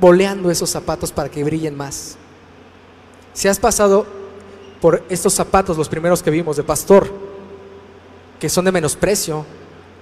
boleando 0.00 0.50
esos 0.50 0.70
zapatos 0.70 1.12
para 1.12 1.28
que 1.28 1.44
brillen 1.44 1.76
más. 1.76 2.16
Si 3.34 3.46
has 3.46 3.58
pasado 3.58 4.06
por 4.80 5.04
estos 5.08 5.34
zapatos, 5.34 5.76
los 5.76 5.88
primeros 5.88 6.22
que 6.22 6.30
vimos 6.30 6.56
de 6.56 6.62
pastor, 6.62 7.10
que 8.40 8.48
son 8.48 8.64
de 8.64 8.72
menosprecio, 8.72 9.44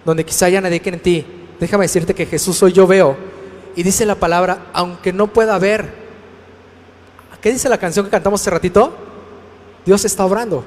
donde 0.05 0.25
quizá 0.25 0.49
ya 0.49 0.61
nadie 0.61 0.81
en 0.85 1.01
ti, 1.01 1.27
déjame 1.59 1.85
decirte 1.85 2.15
que 2.15 2.27
Jesús 2.27 2.63
hoy 2.63 2.73
yo 2.73 2.87
veo. 2.87 3.17
Y 3.75 3.83
dice 3.83 4.07
la 4.07 4.15
palabra, 4.15 4.67
aunque 4.73 5.13
no 5.13 5.27
pueda 5.27 5.59
ver. 5.59 6.07
¿Qué 7.41 7.53
dice 7.53 7.69
la 7.69 7.79
canción 7.79 8.07
que 8.07 8.11
cantamos 8.11 8.41
hace 8.41 8.51
ratito? 8.51 8.95
Dios 9.85 10.05
está 10.05 10.25
obrando. 10.25 10.65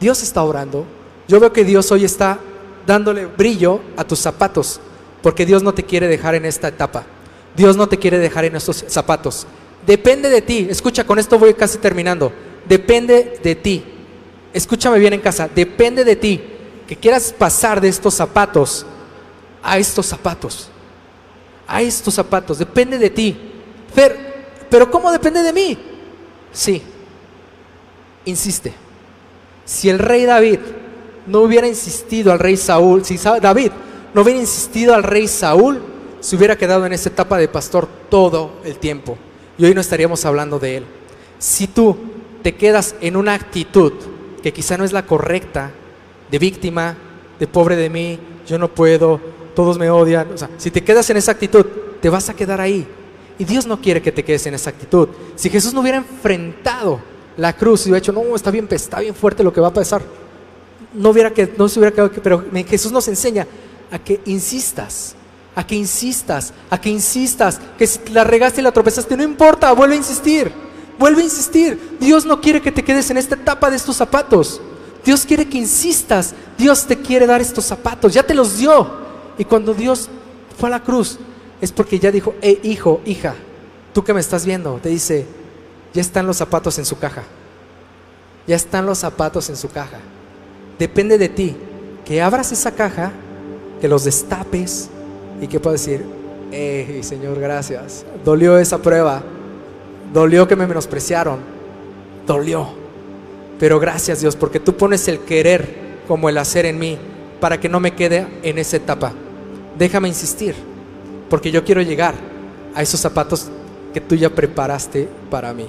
Dios 0.00 0.22
está 0.22 0.42
obrando. 0.42 0.86
Yo 1.28 1.38
veo 1.38 1.52
que 1.52 1.64
Dios 1.64 1.92
hoy 1.92 2.04
está 2.04 2.38
dándole 2.86 3.26
brillo 3.26 3.80
a 3.96 4.04
tus 4.04 4.18
zapatos, 4.18 4.80
porque 5.22 5.46
Dios 5.46 5.62
no 5.62 5.74
te 5.74 5.84
quiere 5.84 6.08
dejar 6.08 6.34
en 6.34 6.46
esta 6.46 6.68
etapa. 6.68 7.04
Dios 7.54 7.76
no 7.76 7.88
te 7.88 7.98
quiere 7.98 8.18
dejar 8.18 8.46
en 8.46 8.56
estos 8.56 8.84
zapatos. 8.88 9.46
Depende 9.86 10.30
de 10.30 10.42
ti. 10.42 10.66
Escucha, 10.70 11.04
con 11.04 11.18
esto 11.18 11.38
voy 11.38 11.54
casi 11.54 11.78
terminando. 11.78 12.32
Depende 12.66 13.38
de 13.42 13.54
ti. 13.54 13.84
Escúchame 14.52 14.98
bien 14.98 15.12
en 15.12 15.20
casa. 15.20 15.48
Depende 15.54 16.04
de 16.04 16.16
ti 16.16 16.40
que 16.86 16.96
quieras 16.96 17.34
pasar 17.36 17.80
de 17.80 17.88
estos 17.88 18.14
zapatos 18.14 18.86
a 19.62 19.78
estos 19.78 20.06
zapatos. 20.06 20.68
A 21.66 21.82
estos 21.82 22.14
zapatos. 22.14 22.58
Depende 22.58 22.98
de 22.98 23.10
ti. 23.10 23.36
pero 24.68 24.90
¿cómo 24.90 25.10
depende 25.12 25.42
de 25.42 25.52
mí? 25.52 25.78
Sí. 26.52 26.82
Insiste. 28.24 28.74
Si 29.70 29.88
el 29.88 30.00
rey 30.00 30.24
David 30.24 30.58
no 31.28 31.42
hubiera 31.42 31.68
insistido 31.68 32.32
al 32.32 32.40
rey 32.40 32.56
Saúl, 32.56 33.04
si 33.04 33.16
David 33.18 33.70
no 34.12 34.22
hubiera 34.22 34.40
insistido 34.40 34.96
al 34.96 35.04
rey 35.04 35.28
Saúl, 35.28 35.80
se 36.18 36.34
hubiera 36.34 36.58
quedado 36.58 36.84
en 36.86 36.92
esa 36.92 37.08
etapa 37.08 37.38
de 37.38 37.46
pastor 37.46 37.86
todo 38.08 38.54
el 38.64 38.78
tiempo. 38.78 39.16
Y 39.56 39.64
hoy 39.64 39.72
no 39.72 39.80
estaríamos 39.80 40.24
hablando 40.24 40.58
de 40.58 40.78
él. 40.78 40.86
Si 41.38 41.68
tú 41.68 41.96
te 42.42 42.56
quedas 42.56 42.96
en 43.00 43.14
una 43.14 43.34
actitud 43.34 43.92
que 44.42 44.52
quizá 44.52 44.76
no 44.76 44.82
es 44.82 44.92
la 44.92 45.06
correcta, 45.06 45.70
de 46.32 46.38
víctima, 46.40 46.96
de 47.38 47.46
pobre 47.46 47.76
de 47.76 47.90
mí, 47.90 48.18
yo 48.48 48.58
no 48.58 48.74
puedo, 48.74 49.20
todos 49.54 49.78
me 49.78 49.88
odian. 49.88 50.32
O 50.32 50.36
sea, 50.36 50.50
si 50.58 50.72
te 50.72 50.82
quedas 50.82 51.08
en 51.10 51.16
esa 51.16 51.30
actitud, 51.30 51.64
te 52.00 52.10
vas 52.10 52.28
a 52.28 52.34
quedar 52.34 52.60
ahí. 52.60 52.88
Y 53.38 53.44
Dios 53.44 53.68
no 53.68 53.80
quiere 53.80 54.02
que 54.02 54.10
te 54.10 54.24
quedes 54.24 54.44
en 54.46 54.54
esa 54.54 54.70
actitud. 54.70 55.10
Si 55.36 55.48
Jesús 55.48 55.72
no 55.72 55.80
hubiera 55.80 55.98
enfrentado 55.98 57.19
la 57.36 57.52
cruz 57.54 57.86
y 57.86 57.90
hubiera 57.90 58.00
dicho, 58.00 58.12
no, 58.12 58.34
está 58.34 58.50
bien, 58.50 58.66
está 58.70 59.00
bien 59.00 59.14
fuerte 59.14 59.42
lo 59.42 59.52
que 59.52 59.60
va 59.60 59.68
a 59.68 59.72
pasar, 59.72 60.02
no 60.94 61.10
hubiera 61.10 61.30
que, 61.30 61.52
no 61.56 61.68
se 61.68 61.78
hubiera 61.78 61.94
quedado, 61.94 62.10
pero 62.22 62.44
Jesús 62.66 62.92
nos 62.92 63.06
enseña 63.08 63.46
a 63.90 63.98
que 63.98 64.20
insistas, 64.26 65.14
a 65.54 65.66
que 65.66 65.74
insistas, 65.74 66.52
a 66.68 66.80
que 66.80 66.90
insistas, 66.90 67.60
que 67.78 67.86
si 67.86 68.00
la 68.12 68.24
regaste 68.24 68.60
y 68.60 68.64
la 68.64 68.72
tropezaste, 68.72 69.16
no 69.16 69.22
importa, 69.22 69.72
vuelve 69.72 69.94
a 69.94 69.98
insistir, 69.98 70.52
vuelve 70.98 71.22
a 71.22 71.24
insistir. 71.24 71.96
Dios 72.00 72.24
no 72.24 72.40
quiere 72.40 72.60
que 72.60 72.72
te 72.72 72.84
quedes 72.84 73.10
en 73.10 73.16
esta 73.16 73.34
etapa 73.34 73.70
de 73.70 73.76
estos 73.76 73.96
zapatos. 73.96 74.60
Dios 75.04 75.24
quiere 75.24 75.48
que 75.48 75.58
insistas, 75.58 76.34
Dios 76.58 76.86
te 76.86 76.96
quiere 76.98 77.26
dar 77.26 77.40
estos 77.40 77.64
zapatos, 77.64 78.12
ya 78.12 78.22
te 78.22 78.34
los 78.34 78.58
dio. 78.58 79.00
Y 79.38 79.44
cuando 79.44 79.72
Dios 79.72 80.08
fue 80.58 80.68
a 80.68 80.72
la 80.72 80.82
cruz, 80.82 81.18
es 81.60 81.72
porque 81.72 81.98
ya 81.98 82.10
dijo, 82.10 82.34
eh, 82.42 82.60
hijo, 82.62 83.00
hija, 83.06 83.34
tú 83.94 84.04
que 84.04 84.12
me 84.12 84.20
estás 84.20 84.44
viendo, 84.44 84.78
te 84.82 84.88
dice, 84.90 85.26
ya 85.92 86.00
están 86.00 86.26
los 86.26 86.36
zapatos 86.36 86.78
en 86.78 86.84
su 86.84 86.98
caja. 86.98 87.22
Ya 88.46 88.56
están 88.56 88.86
los 88.86 88.98
zapatos 88.98 89.48
en 89.48 89.56
su 89.56 89.68
caja. 89.70 89.98
depende 90.78 91.18
de 91.18 91.28
ti 91.28 91.56
que 92.06 92.22
abras 92.22 92.52
esa 92.52 92.72
caja, 92.72 93.12
que 93.80 93.86
los 93.86 94.04
destapes 94.04 94.88
y 95.40 95.46
que 95.46 95.60
puedas 95.60 95.84
decir, 95.84 96.04
eh, 96.50 97.00
Señor, 97.02 97.38
gracias. 97.38 98.04
Dolió 98.24 98.58
esa 98.58 98.78
prueba, 98.78 99.22
dolió 100.12 100.48
que 100.48 100.56
me 100.56 100.66
menospreciaron, 100.66 101.38
dolió. 102.26 102.68
Pero 103.58 103.78
gracias 103.78 104.20
Dios, 104.20 104.36
porque 104.36 104.58
tú 104.58 104.74
pones 104.76 105.06
el 105.06 105.20
querer 105.20 106.00
como 106.08 106.28
el 106.28 106.38
hacer 106.38 106.66
en 106.66 106.78
mí 106.78 106.98
para 107.40 107.60
que 107.60 107.68
no 107.68 107.78
me 107.78 107.94
quede 107.94 108.26
en 108.42 108.58
esa 108.58 108.78
etapa. 108.78 109.12
Déjame 109.78 110.08
insistir, 110.08 110.54
porque 111.28 111.50
yo 111.50 111.64
quiero 111.64 111.82
llegar 111.82 112.14
a 112.74 112.82
esos 112.82 113.00
zapatos 113.00 113.48
que 113.92 114.00
tú 114.00 114.14
ya 114.14 114.30
preparaste 114.30 115.08
para 115.30 115.52
mí. 115.52 115.66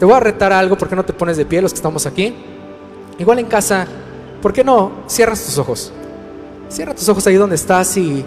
Te 0.00 0.06
voy 0.06 0.14
a 0.14 0.20
retar 0.20 0.50
algo, 0.50 0.78
¿por 0.78 0.88
qué 0.88 0.96
no 0.96 1.04
te 1.04 1.12
pones 1.12 1.36
de 1.36 1.44
pie 1.44 1.60
los 1.60 1.72
que 1.72 1.76
estamos 1.76 2.06
aquí? 2.06 2.34
Igual 3.18 3.38
en 3.38 3.44
casa, 3.44 3.86
¿por 4.40 4.50
qué 4.50 4.64
no 4.64 4.92
cierras 5.06 5.44
tus 5.44 5.58
ojos? 5.58 5.92
Cierra 6.70 6.94
tus 6.94 7.06
ojos 7.10 7.26
ahí 7.26 7.34
donde 7.34 7.56
estás 7.56 7.94
y 7.98 8.24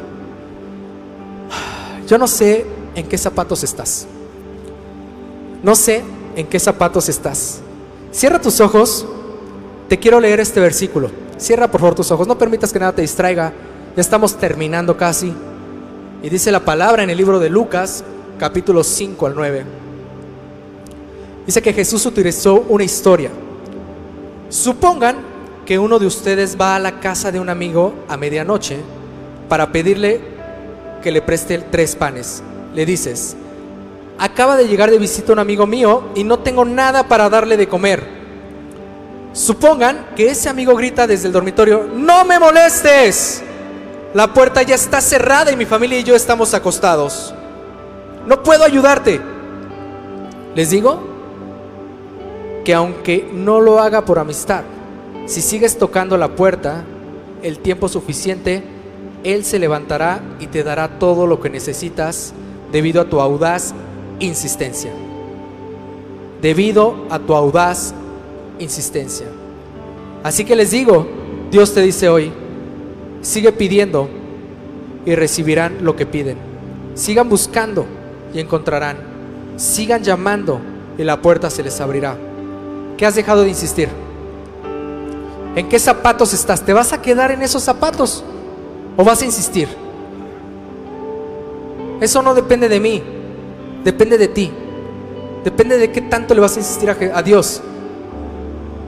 yo 2.08 2.20
no 2.20 2.28
sé 2.28 2.68
en 2.94 3.08
qué 3.08 3.18
zapatos 3.18 3.64
estás. 3.64 4.06
No 5.64 5.74
sé 5.74 6.04
en 6.36 6.46
qué 6.46 6.60
zapatos 6.60 7.10
estás. 7.10 7.62
Cierra 8.12 8.40
tus 8.40 8.62
ojos. 8.62 9.08
Te 9.90 9.98
quiero 9.98 10.20
leer 10.20 10.42
este 10.42 10.60
versículo. 10.60 11.10
Cierra 11.38 11.72
por 11.72 11.82
favor 11.82 11.96
tus 11.96 12.12
ojos. 12.12 12.28
No 12.28 12.38
permitas 12.38 12.72
que 12.72 12.78
nada 12.78 12.92
te 12.92 13.02
distraiga. 13.02 13.52
Ya 13.96 14.02
estamos 14.02 14.38
terminando 14.38 14.96
casi. 14.96 15.34
Y 16.22 16.30
dice 16.30 16.52
la 16.52 16.60
palabra 16.60 17.02
en 17.02 17.10
el 17.10 17.18
libro 17.18 17.40
de 17.40 17.50
Lucas, 17.50 18.04
capítulo 18.38 18.84
5 18.84 19.26
al 19.26 19.34
9. 19.34 19.83
Dice 21.46 21.62
que 21.62 21.74
Jesús 21.74 22.06
utilizó 22.06 22.66
una 22.70 22.84
historia. 22.84 23.30
Supongan 24.50 25.18
que 25.66 25.80
uno 25.80 26.00
de 26.00 26.06
ustedes 26.06 26.58
va 26.60 26.76
a 26.76 26.80
la 26.80 27.00
casa 27.00 27.32
de 27.32 27.39
un 27.39 27.50
amigo 27.50 27.94
a 28.08 28.18
medianoche 28.18 28.80
para 29.50 29.72
pedirle 29.72 30.22
que 31.02 31.12
le 31.12 31.22
preste 31.22 31.58
tres 31.58 31.96
panes. 31.96 32.41
Le 32.74 32.86
dices, 32.86 33.36
acaba 34.18 34.56
de 34.56 34.68
llegar 34.68 34.89
de 34.89 34.98
visita 34.98 35.34
un 35.34 35.39
amigo 35.39 35.68
mío 35.68 36.10
y 36.16 36.24
no 36.24 36.39
tengo 36.39 36.64
nada 36.66 37.08
para 37.08 37.30
darle 37.30 37.58
de 37.58 37.68
comer. 37.68 38.04
Supongan 39.34 40.08
que 40.16 40.30
ese 40.30 40.48
amigo 40.48 40.76
grita 40.76 41.08
desde 41.08 41.28
el 41.28 41.34
dormitorio, 41.34 41.89
no 41.94 42.24
me 42.24 42.39
molestes. 42.39 43.41
La 44.14 44.32
puerta 44.32 44.62
ya 44.62 44.76
está 44.76 45.02
cerrada 45.02 45.52
y 45.52 45.58
mi 45.58 45.66
familia 45.66 46.00
y 46.00 46.04
yo 46.04 46.16
estamos 46.16 46.54
acostados. 46.54 47.34
No 48.28 48.44
puedo 48.44 48.64
ayudarte. 48.64 49.20
Les 50.56 50.70
digo 50.70 51.12
que 52.64 52.74
aunque 52.74 53.30
no 53.34 53.61
lo 53.61 53.80
haga 53.80 54.05
por 54.05 54.20
amistad, 54.20 54.64
si 55.26 55.41
sigues 55.41 55.78
tocando 55.78 56.18
la 56.18 56.36
puerta 56.36 56.84
el 57.41 57.59
tiempo 57.59 57.88
suficiente, 57.88 58.64
Él 59.24 59.43
se 59.45 59.59
levantará 59.59 60.22
y 60.39 60.47
te 60.47 60.64
dará 60.64 60.99
todo 60.99 61.28
lo 61.28 61.39
que 61.39 61.49
necesitas 61.49 62.34
debido 62.72 63.01
a 63.01 63.05
tu 63.05 63.20
audaz 63.20 63.74
insistencia. 64.20 64.91
Debido 66.41 67.05
a 67.09 67.20
tu 67.20 67.36
audaz 67.36 67.93
insistencia. 68.59 69.28
Así 70.24 70.45
que 70.45 70.55
les 70.55 70.72
digo, 70.72 71.07
Dios 71.51 71.74
te 71.74 71.82
dice 71.82 72.09
hoy, 72.09 72.32
sigue 73.22 73.51
pidiendo 73.51 74.09
y 75.05 75.16
recibirán 75.16 75.84
lo 75.84 75.95
que 75.95 76.05
piden. 76.05 76.38
Sigan 76.95 77.30
buscando 77.30 77.86
y 78.34 78.39
encontrarán. 78.39 78.97
Sigan 79.55 80.03
llamando 80.03 80.59
y 80.97 81.03
la 81.03 81.22
puerta 81.22 81.49
se 81.49 81.64
les 81.64 81.80
abrirá. 81.82 82.18
¿Qué 83.04 83.08
has 83.08 83.16
dejado 83.16 83.41
de 83.41 83.49
insistir? 83.49 83.89
¿En 85.58 85.68
qué 85.68 85.78
zapatos 85.78 86.34
estás? 86.34 86.62
¿Te 86.62 86.72
vas 86.72 86.93
a 86.93 87.01
quedar 87.01 87.32
en 87.32 87.41
esos 87.41 87.62
zapatos 87.62 88.24
o 88.95 89.04
vas 89.04 89.22
a 89.22 89.26
insistir? 89.26 89.68
Eso 91.99 92.22
no 92.22 92.34
depende 92.34 92.70
de 92.70 92.80
mí, 92.80 93.04
depende 93.84 94.18
de 94.18 94.30
ti. 94.30 94.54
Depende 95.43 95.78
de 95.78 95.91
qué 95.91 95.99
tanto 95.99 96.34
le 96.34 96.39
vas 96.39 96.56
a 96.56 96.60
insistir 96.62 96.89
a, 96.89 97.22
Dios. 97.22 97.62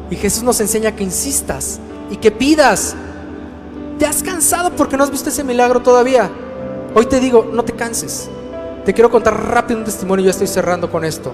Y 0.09 0.15
Jesús 0.15 0.43
nos 0.43 0.61
enseña 0.61 0.95
que 0.95 1.03
insistas 1.03 1.81
y 2.09 2.15
que 2.15 2.31
pidas. 2.31 2.95
¿Te 3.99 4.05
has 4.05 4.23
cansado 4.23 4.71
porque 4.77 4.95
no 4.95 5.03
has 5.03 5.11
visto 5.11 5.27
ese 5.27 5.43
milagro 5.43 5.81
todavía? 5.81 6.31
Hoy 6.93 7.05
te 7.07 7.19
digo, 7.19 7.49
no 7.51 7.65
te 7.65 7.73
canses. 7.73 8.29
Te 8.85 8.93
quiero 8.93 9.11
contar 9.11 9.49
rápido 9.49 9.79
un 9.79 9.83
testimonio 9.83 10.23
y 10.23 10.27
ya 10.27 10.31
estoy 10.31 10.47
cerrando 10.47 10.89
con 10.89 11.03
esto. 11.03 11.33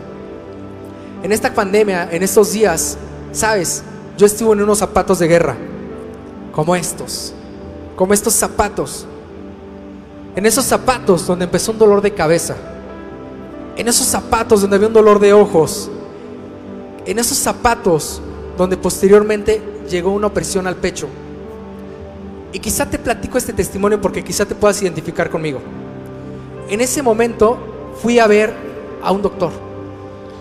En 1.24 1.32
esta 1.32 1.54
pandemia, 1.54 2.10
en 2.12 2.24
estos 2.24 2.52
días, 2.52 2.98
sabes, 3.32 3.84
yo 4.18 4.26
estuve 4.26 4.54
en 4.54 4.62
unos 4.62 4.80
zapatos 4.80 5.20
de 5.20 5.28
guerra, 5.28 5.56
como 6.52 6.76
estos, 6.76 7.34
como 7.96 8.14
estos 8.14 8.34
zapatos. 8.34 9.06
En 10.36 10.46
esos 10.46 10.66
zapatos 10.66 11.28
donde 11.28 11.46
empezó 11.46 11.72
un 11.74 11.78
dolor 11.78 12.02
de 12.02 12.14
cabeza. 12.14 12.56
En 13.76 13.88
esos 13.88 14.08
zapatos 14.08 14.62
donde 14.62 14.78
había 14.78 14.88
un 14.88 14.94
dolor 14.94 15.20
de 15.20 15.34
ojos. 15.34 15.92
En 17.06 17.20
esos 17.20 17.38
zapatos 17.38 18.22
donde 18.58 18.78
posteriormente 18.78 19.62
llegó 19.90 20.12
una 20.12 20.28
opresión 20.28 20.66
al 20.66 20.76
pecho. 20.76 21.08
Y 22.54 22.60
quizá 22.60 22.90
te 22.90 22.98
platico 22.98 23.38
este 23.38 23.54
testimonio 23.54 24.02
porque 24.02 24.24
quizá 24.24 24.46
te 24.46 24.56
puedas 24.56 24.82
identificar 24.82 25.30
conmigo. 25.30 25.60
En 26.70 26.82
ese 26.82 27.02
momento 27.02 27.58
fui 28.02 28.18
a 28.18 28.28
ver 28.28 28.54
a 29.04 29.12
un 29.12 29.22
doctor 29.22 29.71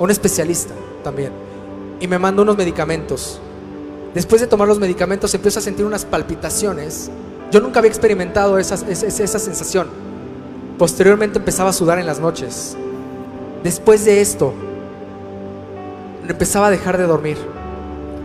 un 0.01 0.11
especialista 0.11 0.75
también, 1.05 1.31
y 2.01 2.09
me 2.09 2.19
mandó 2.19 2.43
unos 2.43 2.57
medicamentos. 2.57 3.41
Después 4.15 4.41
de 4.41 4.49
tomar 4.49 4.67
los 4.67 4.81
medicamentos 4.81 5.33
empiezo 5.35 5.61
a 5.61 5.63
sentir 5.63 5.85
unas 5.87 6.05
palpitaciones. 6.05 7.11
Yo 7.53 7.61
nunca 7.61 7.79
había 7.79 7.91
experimentado 7.91 8.59
esa, 8.59 8.75
esa 8.91 9.39
sensación. 9.39 9.89
Posteriormente 10.79 11.39
empezaba 11.39 11.71
a 11.71 11.73
sudar 11.73 11.99
en 11.99 12.07
las 12.07 12.19
noches. 12.19 12.77
Después 13.63 14.05
de 14.05 14.21
esto, 14.21 14.53
empezaba 16.27 16.69
a 16.69 16.71
dejar 16.71 16.97
de 16.97 17.05
dormir. 17.05 17.37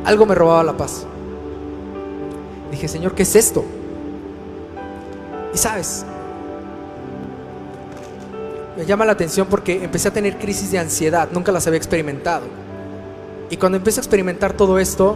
Algo 0.05 0.25
me 0.25 0.33
robaba 0.33 0.63
la 0.63 0.77
paz. 0.77 1.05
Dije, 2.71 2.87
Señor, 2.87 3.13
¿qué 3.13 3.23
es 3.23 3.35
esto? 3.35 3.63
Y 5.53 5.57
sabes, 5.57 6.05
me 8.77 8.85
llama 8.85 9.05
la 9.05 9.13
atención 9.13 9.47
porque 9.49 9.83
empecé 9.83 10.09
a 10.09 10.13
tener 10.13 10.37
crisis 10.37 10.71
de 10.71 10.79
ansiedad, 10.79 11.29
nunca 11.31 11.51
las 11.51 11.65
había 11.67 11.77
experimentado. 11.77 12.45
Y 13.49 13.57
cuando 13.57 13.77
empecé 13.77 13.99
a 13.99 14.03
experimentar 14.03 14.53
todo 14.53 14.79
esto, 14.79 15.15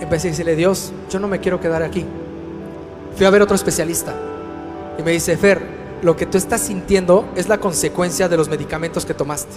empecé 0.00 0.28
a 0.28 0.30
decirle, 0.30 0.54
Dios, 0.54 0.92
yo 1.10 1.18
no 1.18 1.28
me 1.28 1.40
quiero 1.40 1.60
quedar 1.60 1.82
aquí. 1.82 2.04
Fui 3.16 3.26
a 3.26 3.30
ver 3.30 3.42
otro 3.42 3.56
especialista 3.56 4.14
y 4.98 5.02
me 5.02 5.12
dice, 5.12 5.36
Fer, 5.36 5.62
lo 6.02 6.16
que 6.16 6.26
tú 6.26 6.38
estás 6.38 6.60
sintiendo 6.60 7.24
es 7.34 7.48
la 7.48 7.58
consecuencia 7.58 8.28
de 8.28 8.36
los 8.36 8.48
medicamentos 8.48 9.06
que 9.06 9.14
tomaste. 9.14 9.54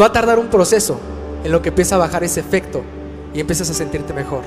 Va 0.00 0.06
a 0.06 0.12
tardar 0.12 0.38
un 0.38 0.48
proceso 0.48 0.98
en 1.44 1.52
lo 1.52 1.60
que 1.60 1.68
empieza 1.68 1.96
a 1.96 1.98
bajar 1.98 2.24
ese 2.24 2.40
efecto 2.40 2.82
y 3.34 3.40
empiezas 3.40 3.70
a 3.70 3.74
sentirte 3.74 4.12
mejor. 4.12 4.42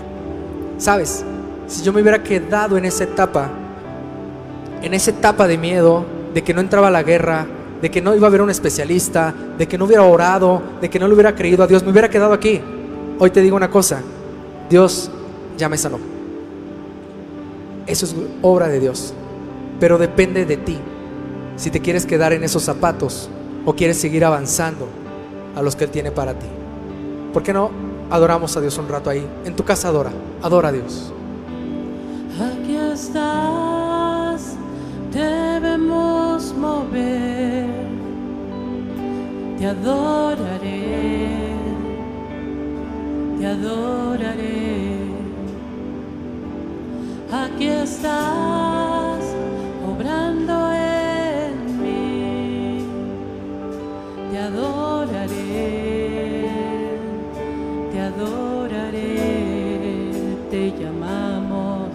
¿Sabes? 0.79 1.23
Si 1.67 1.83
yo 1.83 1.93
me 1.93 2.01
hubiera 2.01 2.23
quedado 2.23 2.77
en 2.77 2.85
esa 2.85 3.03
etapa, 3.03 3.49
en 4.81 4.93
esa 4.93 5.11
etapa 5.11 5.47
de 5.47 5.57
miedo, 5.57 6.05
de 6.33 6.43
que 6.43 6.53
no 6.53 6.61
entraba 6.61 6.89
la 6.89 7.03
guerra, 7.03 7.45
de 7.81 7.91
que 7.91 8.01
no 8.01 8.15
iba 8.15 8.27
a 8.27 8.29
haber 8.29 8.41
un 8.41 8.49
especialista, 8.49 9.33
de 9.57 9.67
que 9.67 9.77
no 9.77 9.85
hubiera 9.85 10.03
orado, 10.03 10.61
de 10.81 10.89
que 10.89 10.99
no 10.99 11.07
le 11.07 11.13
hubiera 11.13 11.35
creído 11.35 11.63
a 11.63 11.67
Dios, 11.67 11.83
me 11.83 11.91
hubiera 11.91 12.09
quedado 12.09 12.33
aquí. 12.33 12.61
Hoy 13.19 13.29
te 13.29 13.41
digo 13.41 13.55
una 13.55 13.69
cosa, 13.69 14.01
Dios 14.69 15.11
ya 15.57 15.69
me 15.69 15.77
sanó. 15.77 15.99
Eso 17.85 18.05
es 18.05 18.15
obra 18.41 18.67
de 18.67 18.79
Dios, 18.79 19.13
pero 19.79 19.97
depende 19.97 20.45
de 20.45 20.57
ti. 20.57 20.77
Si 21.57 21.69
te 21.69 21.81
quieres 21.81 22.05
quedar 22.05 22.33
en 22.33 22.43
esos 22.43 22.63
zapatos 22.63 23.29
o 23.65 23.73
quieres 23.73 23.97
seguir 23.97 24.25
avanzando 24.25 24.87
a 25.55 25.61
los 25.61 25.75
que 25.75 25.83
Él 25.83 25.91
tiene 25.91 26.11
para 26.11 26.33
ti. 26.33 26.47
¿Por 27.33 27.43
qué 27.43 27.53
no 27.53 27.69
adoramos 28.09 28.55
a 28.57 28.61
Dios 28.61 28.77
un 28.77 28.87
rato 28.87 29.09
ahí? 29.09 29.27
En 29.45 29.55
tu 29.55 29.63
casa 29.63 29.89
adora, 29.89 30.11
adora 30.41 30.69
a 30.69 30.71
Dios. 30.71 31.11
Aquí 32.39 32.75
estás, 32.75 33.72
debemos 35.13 36.53
mover, 36.55 37.67
te 39.57 39.65
adoraré, 39.67 40.81
te 43.39 43.45
adoraré. 43.45 45.03
Aquí 47.31 47.67
estás 47.67 49.23
obrando 49.87 50.73
en 50.73 51.53
mí, 51.81 52.85
te 54.31 54.37
adoraré, 54.39 55.35
te 57.91 57.99
adoraré, 57.99 59.15
te 60.49 60.71
llamamos 60.79 61.91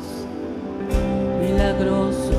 milagroso, 1.40 2.38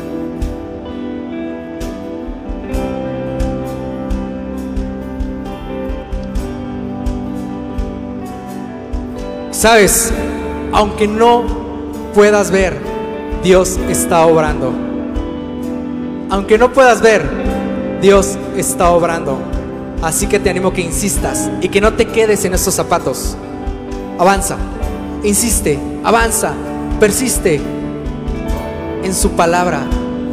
Sabes, 9.61 10.11
aunque 10.73 11.07
no 11.07 11.43
puedas 12.15 12.49
ver, 12.49 12.79
Dios 13.43 13.77
está 13.89 14.25
obrando. 14.25 14.73
Aunque 16.31 16.57
no 16.57 16.73
puedas 16.73 16.99
ver, 16.99 17.21
Dios 18.01 18.39
está 18.57 18.89
obrando. 18.89 19.37
Así 20.01 20.25
que 20.25 20.39
te 20.39 20.49
animo 20.49 20.73
que 20.73 20.81
insistas 20.81 21.47
y 21.61 21.69
que 21.69 21.79
no 21.79 21.93
te 21.93 22.07
quedes 22.07 22.43
en 22.43 22.55
esos 22.55 22.73
zapatos. 22.73 23.37
Avanza, 24.17 24.57
insiste, 25.23 25.77
avanza, 26.03 26.53
persiste 26.99 27.61
en 29.03 29.13
su 29.13 29.29
palabra, 29.33 29.83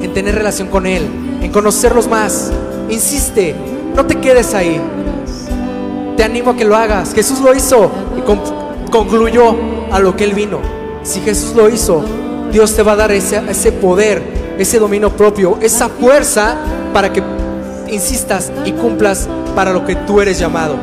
en 0.00 0.14
tener 0.14 0.36
relación 0.36 0.68
con 0.68 0.86
Él, 0.86 1.06
en 1.42 1.52
conocerlos 1.52 2.08
más. 2.08 2.50
Insiste, 2.88 3.54
no 3.94 4.06
te 4.06 4.14
quedes 4.14 4.54
ahí. 4.54 4.80
Te 6.16 6.24
animo 6.24 6.52
a 6.52 6.56
que 6.56 6.64
lo 6.64 6.74
hagas. 6.74 7.12
Jesús 7.12 7.40
lo 7.40 7.54
hizo 7.54 7.90
y 8.16 8.22
con- 8.22 8.57
concluyó 8.91 9.57
a 9.91 9.99
lo 9.99 10.16
que 10.16 10.24
Él 10.24 10.34
vino. 10.34 10.61
Si 11.03 11.20
Jesús 11.20 11.55
lo 11.55 11.68
hizo, 11.68 12.05
Dios 12.53 12.74
te 12.74 12.82
va 12.82 12.93
a 12.93 12.97
dar 12.97 13.12
ese, 13.12 13.43
ese 13.49 13.72
poder, 13.72 14.22
ese 14.59 14.78
dominio 14.78 15.11
propio, 15.11 15.59
esa 15.61 15.89
fuerza 15.89 16.57
para 16.93 17.12
que 17.12 17.22
insistas 17.89 18.53
y 18.64 18.72
cumplas 18.72 19.28
para 19.55 19.72
lo 19.72 19.84
que 19.84 19.97
tú 19.97 20.20
eres 20.20 20.39
llamado. 20.39 20.76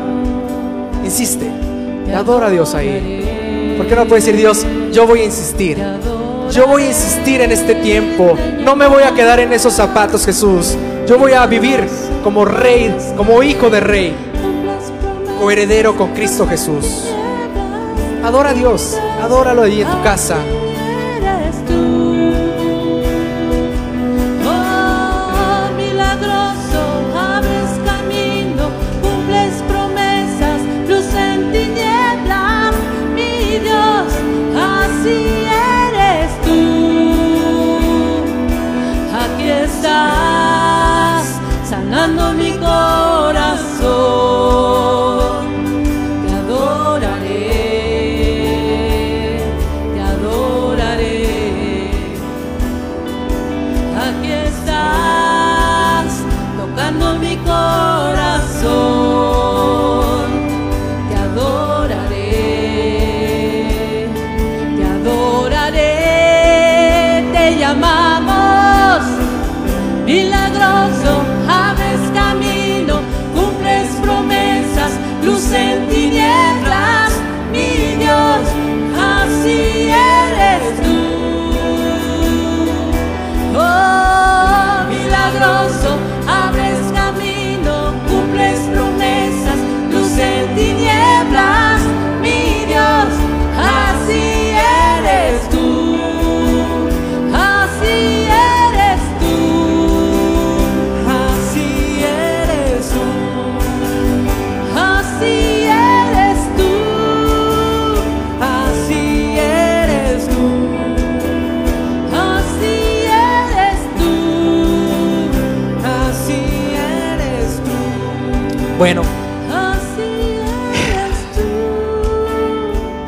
Insiste, 1.03 1.45
y 2.07 2.11
adora 2.11 2.47
a 2.47 2.49
Dios 2.49 2.73
ahí. 2.75 3.75
¿Por 3.77 3.87
qué 3.87 3.95
no 3.95 4.05
puedes 4.05 4.25
decir 4.25 4.39
Dios, 4.39 4.65
yo 4.91 5.05
voy 5.05 5.21
a 5.21 5.25
insistir? 5.25 5.77
Yo 6.51 6.67
voy 6.67 6.83
a 6.83 6.87
insistir 6.87 7.41
en 7.41 7.51
este 7.51 7.75
tiempo. 7.75 8.35
No 8.63 8.75
me 8.75 8.87
voy 8.87 9.03
a 9.03 9.13
quedar 9.13 9.39
en 9.39 9.51
esos 9.51 9.73
zapatos, 9.73 10.25
Jesús. 10.25 10.75
Yo 11.07 11.17
voy 11.17 11.33
a 11.33 11.45
vivir 11.45 11.83
como 12.23 12.45
rey, 12.45 12.95
como 13.17 13.43
hijo 13.43 13.69
de 13.69 13.79
rey, 13.79 14.15
coheredero 15.39 15.95
con 15.95 16.13
Cristo 16.13 16.47
Jesús. 16.47 17.14
Adora 18.25 18.49
a 18.49 18.53
Dios, 18.55 18.99
adóralo 19.21 19.61
allí 19.61 19.83
en 19.83 19.87
tu 19.87 20.01
casa. 20.01 20.37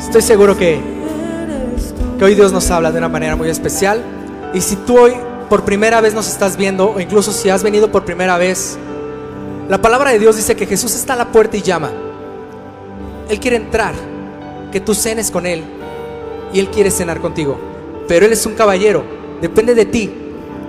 Estoy 0.08 0.22
seguro 0.22 0.58
que, 0.58 0.80
que 2.18 2.24
hoy 2.24 2.34
Dios 2.34 2.54
nos 2.54 2.72
habla 2.72 2.94
de 2.94 2.98
una 2.98 3.10
manera 3.10 3.36
muy 3.36 3.50
especial. 3.50 4.02
Y 4.54 4.62
si 4.62 4.78
tú 4.78 4.98
hoy 4.98 5.14
por 5.50 5.66
primera 5.66 6.00
vez 6.00 6.14
nos 6.14 6.30
estás 6.30 6.56
viendo, 6.56 6.92
o 6.92 7.00
incluso 7.02 7.34
si 7.34 7.50
has 7.50 7.62
venido 7.62 7.92
por 7.92 8.06
primera 8.06 8.38
vez, 8.38 8.78
la 9.68 9.82
palabra 9.82 10.12
de 10.12 10.20
Dios 10.20 10.38
dice 10.38 10.56
que 10.56 10.66
Jesús 10.66 10.96
está 10.96 11.14
a 11.14 11.18
la 11.18 11.32
puerta 11.32 11.58
y 11.58 11.62
llama. 11.62 11.92
Él 13.28 13.40
quiere 13.42 13.58
entrar, 13.58 13.94
que 14.72 14.80
tú 14.80 14.96
cenes 14.96 15.30
con 15.30 15.46
Él 15.46 15.64
y 16.54 16.60
Él 16.60 16.70
quiere 16.70 16.90
cenar 16.90 17.20
contigo. 17.20 17.58
Pero 18.08 18.26
Él 18.26 18.32
es 18.32 18.46
un 18.46 18.54
caballero, 18.54 19.04
depende 19.42 19.76
de 19.76 19.86
ti, 19.86 20.10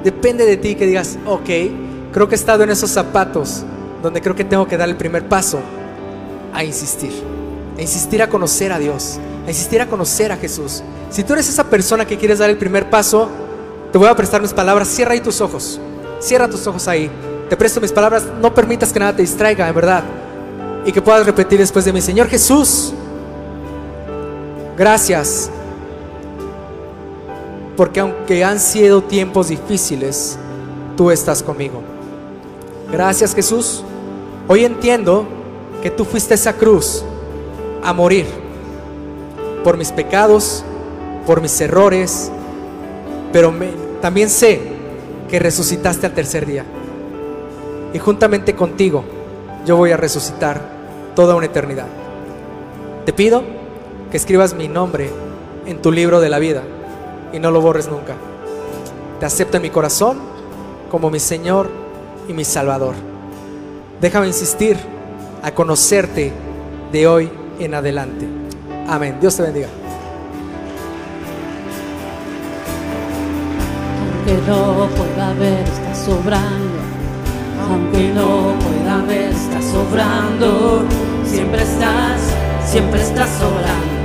depende 0.02 0.46
de 0.46 0.56
ti 0.56 0.74
que 0.74 0.84
digas, 0.84 1.16
ok, 1.24 1.48
creo 2.12 2.28
que 2.28 2.34
he 2.34 2.38
estado 2.38 2.64
en 2.64 2.70
esos 2.70 2.90
zapatos 2.90 3.64
donde 4.02 4.20
creo 4.20 4.34
que 4.34 4.44
tengo 4.44 4.66
que 4.66 4.76
dar 4.76 4.88
el 4.88 4.96
primer 4.96 5.28
paso 5.28 5.60
a 6.52 6.64
insistir, 6.64 7.12
a 7.78 7.82
insistir 7.82 8.20
a 8.20 8.28
conocer 8.28 8.72
a 8.72 8.78
Dios, 8.78 9.18
a 9.46 9.48
insistir 9.48 9.80
a 9.80 9.86
conocer 9.86 10.32
a 10.32 10.36
Jesús. 10.36 10.82
Si 11.10 11.22
tú 11.22 11.32
eres 11.32 11.48
esa 11.48 11.64
persona 11.64 12.04
que 12.04 12.18
quieres 12.18 12.40
dar 12.40 12.50
el 12.50 12.58
primer 12.58 12.90
paso, 12.90 13.28
te 13.92 13.98
voy 13.98 14.08
a 14.08 14.16
prestar 14.16 14.42
mis 14.42 14.52
palabras, 14.52 14.88
cierra 14.88 15.12
ahí 15.12 15.20
tus 15.20 15.40
ojos, 15.40 15.80
cierra 16.20 16.48
tus 16.48 16.66
ojos 16.66 16.88
ahí, 16.88 17.10
te 17.48 17.56
presto 17.56 17.80
mis 17.80 17.92
palabras, 17.92 18.24
no 18.42 18.52
permitas 18.52 18.92
que 18.92 18.98
nada 18.98 19.14
te 19.14 19.22
distraiga, 19.22 19.68
en 19.68 19.74
verdad, 19.74 20.02
y 20.84 20.92
que 20.92 21.00
puedas 21.00 21.24
repetir 21.24 21.58
después 21.58 21.84
de 21.84 21.92
mí, 21.92 22.00
Señor 22.00 22.28
Jesús, 22.28 22.92
gracias, 24.76 25.48
porque 27.76 28.00
aunque 28.00 28.44
han 28.44 28.58
sido 28.58 29.02
tiempos 29.02 29.48
difíciles, 29.48 30.36
tú 30.96 31.12
estás 31.12 31.44
conmigo. 31.44 31.80
Gracias 32.90 33.34
Jesús. 33.34 33.84
Hoy 34.48 34.64
entiendo 34.64 35.26
que 35.80 35.90
tú 35.90 36.04
fuiste 36.04 36.34
esa 36.34 36.54
cruz 36.54 37.04
a 37.82 37.92
morir 37.92 38.26
por 39.64 39.76
mis 39.76 39.92
pecados, 39.92 40.64
por 41.26 41.40
mis 41.40 41.60
errores, 41.60 42.30
pero 43.32 43.52
también 44.00 44.30
sé 44.30 44.60
que 45.28 45.38
resucitaste 45.38 46.06
al 46.06 46.14
tercer 46.14 46.46
día. 46.46 46.64
Y 47.92 47.98
juntamente 47.98 48.54
contigo 48.54 49.04
yo 49.66 49.76
voy 49.76 49.92
a 49.92 49.96
resucitar 49.96 50.60
toda 51.14 51.34
una 51.34 51.46
eternidad. 51.46 51.86
Te 53.04 53.12
pido 53.12 53.42
que 54.10 54.16
escribas 54.16 54.54
mi 54.54 54.68
nombre 54.68 55.10
en 55.66 55.82
tu 55.82 55.92
libro 55.92 56.20
de 56.20 56.28
la 56.28 56.38
vida 56.38 56.62
y 57.32 57.38
no 57.38 57.50
lo 57.50 57.60
borres 57.60 57.88
nunca. 57.88 58.14
Te 59.20 59.26
acepto 59.26 59.56
en 59.56 59.62
mi 59.62 59.70
corazón 59.70 60.18
como 60.90 61.10
mi 61.10 61.20
Señor 61.20 61.68
y 62.28 62.32
mi 62.32 62.44
Salvador. 62.44 62.94
Déjame 64.00 64.28
insistir 64.28 64.76
a 65.42 65.50
conocerte 65.52 66.32
de 66.92 67.06
hoy 67.06 67.30
en 67.58 67.74
adelante. 67.74 68.26
Amén. 68.88 69.16
Dios 69.20 69.36
te 69.36 69.42
bendiga. 69.42 69.68
Aunque 74.00 74.46
no 74.46 74.88
pueda 74.96 75.32
ver, 75.34 75.60
estás 75.66 75.98
sobrando. 75.98 76.78
Aunque 77.70 78.12
no 78.14 78.54
pueda 78.60 79.02
ver, 79.06 79.32
estás 79.32 79.64
sobrando. 79.64 80.84
Siempre 81.24 81.62
estás, 81.62 82.20
siempre 82.66 83.00
estás 83.02 83.30
sobrando. 83.38 83.98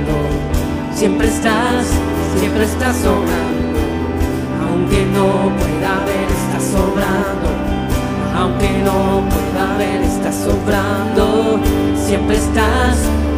Siempre 0.94 1.28
estás, 1.28 1.86
siempre 2.38 2.64
estás 2.64 2.96
sobrando. 2.96 3.78
Aunque 4.68 5.06
no 5.06 5.50
pueda 5.56 6.04
ver, 6.04 6.28
estás 6.30 6.64
sobrando. 6.64 7.48
Aunque 8.36 8.68
no 8.84 9.22
pueda 9.28 9.76
ver, 9.78 10.02
estás 10.02 10.34
sobrando. 10.34 11.60
siempre 12.06 12.36
estás, 12.36 12.98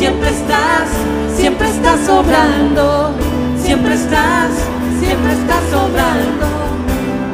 Siempre 0.00 0.30
estás, 0.30 0.88
siempre 1.36 1.68
estás 1.68 2.00
sobrando. 2.06 3.10
Siempre 3.58 3.92
estás, 3.92 4.50
siempre 4.98 5.32
estás 5.32 5.62
sobrando. 5.70 6.46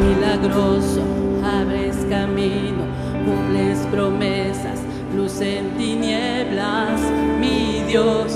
Milagroso, 0.03 1.01
abres 1.45 1.95
camino, 2.11 2.83
cumples 3.25 3.79
promesas, 3.93 4.81
luz 5.15 5.41
en 5.43 5.77
tinieblas, 5.77 7.01
mi 7.39 7.85
Dios, 7.87 8.35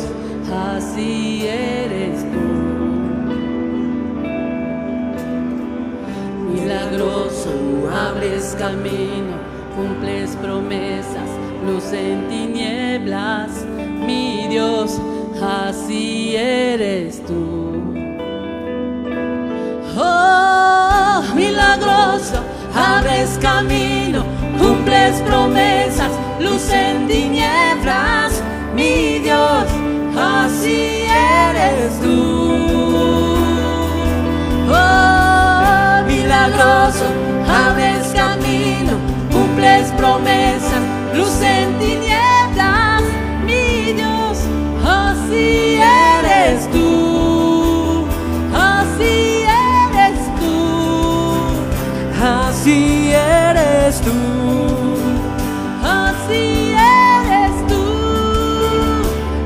así 0.76 1.44
eres 1.48 2.20
tú. 2.30 2.38
Milagroso, 6.54 7.50
abres 7.92 8.54
camino, 8.56 9.34
cumples 9.74 10.36
promesas, 10.36 11.28
luz 11.66 11.92
en 11.92 12.28
tinieblas, 12.28 13.64
mi 14.10 14.48
Dios, 14.48 14.98
así 15.40 16.34
eres 16.36 17.24
tú. 17.26 17.44
Oh, 19.96 21.22
milagroso, 21.34 22.38
abres 22.74 23.38
camino, 23.40 24.24
cumples 24.58 25.14
promesas, 25.28 26.12
luz 26.40 26.66
en 26.72 27.06
tinieblas, 27.06 28.42
mi 28.74 29.18
Dios, 29.26 29.66
así 30.16 31.04
eres 31.46 32.00
tú. 32.00 32.18
Oh, 34.72 36.02
milagroso, 36.06 37.06
abres 37.66 38.06
camino, 38.22 38.92
cumples 39.32 39.86
promesas, 40.00 40.82
luz 41.14 41.36
en 41.42 41.78
tinieblas, 41.78 42.29
tú, 54.02 54.12
así 55.82 56.74
eres 56.74 57.66
tú, 57.68 57.84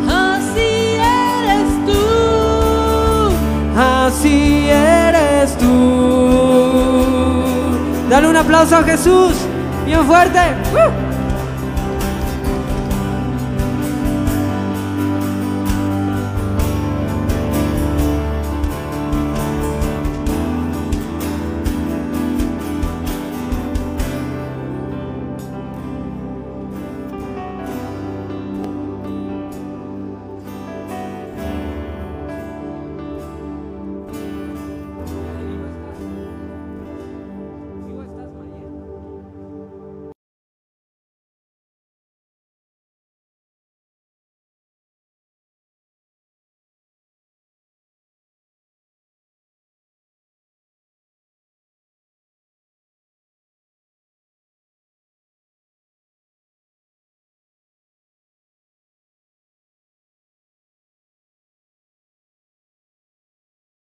Así 0.09 0.97
eres 0.97 1.69
tú. 1.87 2.03
Así 3.79 4.69
eres 4.71 5.57
tú. 5.59 5.75
Dale 8.09 8.29
un 8.29 8.37
aplauso 8.37 8.77
a 8.77 8.83
Jesús. 8.83 9.35
Bien 9.85 10.05
fuerte. 10.07 10.41
¡Uh! 10.73 11.02